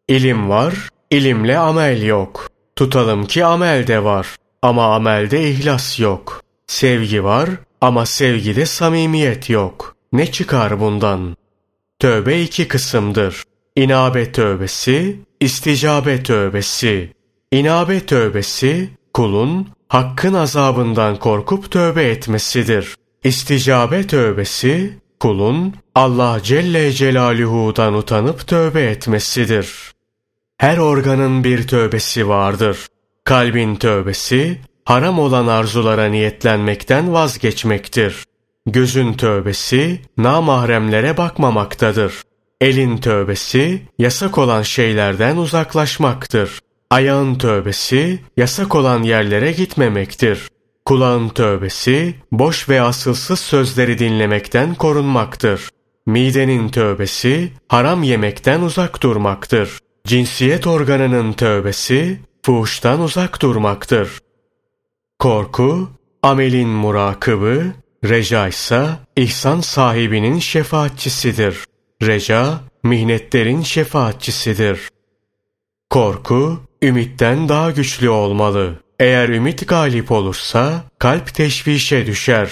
İlim 0.09 0.49
var, 0.49 0.75
ilimle 1.11 1.59
amel 1.59 2.03
yok. 2.03 2.49
Tutalım 2.77 3.27
ki 3.27 3.45
amel 3.45 3.87
de 3.87 4.05
var 4.05 4.37
ama 4.63 4.95
amelde 4.95 5.51
ihlas 5.51 6.01
yok. 6.01 6.43
Sevgi 6.67 7.25
var 7.25 7.51
ama 7.81 8.07
sevgide 8.07 8.67
samimiyet 8.67 9.51
yok. 9.51 9.97
Ne 10.13 10.33
çıkar 10.33 10.81
bundan? 10.81 11.37
tövbe 11.99 12.43
iki 12.43 12.69
kısımdır. 12.69 13.43
İnabe 13.77 14.33
tövbesi, 14.33 15.21
isticabe 15.41 16.23
tövbesi. 16.23 17.13
İnabe 17.53 18.07
tövbesi, 18.07 18.91
kulun 19.15 19.69
hakkın 19.89 20.35
azabından 20.35 21.17
korkup 21.19 21.71
tövbe 21.71 22.05
etmesidir. 22.05 22.95
İsticabe 23.25 24.07
tövbesi, 24.07 24.99
kulun 25.21 25.75
Allah 25.95 26.41
Celle 26.43 26.93
Celaluhu'dan 26.93 27.95
utanıp 27.95 28.47
tövbe 28.47 28.83
etmesidir. 28.83 29.93
Her 30.59 30.79
organın 30.79 31.45
bir 31.45 31.69
tövbesi 31.69 32.29
vardır. 32.29 32.87
Kalbin 33.25 33.77
tövbesi, 33.77 34.61
haram 34.85 35.19
olan 35.19 35.47
arzulara 35.47 36.07
niyetlenmekten 36.07 37.13
vazgeçmektir. 37.13 38.25
Gözün 38.67 39.13
tövbesi, 39.13 40.01
namahremlere 40.19 41.17
bakmamaktadır. 41.17 42.23
Elin 42.61 42.97
tövbesi, 42.97 43.83
yasak 43.99 44.39
olan 44.39 44.63
şeylerden 44.63 45.37
uzaklaşmaktır. 45.37 46.59
Ayağın 46.91 47.35
tövbesi, 47.35 48.21
yasak 48.37 48.75
olan 48.75 49.03
yerlere 49.03 49.53
gitmemektir. 49.53 50.49
Kulağın 50.85 51.29
tövbesi, 51.29 52.15
boş 52.33 52.69
ve 52.69 52.83
asılsız 52.83 53.41
sözleri 53.41 53.99
dinlemekten 53.99 54.75
korunmaktır. 54.75 55.69
Midenin 56.07 56.69
tövbesi, 56.69 57.53
haram 57.69 58.03
yemekten 58.03 58.61
uzak 58.61 59.03
durmaktır. 59.03 59.79
Cinsiyet 60.07 60.67
organının 60.67 61.33
tövbesi, 61.33 62.21
fuhuştan 62.43 63.01
uzak 63.01 63.43
durmaktır. 63.43 64.19
Korku, 65.19 65.89
amelin 66.23 66.69
murakıbı, 66.69 67.65
reca 68.05 68.49
ise 68.49 68.87
ihsan 69.17 69.61
sahibinin 69.61 70.39
şefaatçisidir. 70.39 71.65
Reca, 72.03 72.61
mihnetlerin 72.83 73.63
şefaatçisidir. 73.63 74.89
Korku, 75.97 76.61
ümitten 76.83 77.49
daha 77.49 77.71
güçlü 77.71 78.09
olmalı. 78.09 78.75
Eğer 79.01 79.29
ümit 79.29 79.69
galip 79.69 80.13
olursa 80.13 80.85
kalp 80.99 81.35
teşvişe 81.35 82.07
düşer. 82.07 82.51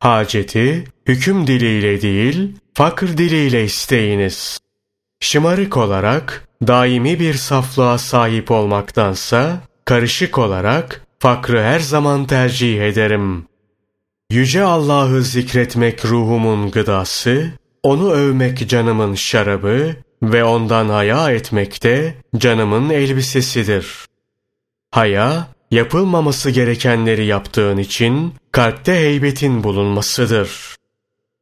Haceti 0.00 0.84
hüküm 1.08 1.46
diliyle 1.46 2.02
değil, 2.02 2.52
fakir 2.74 3.18
diliyle 3.18 3.64
isteyiniz. 3.64 4.58
Şımarık 5.20 5.76
olarak 5.76 6.48
daimi 6.66 7.20
bir 7.20 7.34
saflığa 7.34 7.98
sahip 7.98 8.50
olmaktansa 8.50 9.60
karışık 9.84 10.38
olarak 10.38 11.06
fakrı 11.18 11.62
her 11.62 11.80
zaman 11.80 12.24
tercih 12.26 12.82
ederim. 12.82 13.46
Yüce 14.30 14.62
Allah'ı 14.62 15.22
zikretmek 15.22 16.04
ruhumun 16.04 16.70
gıdası, 16.70 17.50
onu 17.82 18.10
övmek 18.10 18.68
canımın 18.68 19.14
şarabı 19.14 19.96
ve 20.32 20.44
ondan 20.44 20.88
haya 20.88 21.30
etmek 21.30 21.82
de 21.82 22.14
canımın 22.36 22.90
elbisesidir. 22.90 23.86
Haya, 24.90 25.46
yapılmaması 25.70 26.50
gerekenleri 26.50 27.26
yaptığın 27.26 27.78
için 27.78 28.34
kalpte 28.52 28.94
heybetin 28.94 29.64
bulunmasıdır. 29.64 30.76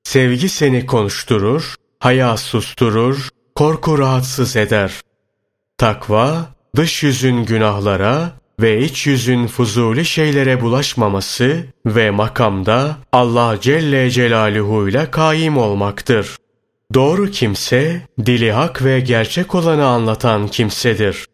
Sevgi 0.05 0.49
seni 0.49 0.87
konuşturur, 0.87 1.75
haya 1.99 2.37
susturur, 2.37 3.29
korku 3.55 3.99
rahatsız 3.99 4.57
eder. 4.57 5.01
Takva, 5.79 6.47
dış 6.77 7.03
yüzün 7.03 7.45
günahlara 7.45 8.33
ve 8.61 8.81
iç 8.81 9.07
yüzün 9.07 9.47
fuzuli 9.47 10.05
şeylere 10.05 10.61
bulaşmaması 10.61 11.65
ve 11.87 12.11
makamda 12.11 12.97
Allah 13.13 13.57
Celle 13.61 14.11
Celaluhu 14.11 14.89
ile 14.89 15.11
kaim 15.11 15.57
olmaktır. 15.57 16.37
Doğru 16.95 17.31
kimse, 17.31 18.03
dili 18.27 18.53
hak 18.53 18.85
ve 18.85 19.01
gerçek 19.01 19.55
olanı 19.55 19.87
anlatan 19.87 20.49
kimsedir. 20.49 21.27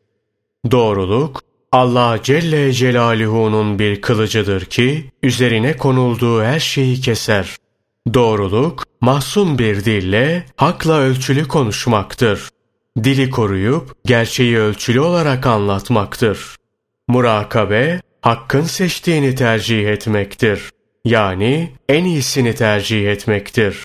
Doğruluk, 0.71 1.41
Allah 1.73 2.19
Celle 2.23 2.73
Celaluhu'nun 2.73 3.79
bir 3.79 4.01
kılıcıdır 4.01 4.65
ki, 4.65 5.11
üzerine 5.23 5.77
konulduğu 5.77 6.43
her 6.43 6.61
şeyi 6.61 7.01
keser. 7.01 7.57
Doğruluk, 8.15 8.85
mahzun 9.01 9.59
bir 9.59 9.85
dille, 9.85 10.47
hakla 10.57 10.99
ölçülü 10.99 11.49
konuşmaktır. 11.49 12.49
Dili 13.05 13.31
koruyup, 13.31 14.05
gerçeği 14.05 14.59
ölçülü 14.59 15.01
olarak 15.01 15.47
anlatmaktır. 15.47 16.57
Murakabe, 17.09 18.01
hakkın 18.23 18.63
seçtiğini 18.63 19.35
tercih 19.35 19.89
etmektir. 19.89 20.71
Yani 21.05 21.73
en 21.89 22.05
iyisini 22.05 22.55
tercih 22.55 23.11
etmektir. 23.11 23.85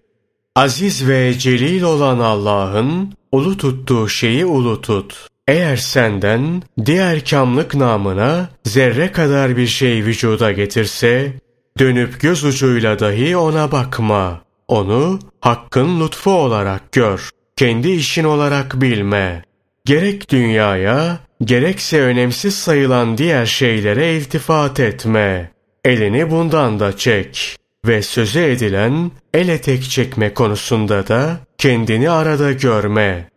Aziz 0.55 1.07
ve 1.07 1.33
celil 1.39 1.81
olan 1.81 2.19
Allah'ın 2.19 3.13
ulu 3.31 3.57
tuttuğu 3.57 4.09
şeyi 4.09 4.45
ulu 4.45 4.81
tut. 4.81 5.27
Eğer 5.47 5.77
senden 5.77 6.63
diğer 6.85 7.25
kamlık 7.25 7.75
namına 7.75 8.49
zerre 8.63 9.11
kadar 9.11 9.57
bir 9.57 9.67
şey 9.67 10.05
vücuda 10.05 10.51
getirse, 10.51 11.33
dönüp 11.79 12.21
göz 12.21 12.43
ucuyla 12.43 12.99
dahi 12.99 13.37
ona 13.37 13.71
bakma. 13.71 14.41
Onu 14.67 15.19
hakkın 15.41 16.01
lütfu 16.01 16.31
olarak 16.31 16.91
gör. 16.91 17.29
Kendi 17.55 17.91
işin 17.91 18.23
olarak 18.23 18.81
bilme. 18.81 19.43
Gerek 19.85 20.31
dünyaya, 20.31 21.19
gerekse 21.43 22.01
önemsiz 22.01 22.55
sayılan 22.55 23.17
diğer 23.17 23.45
şeylere 23.45 24.15
iltifat 24.17 24.79
etme. 24.79 25.51
Elini 25.85 26.31
bundan 26.31 26.79
da 26.79 26.97
çek. 26.97 27.57
Ve 27.87 28.01
sözü 28.01 28.39
edilen 28.39 29.11
el 29.33 29.47
etek 29.47 29.83
çekme 29.83 30.33
konusunda 30.33 31.07
da 31.07 31.37
kendini 31.57 32.09
arada 32.09 32.51
görme. 32.51 33.29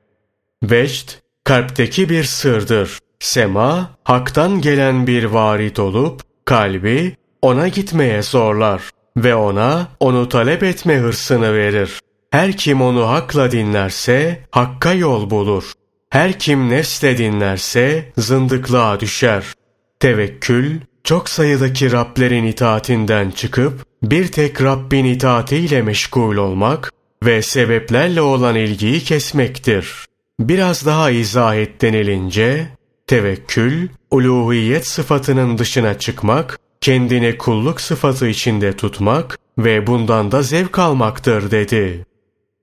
Vecd, 0.62 1.10
kalpteki 1.44 2.08
bir 2.08 2.24
sırdır. 2.24 2.98
Sema, 3.18 3.90
haktan 4.04 4.60
gelen 4.60 5.06
bir 5.06 5.24
varit 5.24 5.78
olup, 5.78 6.20
kalbi 6.44 7.16
ona 7.42 7.68
gitmeye 7.68 8.22
zorlar 8.22 8.82
ve 9.16 9.34
ona 9.34 9.88
onu 10.00 10.28
talep 10.28 10.62
etme 10.62 10.96
hırsını 10.96 11.54
verir. 11.54 12.00
Her 12.30 12.56
kim 12.56 12.82
onu 12.82 13.08
hakla 13.08 13.50
dinlerse 13.50 14.44
hakka 14.50 14.92
yol 14.92 15.30
bulur. 15.30 15.72
Her 16.10 16.38
kim 16.38 16.68
nefsle 16.68 17.18
dinlerse 17.18 18.12
zındıklığa 18.16 19.00
düşer. 19.00 19.44
Tevekkül, 20.00 20.80
çok 21.06 21.28
sayıdaki 21.28 21.92
Rablerin 21.92 22.44
itaatinden 22.44 23.30
çıkıp 23.30 23.86
bir 24.02 24.32
tek 24.32 24.62
Rabbin 24.62 25.04
itaatiyle 25.04 25.82
meşgul 25.82 26.36
olmak 26.36 26.92
ve 27.24 27.42
sebeplerle 27.42 28.20
olan 28.20 28.56
ilgiyi 28.56 29.00
kesmektir. 29.00 30.06
Biraz 30.40 30.86
daha 30.86 31.10
izah 31.10 31.56
et 31.56 31.82
denilince, 31.82 32.68
tevekkül, 33.06 33.88
uluhiyet 34.10 34.86
sıfatının 34.86 35.58
dışına 35.58 35.98
çıkmak, 35.98 36.58
kendini 36.80 37.38
kulluk 37.38 37.80
sıfatı 37.80 38.28
içinde 38.28 38.76
tutmak 38.76 39.38
ve 39.58 39.86
bundan 39.86 40.32
da 40.32 40.42
zevk 40.42 40.78
almaktır 40.78 41.50
dedi. 41.50 42.06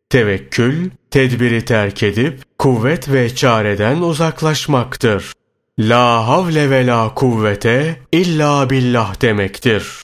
Tevekkül, 0.10 0.90
tedbiri 1.12 1.66
terk 1.66 2.04
edip 2.04 2.40
kuvvet 2.58 3.12
ve 3.12 3.36
çareden 3.36 4.02
uzaklaşmaktır. 4.02 5.34
La 5.80 6.28
havle 6.28 6.70
ve 6.70 6.86
la 6.86 7.14
kuvvete 7.16 7.96
illa 8.12 8.70
billah 8.70 9.22
demektir. 9.22 10.02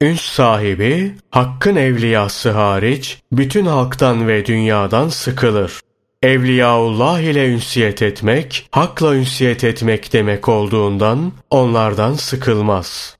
Üns 0.00 0.20
sahibi, 0.20 1.14
hakkın 1.30 1.76
evliyası 1.76 2.50
hariç, 2.50 3.18
bütün 3.32 3.66
halktan 3.66 4.28
ve 4.28 4.46
dünyadan 4.46 5.08
sıkılır. 5.08 5.80
Evliyaullah 6.22 7.20
ile 7.20 7.48
ünsiyet 7.48 8.02
etmek, 8.02 8.68
hakla 8.70 9.14
ünsiyet 9.14 9.64
etmek 9.64 10.12
demek 10.12 10.48
olduğundan 10.48 11.32
onlardan 11.50 12.14
sıkılmaz. 12.14 13.16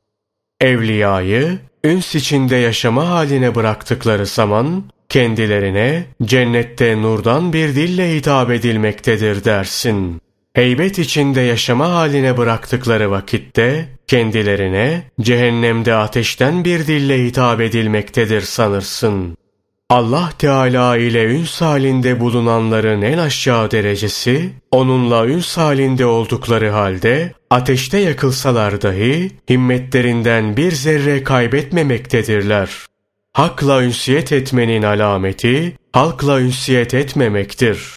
Evliyayı, 0.61 1.59
üns 1.85 2.15
içinde 2.15 2.57
yaşama 2.57 3.09
haline 3.09 3.55
bıraktıkları 3.55 4.27
zaman, 4.27 4.85
kendilerine 5.09 6.07
cennette 6.23 7.03
nurdan 7.03 7.53
bir 7.53 7.75
dille 7.75 8.17
hitap 8.17 8.51
edilmektedir 8.51 9.45
dersin. 9.45 10.26
Heybet 10.57 10.99
içinde 10.99 11.41
yaşama 11.41 11.91
haline 11.91 12.37
bıraktıkları 12.37 13.11
vakitte 13.11 13.89
kendilerine 14.07 15.03
cehennemde 15.21 15.95
ateşten 15.95 16.65
bir 16.65 16.87
dille 16.87 17.25
hitap 17.25 17.61
edilmektedir 17.61 18.41
sanırsın. 18.41 19.37
Allah 19.91 20.33
Teala 20.39 20.97
ile 20.97 21.25
üns 21.25 21.61
halinde 21.61 22.21
bulunanların 22.21 23.03
en 23.03 23.19
aşağı 23.19 23.71
derecesi, 23.71 24.51
onunla 24.71 25.27
üns 25.27 25.57
halinde 25.57 26.07
oldukları 26.07 26.71
halde, 26.71 27.33
ateşte 27.51 27.99
yakılsalar 27.99 28.83
dahi, 28.83 29.31
himmetlerinden 29.51 30.57
bir 30.57 30.73
zerre 30.73 31.25
kaybetmemektedirler. 31.25 32.71
Hakla 33.33 33.83
ünsiyet 33.83 34.33
etmenin 34.33 34.83
alameti, 34.83 35.77
halkla 35.93 36.41
ünsiyet 36.41 36.95
etmemektir. 36.95 37.97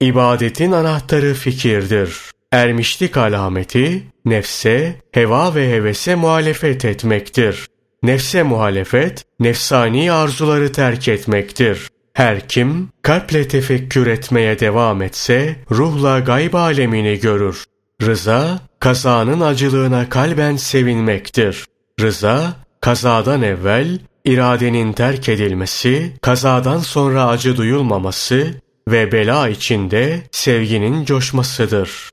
İbadetin 0.00 0.72
anahtarı 0.72 1.34
fikirdir. 1.34 2.18
Ermişlik 2.52 3.16
alameti, 3.16 4.02
nefse, 4.24 4.94
heva 5.12 5.54
ve 5.54 5.72
hevese 5.72 6.14
muhalefet 6.14 6.84
etmektir. 6.84 7.66
Nefse 8.02 8.42
muhalefet, 8.42 9.24
nefsani 9.40 10.12
arzuları 10.12 10.72
terk 10.72 11.08
etmektir. 11.08 11.88
Her 12.14 12.48
kim 12.48 12.88
kalple 13.02 13.48
tefekkür 13.48 14.06
etmeye 14.06 14.58
devam 14.60 15.02
etse 15.02 15.56
ruhla 15.70 16.20
gayb 16.20 16.54
alemini 16.54 17.20
görür. 17.20 17.64
Rıza, 18.02 18.60
kazanın 18.80 19.40
acılığına 19.40 20.08
kalben 20.08 20.56
sevinmektir. 20.56 21.64
Rıza, 22.00 22.56
kazadan 22.80 23.42
evvel 23.42 23.98
iradenin 24.24 24.92
terk 24.92 25.28
edilmesi, 25.28 26.12
kazadan 26.22 26.78
sonra 26.78 27.26
acı 27.26 27.56
duyulmaması 27.56 28.54
ve 28.90 29.12
bela 29.12 29.48
içinde 29.48 30.22
sevginin 30.30 31.04
coşmasıdır. 31.04 32.10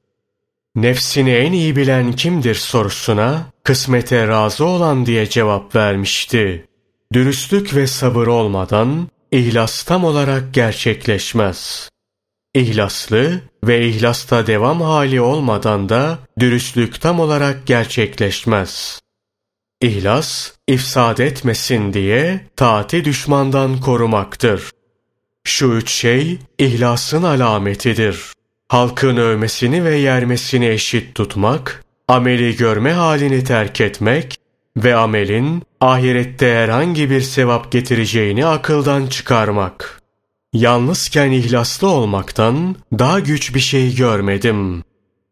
Nefsini 0.75 1.31
en 1.31 1.51
iyi 1.51 1.75
bilen 1.75 2.13
kimdir 2.13 2.55
sorusuna 2.55 3.45
kısmete 3.63 4.27
razı 4.27 4.65
olan 4.65 5.05
diye 5.05 5.29
cevap 5.29 5.75
vermişti. 5.75 6.65
Dürüstlük 7.13 7.75
ve 7.75 7.87
sabır 7.87 8.27
olmadan 8.27 9.07
ihlas 9.31 9.83
tam 9.83 10.03
olarak 10.03 10.53
gerçekleşmez. 10.53 11.89
İhlaslı 12.53 13.41
ve 13.63 13.87
ihlasta 13.87 14.47
devam 14.47 14.81
hali 14.81 15.21
olmadan 15.21 15.89
da 15.89 16.19
dürüstlük 16.39 17.01
tam 17.01 17.19
olarak 17.19 17.67
gerçekleşmez. 17.67 19.01
İhlas, 19.81 20.51
ifsad 20.67 21.17
etmesin 21.17 21.93
diye 21.93 22.47
taati 22.55 23.05
düşmandan 23.05 23.79
korumaktır. 23.79 24.71
Şu 25.47 25.65
üç 25.65 25.89
şey 25.89 26.37
ihlasın 26.57 27.23
alametidir. 27.23 28.33
Halkın 28.67 29.17
övmesini 29.17 29.83
ve 29.83 29.95
yermesini 29.95 30.67
eşit 30.67 31.15
tutmak, 31.15 31.83
ameli 32.07 32.55
görme 32.55 32.91
halini 32.91 33.43
terk 33.43 33.81
etmek 33.81 34.35
ve 34.77 34.95
amelin 34.95 35.63
ahirette 35.81 36.55
herhangi 36.55 37.09
bir 37.09 37.21
sevap 37.21 37.71
getireceğini 37.71 38.45
akıldan 38.45 39.07
çıkarmak. 39.07 40.01
Yalnızken 40.53 41.31
ihlaslı 41.31 41.87
olmaktan 41.87 42.75
daha 42.99 43.19
güç 43.19 43.55
bir 43.55 43.59
şey 43.59 43.95
görmedim. 43.95 44.83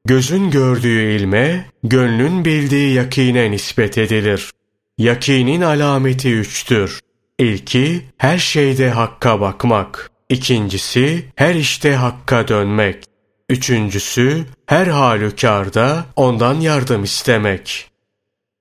Gözün 0.05 0.51
gördüğü 0.51 1.11
ilme, 1.11 1.65
gönlün 1.83 2.45
bildiği 2.45 2.93
yakine 2.93 3.51
nispet 3.51 3.97
edilir. 3.97 4.51
Yakinin 4.97 5.61
alameti 5.61 6.33
üçtür. 6.33 6.99
İlki, 7.39 8.01
her 8.17 8.37
şeyde 8.37 8.89
hakka 8.89 9.41
bakmak. 9.41 10.11
İkincisi, 10.29 11.25
her 11.35 11.55
işte 11.55 11.95
hakka 11.95 12.47
dönmek. 12.47 13.03
Üçüncüsü, 13.49 14.45
her 14.65 14.87
halükarda 14.87 16.05
ondan 16.15 16.59
yardım 16.59 17.03
istemek. 17.03 17.89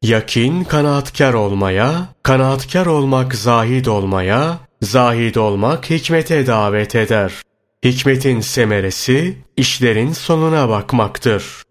Yakin 0.02 0.64
kanaatkar 0.64 1.34
olmaya, 1.34 2.08
kanaatkar 2.22 2.86
olmak 2.86 3.34
zahid 3.34 3.86
olmaya, 3.86 4.58
zahid 4.82 5.34
olmak 5.34 5.90
hikmete 5.90 6.46
davet 6.46 6.94
eder. 6.94 7.32
Hikmetin 7.84 8.40
semeresi 8.40 9.38
işlerin 9.56 10.12
sonuna 10.12 10.68
bakmaktır. 10.68 11.62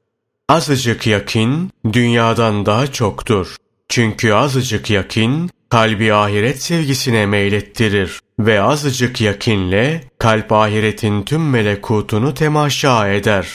Azıcık 0.49 1.07
yakin 1.07 1.71
dünyadan 1.93 2.65
daha 2.65 2.91
çoktur. 2.91 3.55
Çünkü 3.89 4.33
azıcık 4.33 4.89
yakin 4.89 5.49
kalbi 5.71 6.13
ahiret 6.13 6.61
sevgisine 6.61 7.25
meylettirir 7.25 8.19
ve 8.39 8.61
azıcık 8.61 9.21
yakinle 9.21 10.03
kalp 10.17 10.51
ahiretin 10.51 11.23
tüm 11.23 11.49
melekutunu 11.49 12.33
temaşa 12.33 13.09
eder. 13.09 13.47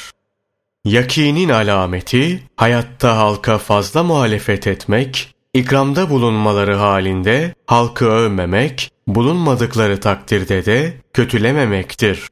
Yakinin 0.85 1.49
alameti 1.49 2.43
hayatta 2.57 3.17
halka 3.17 3.59
fazla 3.59 4.03
muhalefet 4.03 4.67
etmek, 4.67 5.35
ikramda 5.55 6.11
bulunmaları 6.11 6.75
halinde 6.75 7.55
halkı 7.67 8.05
övmemek, 8.05 8.91
bulunmadıkları 9.07 10.01
takdirde 10.01 10.67
de 10.67 10.93
kötülememektir. 11.13 12.29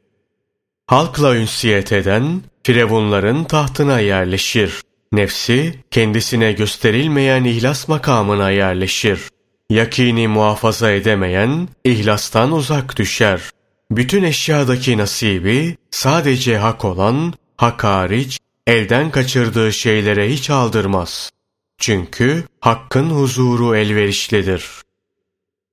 Halkla 0.86 1.36
ünsiyet 1.36 1.92
eden 1.92 2.42
firavunların 2.62 3.44
tahtına 3.44 4.00
yerleşir. 4.00 4.82
Nefsi 5.12 5.74
kendisine 5.90 6.52
gösterilmeyen 6.52 7.44
ihlas 7.44 7.88
makamına 7.88 8.50
yerleşir. 8.50 9.20
Yakini 9.70 10.28
muhafaza 10.28 10.90
edemeyen 10.90 11.68
ihlastan 11.84 12.52
uzak 12.52 12.96
düşer. 12.96 13.40
Bütün 13.90 14.22
eşyadaki 14.22 14.98
nasibi 14.98 15.76
sadece 15.90 16.58
hak 16.58 16.84
olan, 16.84 17.34
hak 17.56 17.84
hariç, 17.84 18.38
elden 18.66 19.10
kaçırdığı 19.10 19.72
şeylere 19.72 20.30
hiç 20.30 20.50
aldırmaz. 20.50 21.30
Çünkü 21.78 22.44
hakkın 22.60 23.10
huzuru 23.10 23.76
elverişlidir. 23.76 24.70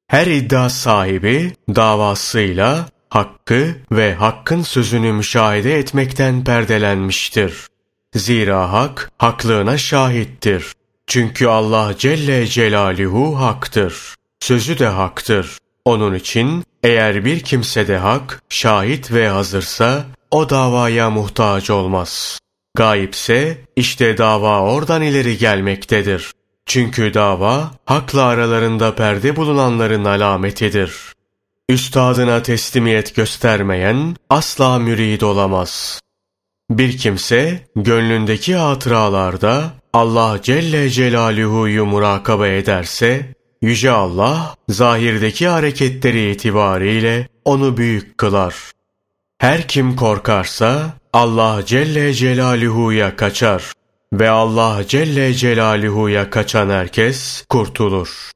Her 0.07 0.27
iddia 0.27 0.69
sahibi 0.69 1.53
davasıyla 1.69 2.89
hakkı 3.09 3.75
ve 3.91 4.13
hakkın 4.13 4.61
sözünü 4.61 5.13
müşahede 5.13 5.79
etmekten 5.79 6.43
perdelenmiştir. 6.43 7.67
Zira 8.15 8.71
hak, 8.71 9.11
haklığına 9.17 9.77
şahittir. 9.77 10.73
Çünkü 11.11 11.47
Allah 11.47 11.93
Celle 11.97 12.47
Celaluhu 12.47 13.39
haktır. 13.39 14.15
Sözü 14.39 14.79
de 14.79 14.87
haktır. 14.87 15.57
Onun 15.85 16.13
için 16.13 16.63
eğer 16.83 17.25
bir 17.25 17.39
kimse 17.39 17.87
de 17.87 17.97
hak, 17.97 18.41
şahit 18.49 19.11
ve 19.11 19.29
hazırsa 19.29 20.05
o 20.31 20.49
davaya 20.49 21.09
muhtaç 21.09 21.69
olmaz. 21.69 22.39
Gayipse 22.77 23.57
işte 23.75 24.17
dava 24.17 24.61
oradan 24.61 25.01
ileri 25.01 25.37
gelmektedir. 25.37 26.31
Çünkü 26.65 27.13
dava 27.13 27.71
hakla 27.85 28.23
aralarında 28.23 28.95
perde 28.95 29.35
bulunanların 29.35 30.05
alametidir. 30.05 31.13
Üstadına 31.69 32.43
teslimiyet 32.43 33.15
göstermeyen 33.15 34.15
asla 34.29 34.79
mürid 34.79 35.21
olamaz. 35.21 36.01
Bir 36.71 36.97
kimse 36.97 37.67
gönlündeki 37.75 38.55
hatıralarda 38.55 39.71
Allah 39.93 40.39
Celle 40.41 40.89
Celaluhu'yu 40.89 41.85
murakabe 41.85 42.57
ederse, 42.57 43.33
Yüce 43.61 43.91
Allah 43.91 44.55
zahirdeki 44.69 45.47
hareketleri 45.47 46.31
itibariyle 46.31 47.27
onu 47.45 47.77
büyük 47.77 48.17
kılar. 48.17 48.55
Her 49.37 49.67
kim 49.67 49.95
korkarsa 49.95 50.93
Allah 51.13 51.65
Celle 51.65 52.13
Celaluhu'ya 52.13 53.15
kaçar 53.15 53.73
ve 54.13 54.29
Allah 54.29 54.87
Celle 54.87 55.33
Celaluhu'ya 55.33 56.29
kaçan 56.29 56.69
herkes 56.69 57.45
kurtulur. 57.49 58.31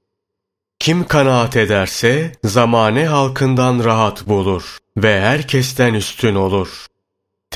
Kim 0.80 1.08
kanaat 1.08 1.56
ederse 1.56 2.32
zamane 2.44 3.08
halkından 3.08 3.84
rahat 3.84 4.28
bulur 4.28 4.78
ve 4.98 5.22
herkesten 5.22 5.94
üstün 5.94 6.36
olur. 6.36 6.88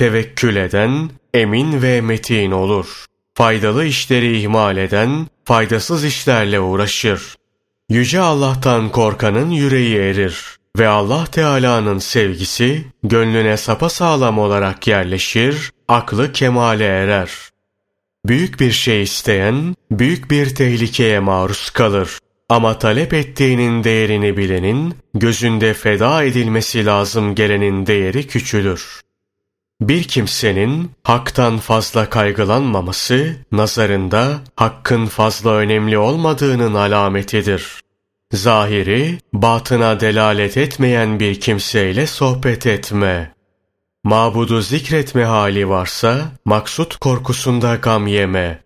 Tevekkül 0.00 0.56
eden 0.56 1.10
emin 1.34 1.82
ve 1.82 2.00
metin 2.00 2.50
olur. 2.50 3.04
Faydalı 3.34 3.84
işleri 3.84 4.38
ihmal 4.38 4.76
eden 4.76 5.26
faydasız 5.44 6.04
işlerle 6.04 6.60
uğraşır. 6.60 7.36
Yüce 7.88 8.20
Allah'tan 8.20 8.88
korkanın 8.88 9.50
yüreği 9.50 9.96
erir 9.96 10.56
ve 10.78 10.88
Allah 10.88 11.24
Teala'nın 11.24 11.98
sevgisi 11.98 12.84
gönlüne 13.02 13.56
sapasağlam 13.56 14.38
olarak 14.38 14.86
yerleşir, 14.86 15.70
aklı 15.88 16.32
kemale 16.32 16.86
erer. 16.86 17.30
Büyük 18.26 18.60
bir 18.60 18.72
şey 18.72 19.02
isteyen, 19.02 19.74
büyük 19.90 20.30
bir 20.30 20.54
tehlikeye 20.54 21.20
maruz 21.20 21.70
kalır. 21.70 22.18
Ama 22.48 22.78
talep 22.78 23.14
ettiğinin 23.14 23.84
değerini 23.84 24.36
bilenin, 24.36 24.94
gözünde 25.14 25.74
feda 25.74 26.24
edilmesi 26.24 26.86
lazım 26.86 27.34
gelenin 27.34 27.86
değeri 27.86 28.26
küçülür. 28.26 29.00
Bir 29.80 30.02
kimsenin 30.02 30.90
haktan 31.02 31.58
fazla 31.58 32.10
kaygılanmaması, 32.10 33.36
nazarında 33.52 34.40
hakkın 34.56 35.06
fazla 35.06 35.50
önemli 35.50 35.98
olmadığının 35.98 36.74
alametidir. 36.74 37.80
Zahiri, 38.32 39.18
batına 39.32 40.00
delalet 40.00 40.56
etmeyen 40.56 41.20
bir 41.20 41.40
kimseyle 41.40 42.06
sohbet 42.06 42.66
etme. 42.66 43.34
Mabudu 44.04 44.60
zikretme 44.60 45.24
hali 45.24 45.68
varsa, 45.68 46.32
maksut 46.44 46.96
korkusunda 46.96 47.74
gam 47.74 48.06
yeme. 48.06 48.62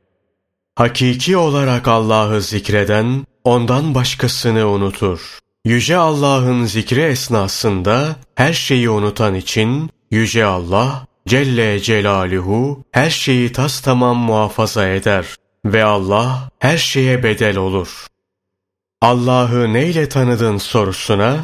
Hakiki 0.76 1.36
olarak 1.36 1.88
Allah'ı 1.88 2.40
zikreden, 2.40 3.26
ondan 3.44 3.94
başkasını 3.94 4.68
unutur. 4.68 5.38
Yüce 5.64 5.96
Allah'ın 5.96 6.64
zikri 6.64 7.02
esnasında 7.02 8.16
her 8.34 8.52
şeyi 8.52 8.90
unutan 8.90 9.34
için 9.34 9.90
Yüce 10.14 10.44
Allah 10.44 11.06
Celle 11.26 11.80
Celaluhu 11.80 12.84
her 12.92 13.10
şeyi 13.10 13.52
tas 13.52 13.80
tamam 13.80 14.16
muhafaza 14.16 14.88
eder 14.88 15.26
ve 15.64 15.84
Allah 15.84 16.50
her 16.58 16.76
şeye 16.76 17.22
bedel 17.22 17.56
olur. 17.56 18.06
Allah'ı 19.02 19.72
neyle 19.72 20.08
tanıdın 20.08 20.56
sorusuna 20.56 21.36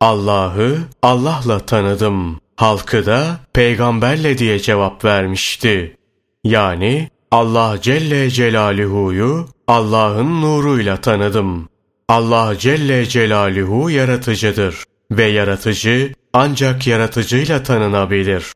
Allah'ı 0.00 0.78
Allah'la 1.02 1.58
tanıdım. 1.58 2.40
Halkı 2.56 3.06
da 3.06 3.40
peygamberle 3.52 4.38
diye 4.38 4.58
cevap 4.58 5.04
vermişti. 5.04 5.96
Yani 6.44 7.10
Allah 7.30 7.78
Celle 7.82 8.30
Celaluhu'yu 8.30 9.48
Allah'ın 9.66 10.42
nuruyla 10.42 10.96
tanıdım. 10.96 11.68
Allah 12.08 12.58
Celle 12.58 13.06
Celaluhu 13.06 13.90
yaratıcıdır 13.90 14.84
ve 15.10 15.24
yaratıcı 15.24 16.12
ancak 16.32 16.86
yaratıcıyla 16.86 17.62
tanınabilir. 17.62 18.52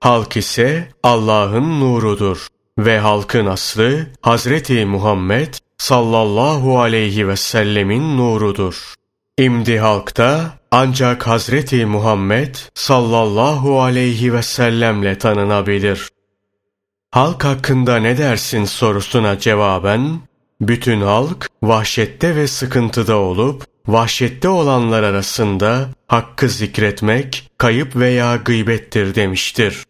Halk 0.00 0.36
ise 0.36 0.88
Allah'ın 1.02 1.80
nurudur 1.80 2.46
ve 2.78 2.98
halkın 2.98 3.46
aslı 3.46 4.06
Hazreti 4.20 4.86
Muhammed 4.86 5.54
sallallahu 5.78 6.80
aleyhi 6.80 7.28
ve 7.28 7.36
sellemin 7.36 8.16
nurudur. 8.16 8.94
İmdi 9.38 9.78
halkta 9.78 10.58
ancak 10.70 11.26
Hazreti 11.26 11.86
Muhammed 11.86 12.54
sallallahu 12.74 13.82
aleyhi 13.82 14.34
ve 14.34 14.42
sellemle 14.42 15.18
tanınabilir. 15.18 16.08
Halk 17.10 17.44
hakkında 17.44 17.96
ne 17.96 18.18
dersin 18.18 18.64
sorusuna 18.64 19.38
cevaben, 19.38 20.20
bütün 20.60 21.00
halk 21.00 21.50
vahşette 21.62 22.36
ve 22.36 22.46
sıkıntıda 22.46 23.16
olup, 23.16 23.64
vahşette 23.92 24.48
olanlar 24.48 25.02
arasında 25.02 25.88
hakkı 26.08 26.48
zikretmek 26.48 27.50
kayıp 27.58 27.96
veya 27.96 28.36
gıybettir 28.36 29.14
demiştir. 29.14 29.84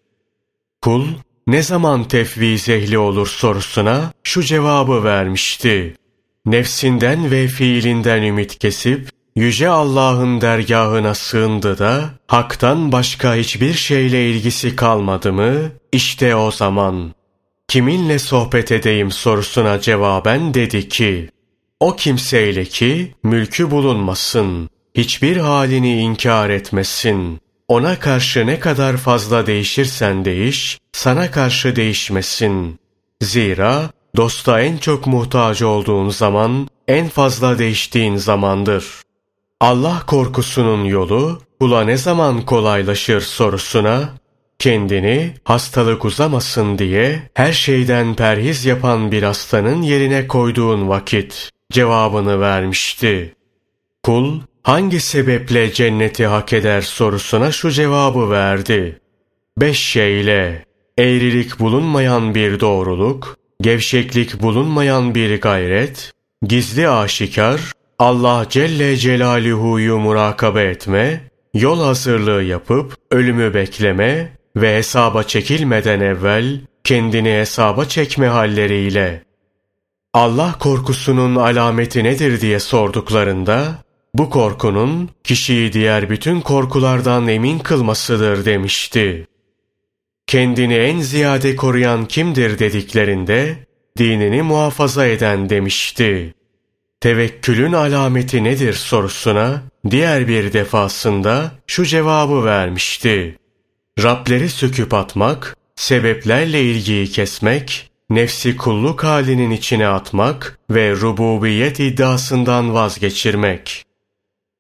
Kul 0.83 1.07
ne 1.47 1.63
zaman 1.63 2.09
tefviz 2.09 2.69
ehli 2.69 2.99
olur 2.99 3.27
sorusuna 3.27 4.13
şu 4.23 4.43
cevabı 4.43 5.05
vermişti. 5.05 5.95
Nefsinden 6.47 7.31
ve 7.31 7.49
fiilinden 7.49 8.23
ümit 8.23 8.59
kesip 8.59 9.11
Yüce 9.37 9.69
Allah'ın 9.69 10.41
dergahına 10.41 11.15
sığındı 11.15 11.79
da, 11.79 12.11
haktan 12.27 12.93
başka 12.93 13.35
hiçbir 13.35 13.75
şeyle 13.75 14.31
ilgisi 14.31 14.77
kalmadı 14.77 15.33
mı, 15.33 15.71
İşte 15.93 16.37
o 16.37 16.51
zaman. 16.51 17.15
Kiminle 17.69 18.19
sohbet 18.19 18.73
edeyim 18.73 19.11
sorusuna 19.11 19.81
cevaben 19.81 20.55
dedi 20.55 20.89
ki, 20.89 21.31
o 21.81 21.97
kimseyle 21.97 22.65
ki 22.65 23.15
mülkü 23.23 23.71
bulunmasın, 23.71 24.71
hiçbir 24.95 25.37
halini 25.37 26.01
inkar 26.01 26.51
etmesin. 26.51 27.41
Ona 27.69 27.99
karşı 27.99 28.47
ne 28.47 28.61
kadar 28.61 28.97
fazla 28.97 29.47
değişirsen 29.47 30.25
değiş, 30.25 30.79
sana 30.93 31.31
karşı 31.31 31.77
değişmesin. 31.77 32.79
Zira 33.23 33.91
dosta 34.17 34.61
en 34.61 34.77
çok 34.79 35.07
muhtaç 35.07 35.63
olduğun 35.63 36.09
zaman 36.09 36.69
en 36.89 37.09
fazla 37.09 37.59
değiştiğin 37.59 38.17
zamandır.'' 38.17 39.11
Allah 39.61 40.03
korkusunun 40.07 40.85
yolu 40.85 41.43
kula 41.61 41.85
ne 41.85 41.97
zaman 41.97 42.43
kolaylaşır 42.43 43.21
sorusuna 43.21 44.09
kendini 44.59 45.35
hastalık 45.45 46.05
uzamasın 46.05 46.79
diye 46.79 47.23
her 47.35 47.53
şeyden 47.53 48.15
perhiz 48.15 48.65
yapan 48.65 49.13
bir 49.13 49.23
hastanın 49.23 49.83
yerine 49.83 50.27
koyduğun 50.27 50.89
vakit 50.89 51.51
cevabını 51.71 52.41
vermişti. 52.41 53.35
Kul 54.03 54.41
hangi 54.63 55.01
sebeple 55.01 55.73
cenneti 55.73 56.27
hak 56.27 56.53
eder 56.53 56.81
sorusuna 56.81 57.53
şu 57.53 57.71
cevabı 57.71 58.31
verdi. 58.31 59.01
Beş 59.59 59.79
şeyle 59.79 60.65
eğrilik 60.99 61.59
bulunmayan 61.61 62.35
bir 62.35 62.61
doğruluk, 62.61 63.37
gevşeklik 63.61 64.43
bulunmayan 64.43 65.15
bir 65.15 65.41
gayret, 65.41 66.13
gizli 66.47 66.89
aşikar, 66.89 67.61
Allah 67.99 68.47
Celle 68.51 68.97
Celaluhu'yu 68.97 69.99
murakabe 69.99 70.65
etme, 70.65 71.21
yol 71.55 71.81
hazırlığı 71.81 72.43
yapıp 72.43 72.95
ölümü 73.11 73.55
bekleme 73.55 74.33
ve 74.57 74.77
hesaba 74.77 75.23
çekilmeden 75.23 76.01
evvel 76.01 76.61
kendini 76.85 77.33
hesaba 77.33 77.85
çekme 77.85 78.27
halleriyle. 78.27 79.30
Allah 80.15 80.55
korkusunun 80.61 81.37
alameti 81.37 82.05
nedir 82.05 82.41
diye 82.41 82.61
sorduklarında, 82.61 83.85
bu 84.15 84.31
korkunun 84.31 85.11
kişiyi 85.25 85.73
diğer 85.73 86.11
bütün 86.11 86.41
korkulardan 86.41 87.29
emin 87.29 87.59
kılmasıdır 87.59 88.45
demişti. 88.45 89.27
Kendini 90.27 90.75
en 90.75 91.01
ziyade 91.01 91.57
koruyan 91.57 92.05
kimdir 92.05 92.59
dediklerinde, 92.59 93.67
dinini 93.99 94.43
muhafaza 94.43 95.07
eden 95.07 95.49
demişti 95.49 96.35
tevekkülün 97.01 97.73
alameti 97.73 98.45
nedir 98.45 98.73
sorusuna 98.73 99.63
diğer 99.91 100.29
bir 100.29 100.53
defasında 100.53 101.53
şu 101.67 101.85
cevabı 101.85 102.45
vermişti. 102.45 103.39
Rableri 104.03 104.49
söküp 104.49 104.95
atmak, 104.95 105.57
sebeplerle 105.77 106.63
ilgiyi 106.63 107.11
kesmek, 107.11 107.90
nefsi 108.11 108.57
kulluk 108.57 109.05
halinin 109.05 109.51
içine 109.51 109.87
atmak 109.87 110.59
ve 110.71 110.91
rububiyet 110.91 111.81
iddiasından 111.81 112.75
vazgeçirmek. 112.75 113.85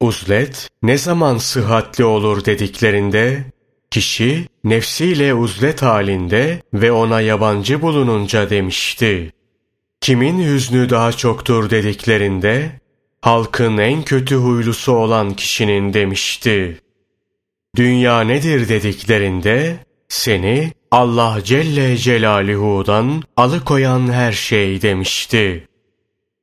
Uzlet 0.00 0.68
ne 0.82 0.98
zaman 0.98 1.38
sıhhatli 1.38 2.04
olur 2.04 2.44
dediklerinde, 2.44 3.44
kişi 3.90 4.46
nefsiyle 4.64 5.34
uzlet 5.34 5.82
halinde 5.82 6.62
ve 6.74 6.92
ona 6.92 7.20
yabancı 7.20 7.82
bulununca 7.82 8.50
demişti. 8.50 9.32
Kimin 10.00 10.44
hüznü 10.44 10.90
daha 10.90 11.12
çoktur 11.12 11.70
dediklerinde, 11.70 12.80
halkın 13.20 13.78
en 13.78 14.02
kötü 14.02 14.34
huylusu 14.34 14.92
olan 14.92 15.34
kişinin 15.34 15.92
demişti. 15.92 16.80
Dünya 17.76 18.20
nedir 18.20 18.68
dediklerinde, 18.68 19.76
seni 20.08 20.72
Allah 20.90 21.38
Celle 21.44 21.96
Celaluhu'dan 21.96 23.22
alıkoyan 23.36 24.12
her 24.12 24.32
şey 24.32 24.82
demişti. 24.82 25.68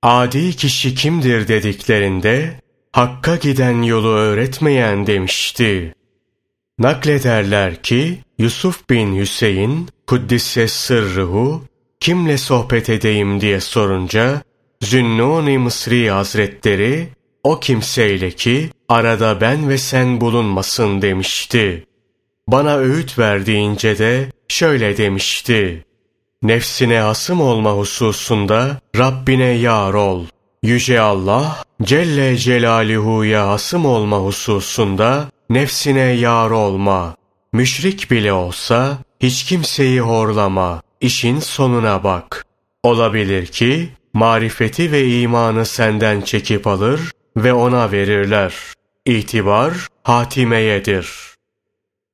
Adi 0.03 0.55
kişi 0.55 0.95
kimdir 0.95 1.47
dediklerinde, 1.47 2.59
Hakka 2.91 3.35
giden 3.35 3.81
yolu 3.81 4.09
öğretmeyen 4.09 5.07
demişti. 5.07 5.93
Naklederler 6.79 7.83
ki, 7.83 8.19
Yusuf 8.39 8.89
bin 8.89 9.19
Hüseyin, 9.19 9.89
Kuddise 10.07 10.67
sırrıhu, 10.67 11.63
kimle 11.99 12.37
sohbet 12.37 12.89
edeyim 12.89 13.41
diye 13.41 13.61
sorunca 13.61 14.41
Zünnun-i 14.81 15.57
Mısri 15.57 16.09
Hazretleri 16.11 17.07
o 17.43 17.59
kimseyle 17.59 18.31
ki 18.31 18.69
arada 18.89 19.41
ben 19.41 19.69
ve 19.69 19.77
sen 19.77 20.21
bulunmasın 20.21 21.01
demişti. 21.01 21.87
Bana 22.47 22.77
öğüt 22.77 23.19
verdiğince 23.19 23.97
de 23.97 24.31
şöyle 24.49 24.97
demişti. 24.97 25.85
Nefsine 26.43 26.99
hasım 26.99 27.41
olma 27.41 27.71
hususunda 27.71 28.79
Rabbine 28.97 29.43
yar 29.43 29.93
ol. 29.93 30.25
Yüce 30.63 30.99
Allah 30.99 31.63
Celle 31.83 32.37
Celaluhu'ya 32.37 33.47
hasım 33.47 33.85
olma 33.85 34.17
hususunda 34.17 35.25
nefsine 35.49 35.99
yar 35.99 36.49
olma. 36.49 37.15
Müşrik 37.53 38.11
bile 38.11 38.33
olsa 38.33 38.97
hiç 39.19 39.43
kimseyi 39.43 40.01
horlama 40.01 40.81
işin 41.01 41.39
sonuna 41.39 42.03
bak. 42.03 42.45
Olabilir 42.83 43.45
ki 43.45 43.89
marifeti 44.13 44.91
ve 44.91 45.07
imanı 45.07 45.65
senden 45.65 46.21
çekip 46.21 46.67
alır 46.67 47.01
ve 47.37 47.53
ona 47.53 47.91
verirler. 47.91 48.53
İtibar 49.05 49.73
hatimeyedir. 50.03 51.36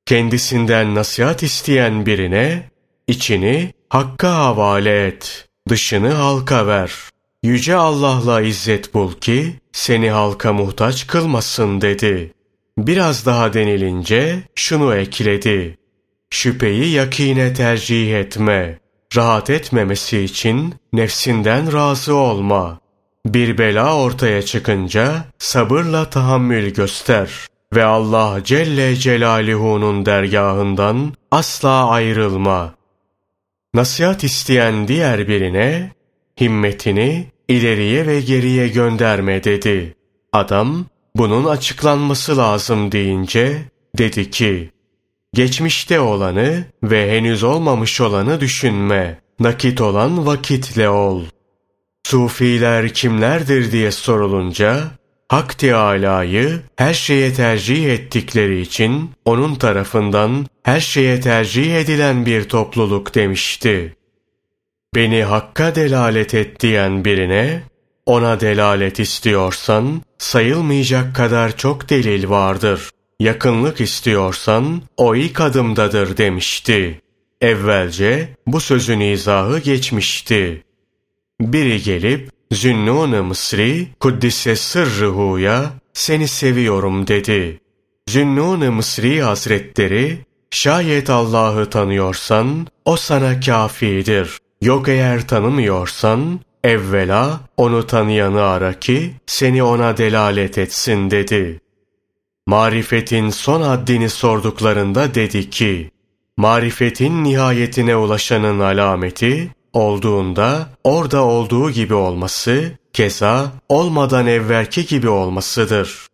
Kendisinden 0.06 0.94
nasihat 0.94 1.42
isteyen 1.42 2.06
birine 2.06 2.70
içini 3.06 3.72
hakka 3.88 4.34
havale 4.34 5.06
et, 5.06 5.48
dışını 5.68 6.12
halka 6.12 6.66
ver. 6.66 6.92
Yüce 7.42 7.74
Allah'la 7.74 8.40
izzet 8.40 8.94
bul 8.94 9.12
ki 9.12 9.54
seni 9.72 10.10
halka 10.10 10.52
muhtaç 10.52 11.06
kılmasın 11.06 11.80
dedi. 11.80 12.32
Biraz 12.78 13.26
daha 13.26 13.52
denilince 13.52 14.42
şunu 14.54 14.94
ekledi. 14.94 15.78
Şüpheyi 16.30 16.90
yakine 16.90 17.54
tercih 17.54 18.14
etme. 18.14 18.78
Rahat 19.16 19.50
etmemesi 19.50 20.20
için 20.20 20.74
nefsinden 20.92 21.72
razı 21.72 22.14
olma. 22.14 22.80
Bir 23.26 23.58
bela 23.58 23.96
ortaya 23.96 24.42
çıkınca 24.42 25.24
sabırla 25.38 26.10
tahammül 26.10 26.74
göster 26.74 27.30
ve 27.74 27.84
Allah 27.84 28.40
Celle 28.44 28.96
Celaluhu'nun 28.96 30.06
dergahından 30.06 31.12
asla 31.30 31.88
ayrılma. 31.88 32.74
Nasihat 33.74 34.24
isteyen 34.24 34.88
diğer 34.88 35.28
birine 35.28 35.92
himmetini 36.40 37.26
ileriye 37.48 38.06
ve 38.06 38.20
geriye 38.20 38.68
gönderme 38.68 39.44
dedi. 39.44 39.94
Adam 40.32 40.84
bunun 41.16 41.44
açıklanması 41.44 42.36
lazım 42.36 42.92
deyince 42.92 43.62
dedi 43.98 44.30
ki 44.30 44.70
Geçmişte 45.34 46.00
olanı 46.00 46.64
ve 46.82 47.10
henüz 47.10 47.42
olmamış 47.42 48.00
olanı 48.00 48.40
düşünme. 48.40 49.20
Nakit 49.40 49.80
olan 49.80 50.26
vakitle 50.26 50.88
ol. 50.88 51.22
Sufiler 52.06 52.94
kimlerdir 52.94 53.72
diye 53.72 53.90
sorulunca, 53.90 54.80
Hak 55.34 55.58
Teâlâ'yı 55.58 56.60
her 56.76 56.94
şeye 56.94 57.32
tercih 57.32 57.90
ettikleri 57.90 58.60
için 58.60 59.10
onun 59.24 59.54
tarafından 59.54 60.46
her 60.62 60.80
şeye 60.80 61.20
tercih 61.20 61.76
edilen 61.76 62.26
bir 62.26 62.48
topluluk 62.48 63.14
demişti. 63.14 63.96
Beni 64.94 65.22
Hakk'a 65.22 65.74
delalet 65.74 66.34
et 66.34 66.60
diyen 66.60 67.04
birine, 67.04 67.62
ona 68.06 68.40
delalet 68.40 69.00
istiyorsan 69.00 70.02
sayılmayacak 70.18 71.16
kadar 71.16 71.56
çok 71.56 71.90
delil 71.90 72.28
vardır. 72.28 72.90
Yakınlık 73.20 73.80
istiyorsan 73.80 74.82
o 74.96 75.14
ilk 75.14 75.40
adımdadır 75.40 76.16
demişti. 76.16 77.00
Evvelce 77.40 78.28
bu 78.46 78.60
sözün 78.60 79.00
izahı 79.00 79.58
geçmişti. 79.58 80.62
Biri 81.40 81.82
gelip 81.82 82.30
Zünnun-ı 82.54 83.22
Mısri 83.22 83.88
Kuddise 84.00 84.56
Sırrıhu'ya 84.56 85.72
seni 85.92 86.28
seviyorum 86.28 87.06
dedi. 87.06 87.60
Zünnun-ı 88.08 88.72
Mısri 88.72 89.22
Hazretleri 89.22 90.18
şayet 90.50 91.10
Allah'ı 91.10 91.70
tanıyorsan 91.70 92.66
o 92.84 92.96
sana 92.96 93.40
kafidir. 93.40 94.38
Yok 94.60 94.88
eğer 94.88 95.28
tanımıyorsan 95.28 96.40
evvela 96.64 97.40
onu 97.56 97.86
tanıyanı 97.86 98.42
ara 98.42 98.72
ki 98.72 99.14
seni 99.26 99.62
ona 99.62 99.96
delalet 99.96 100.58
etsin 100.58 101.10
dedi. 101.10 101.60
Marifetin 102.46 103.30
son 103.30 103.62
haddini 103.62 104.10
sorduklarında 104.10 105.14
dedi 105.14 105.50
ki, 105.50 105.90
marifetin 106.36 107.24
nihayetine 107.24 107.96
ulaşanın 107.96 108.60
alameti, 108.60 109.50
olduğunda 109.74 110.68
orada 110.84 111.24
olduğu 111.24 111.70
gibi 111.70 111.94
olması, 111.94 112.72
keza 112.92 113.52
olmadan 113.68 114.26
evvelki 114.26 114.86
gibi 114.86 115.08
olmasıdır. 115.08 116.06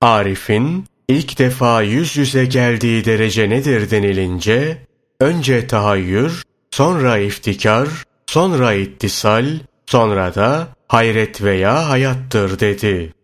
Arif'in 0.00 0.84
ilk 1.08 1.38
defa 1.38 1.82
yüz 1.82 2.16
yüze 2.16 2.44
geldiği 2.44 3.04
derece 3.04 3.50
nedir 3.50 3.90
denilince, 3.90 4.78
önce 5.20 5.66
tahayyür, 5.66 6.42
sonra 6.70 7.18
iftikar, 7.18 7.88
sonra 8.26 8.74
ittisal, 8.74 9.46
sonra 9.86 10.34
da 10.34 10.68
hayret 10.88 11.42
veya 11.42 11.88
hayattır 11.88 12.60
dedi. 12.60 13.14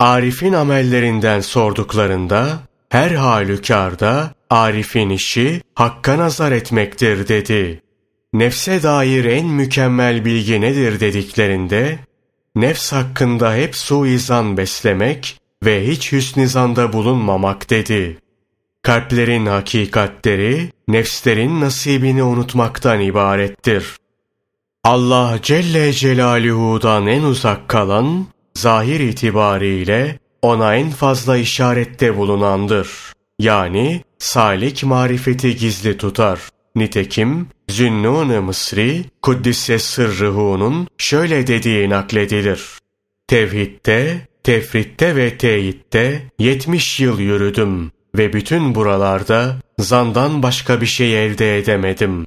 Arif'in 0.00 0.52
amellerinden 0.52 1.40
sorduklarında, 1.40 2.58
her 2.88 3.10
halükarda 3.10 4.30
Arif'in 4.50 5.10
işi 5.10 5.62
hakka 5.74 6.18
nazar 6.18 6.52
etmektir 6.52 7.28
dedi. 7.28 7.82
Nefse 8.32 8.82
dair 8.82 9.24
en 9.24 9.46
mükemmel 9.46 10.24
bilgi 10.24 10.60
nedir 10.60 11.00
dediklerinde, 11.00 11.98
nefs 12.54 12.92
hakkında 12.92 13.54
hep 13.54 13.76
suizan 13.76 14.56
beslemek 14.56 15.40
ve 15.64 15.86
hiç 15.86 16.12
hüsnizanda 16.12 16.92
bulunmamak 16.92 17.70
dedi. 17.70 18.18
Kalplerin 18.82 19.46
hakikatleri, 19.46 20.72
nefslerin 20.88 21.60
nasibini 21.60 22.22
unutmaktan 22.22 23.00
ibarettir. 23.00 23.96
Allah 24.84 25.38
Celle 25.42 25.92
Celaluhu'dan 25.92 27.06
en 27.06 27.22
uzak 27.22 27.68
kalan, 27.68 28.26
zahir 28.54 29.00
itibariyle 29.00 30.18
ona 30.42 30.76
en 30.76 30.90
fazla 30.90 31.36
işarette 31.36 32.16
bulunandır. 32.16 32.88
Yani 33.38 34.02
salik 34.18 34.84
marifeti 34.84 35.56
gizli 35.56 35.96
tutar. 35.96 36.40
Nitekim 36.76 37.48
Zünnun-ı 37.70 38.42
Mısri 38.42 39.04
Kuddise 39.22 39.78
Sırrıhu'nun 39.78 40.88
şöyle 40.98 41.46
dediği 41.46 41.90
nakledilir. 41.90 42.62
Tevhidde, 43.26 44.28
tefritte 44.42 45.16
ve 45.16 45.38
teyitte 45.38 46.22
70 46.38 47.00
yıl 47.00 47.20
yürüdüm 47.20 47.92
ve 48.16 48.32
bütün 48.32 48.74
buralarda 48.74 49.56
zandan 49.78 50.42
başka 50.42 50.80
bir 50.80 50.86
şey 50.86 51.26
elde 51.26 51.58
edemedim. 51.58 52.26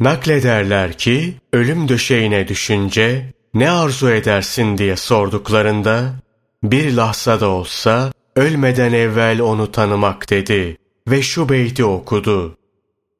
Naklederler 0.00 0.98
ki 0.98 1.34
ölüm 1.52 1.88
döşeğine 1.88 2.48
düşünce 2.48 3.32
ne 3.54 3.70
arzu 3.70 4.10
edersin 4.10 4.78
diye 4.78 4.96
sorduklarında 4.96 6.14
bir 6.62 6.92
lahzada 6.92 7.48
olsa 7.48 8.12
ölmeden 8.36 8.92
evvel 8.92 9.40
onu 9.40 9.72
tanımak 9.72 10.30
dedi 10.30 10.76
ve 11.08 11.22
şu 11.22 11.48
beyti 11.48 11.84
okudu. 11.84 12.56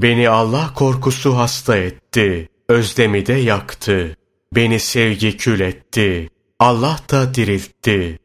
Beni 0.02 0.28
Allah 0.28 0.70
korkusu 0.74 1.36
hasta 1.36 1.76
etti, 1.76 2.48
özdemi 2.68 3.26
de 3.26 3.32
yaktı. 3.32 4.16
Beni 4.54 4.80
sevgi 4.80 5.36
kül 5.36 5.60
etti, 5.60 6.30
Allah 6.58 6.98
da 7.10 7.34
diriltti. 7.34 8.18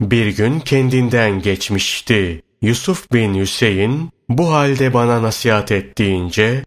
Bir 0.00 0.26
gün 0.26 0.60
kendinden 0.60 1.42
geçmişti. 1.42 2.42
Yusuf 2.62 3.12
bin 3.12 3.34
Hüseyin 3.34 4.10
bu 4.28 4.52
halde 4.52 4.94
bana 4.94 5.22
nasihat 5.22 5.72
ettiğince 5.72 6.64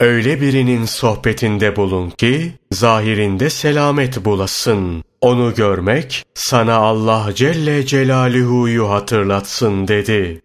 Öyle 0.00 0.40
birinin 0.40 0.84
sohbetinde 0.84 1.76
bulun 1.76 2.10
ki, 2.10 2.52
zahirinde 2.72 3.50
selamet 3.50 4.24
bulasın. 4.24 5.04
Onu 5.20 5.54
görmek, 5.54 6.24
sana 6.34 6.74
Allah 6.74 7.30
Celle 7.34 7.86
Celaluhu'yu 7.86 8.90
hatırlatsın 8.90 9.88
dedi. 9.88 10.42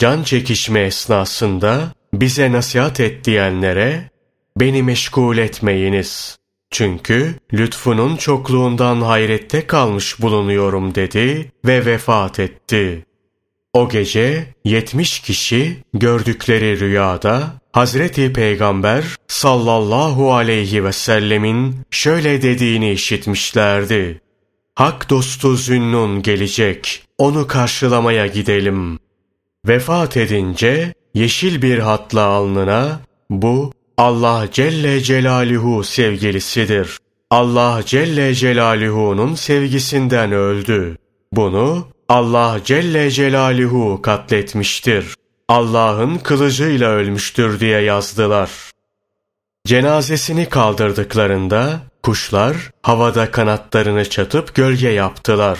Can 0.00 0.22
çekişme 0.22 0.80
esnasında, 0.80 1.92
bize 2.14 2.52
nasihat 2.52 3.00
et 3.00 3.24
diyenlere, 3.24 4.10
beni 4.56 4.82
meşgul 4.82 5.38
etmeyiniz. 5.38 6.38
Çünkü 6.70 7.34
lütfunun 7.52 8.16
çokluğundan 8.16 9.00
hayrette 9.00 9.66
kalmış 9.66 10.22
bulunuyorum 10.22 10.94
dedi 10.94 11.52
ve 11.64 11.86
vefat 11.86 12.40
etti. 12.40 13.06
O 13.72 13.88
gece 13.88 14.54
yetmiş 14.64 15.20
kişi 15.20 15.76
gördükleri 15.94 16.80
rüyada 16.80 17.52
Hazreti 17.72 18.32
Peygamber 18.32 19.04
sallallahu 19.28 20.34
aleyhi 20.34 20.84
ve 20.84 20.92
sellemin 20.92 21.76
şöyle 21.90 22.42
dediğini 22.42 22.92
işitmişlerdi. 22.92 24.20
Hak 24.74 25.10
dostu 25.10 25.56
Zünnun 25.56 26.22
gelecek, 26.22 27.02
onu 27.18 27.46
karşılamaya 27.46 28.26
gidelim. 28.26 28.99
Vefat 29.66 30.16
edince 30.16 30.94
yeşil 31.14 31.62
bir 31.62 31.78
hatla 31.78 32.22
alnına, 32.22 33.00
bu 33.30 33.72
Allah 33.96 34.48
Celle 34.52 35.00
Celaluhu 35.00 35.84
sevgilisidir. 35.84 36.98
Allah 37.30 37.82
Celle 37.86 38.34
Celaluhu'nun 38.34 39.34
sevgisinden 39.34 40.32
öldü. 40.32 40.96
Bunu 41.32 41.88
Allah 42.08 42.60
Celle 42.64 43.10
Celaluhu 43.10 44.02
katletmiştir. 44.02 45.14
Allah'ın 45.48 46.18
kılıcıyla 46.18 46.90
ölmüştür 46.90 47.60
diye 47.60 47.80
yazdılar. 47.80 48.50
Cenazesini 49.66 50.48
kaldırdıklarında 50.48 51.80
kuşlar 52.02 52.56
havada 52.82 53.30
kanatlarını 53.30 54.08
çatıp 54.08 54.54
gölge 54.54 54.88
yaptılar. 54.88 55.58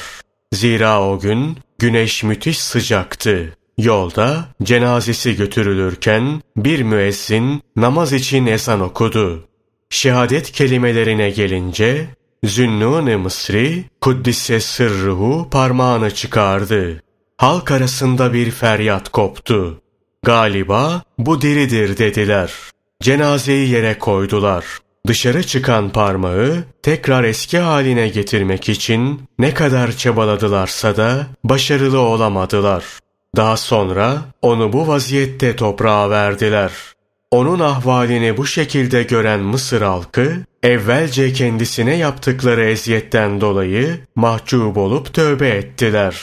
Zira 0.52 1.02
o 1.02 1.18
gün 1.18 1.58
güneş 1.78 2.22
müthiş 2.22 2.60
sıcaktı. 2.60 3.59
Yolda 3.82 4.44
cenazesi 4.62 5.36
götürülürken 5.36 6.42
bir 6.56 6.82
müezzin 6.82 7.62
namaz 7.76 8.12
için 8.12 8.46
ezan 8.46 8.80
okudu. 8.80 9.44
Şehadet 9.90 10.52
kelimelerine 10.52 11.30
gelince 11.30 12.06
Zünnun-ı 12.44 13.18
Mısri 13.18 13.84
Kuddise 14.00 14.60
sırruhu 14.60 15.48
parmağını 15.50 16.14
çıkardı. 16.14 17.02
Halk 17.36 17.70
arasında 17.70 18.32
bir 18.32 18.50
feryat 18.50 19.08
koptu. 19.08 19.80
Galiba 20.22 21.02
bu 21.18 21.40
diridir 21.40 21.98
dediler. 21.98 22.52
Cenazeyi 23.02 23.68
yere 23.68 23.98
koydular. 23.98 24.64
Dışarı 25.06 25.42
çıkan 25.42 25.90
parmağı 25.90 26.64
tekrar 26.82 27.24
eski 27.24 27.58
haline 27.58 28.08
getirmek 28.08 28.68
için 28.68 29.22
ne 29.38 29.54
kadar 29.54 29.92
çabaladılarsa 29.92 30.96
da 30.96 31.26
başarılı 31.44 32.00
olamadılar. 32.00 32.84
Daha 33.36 33.56
sonra 33.56 34.18
onu 34.42 34.72
bu 34.72 34.88
vaziyette 34.88 35.56
toprağa 35.56 36.10
verdiler. 36.10 36.72
Onun 37.30 37.60
ahvalini 37.60 38.36
bu 38.36 38.46
şekilde 38.46 39.02
gören 39.02 39.40
Mısır 39.40 39.82
halkı, 39.82 40.36
evvelce 40.62 41.32
kendisine 41.32 41.96
yaptıkları 41.96 42.64
eziyetten 42.64 43.40
dolayı 43.40 44.00
mahcup 44.14 44.76
olup 44.76 45.14
tövbe 45.14 45.48
ettiler. 45.48 46.20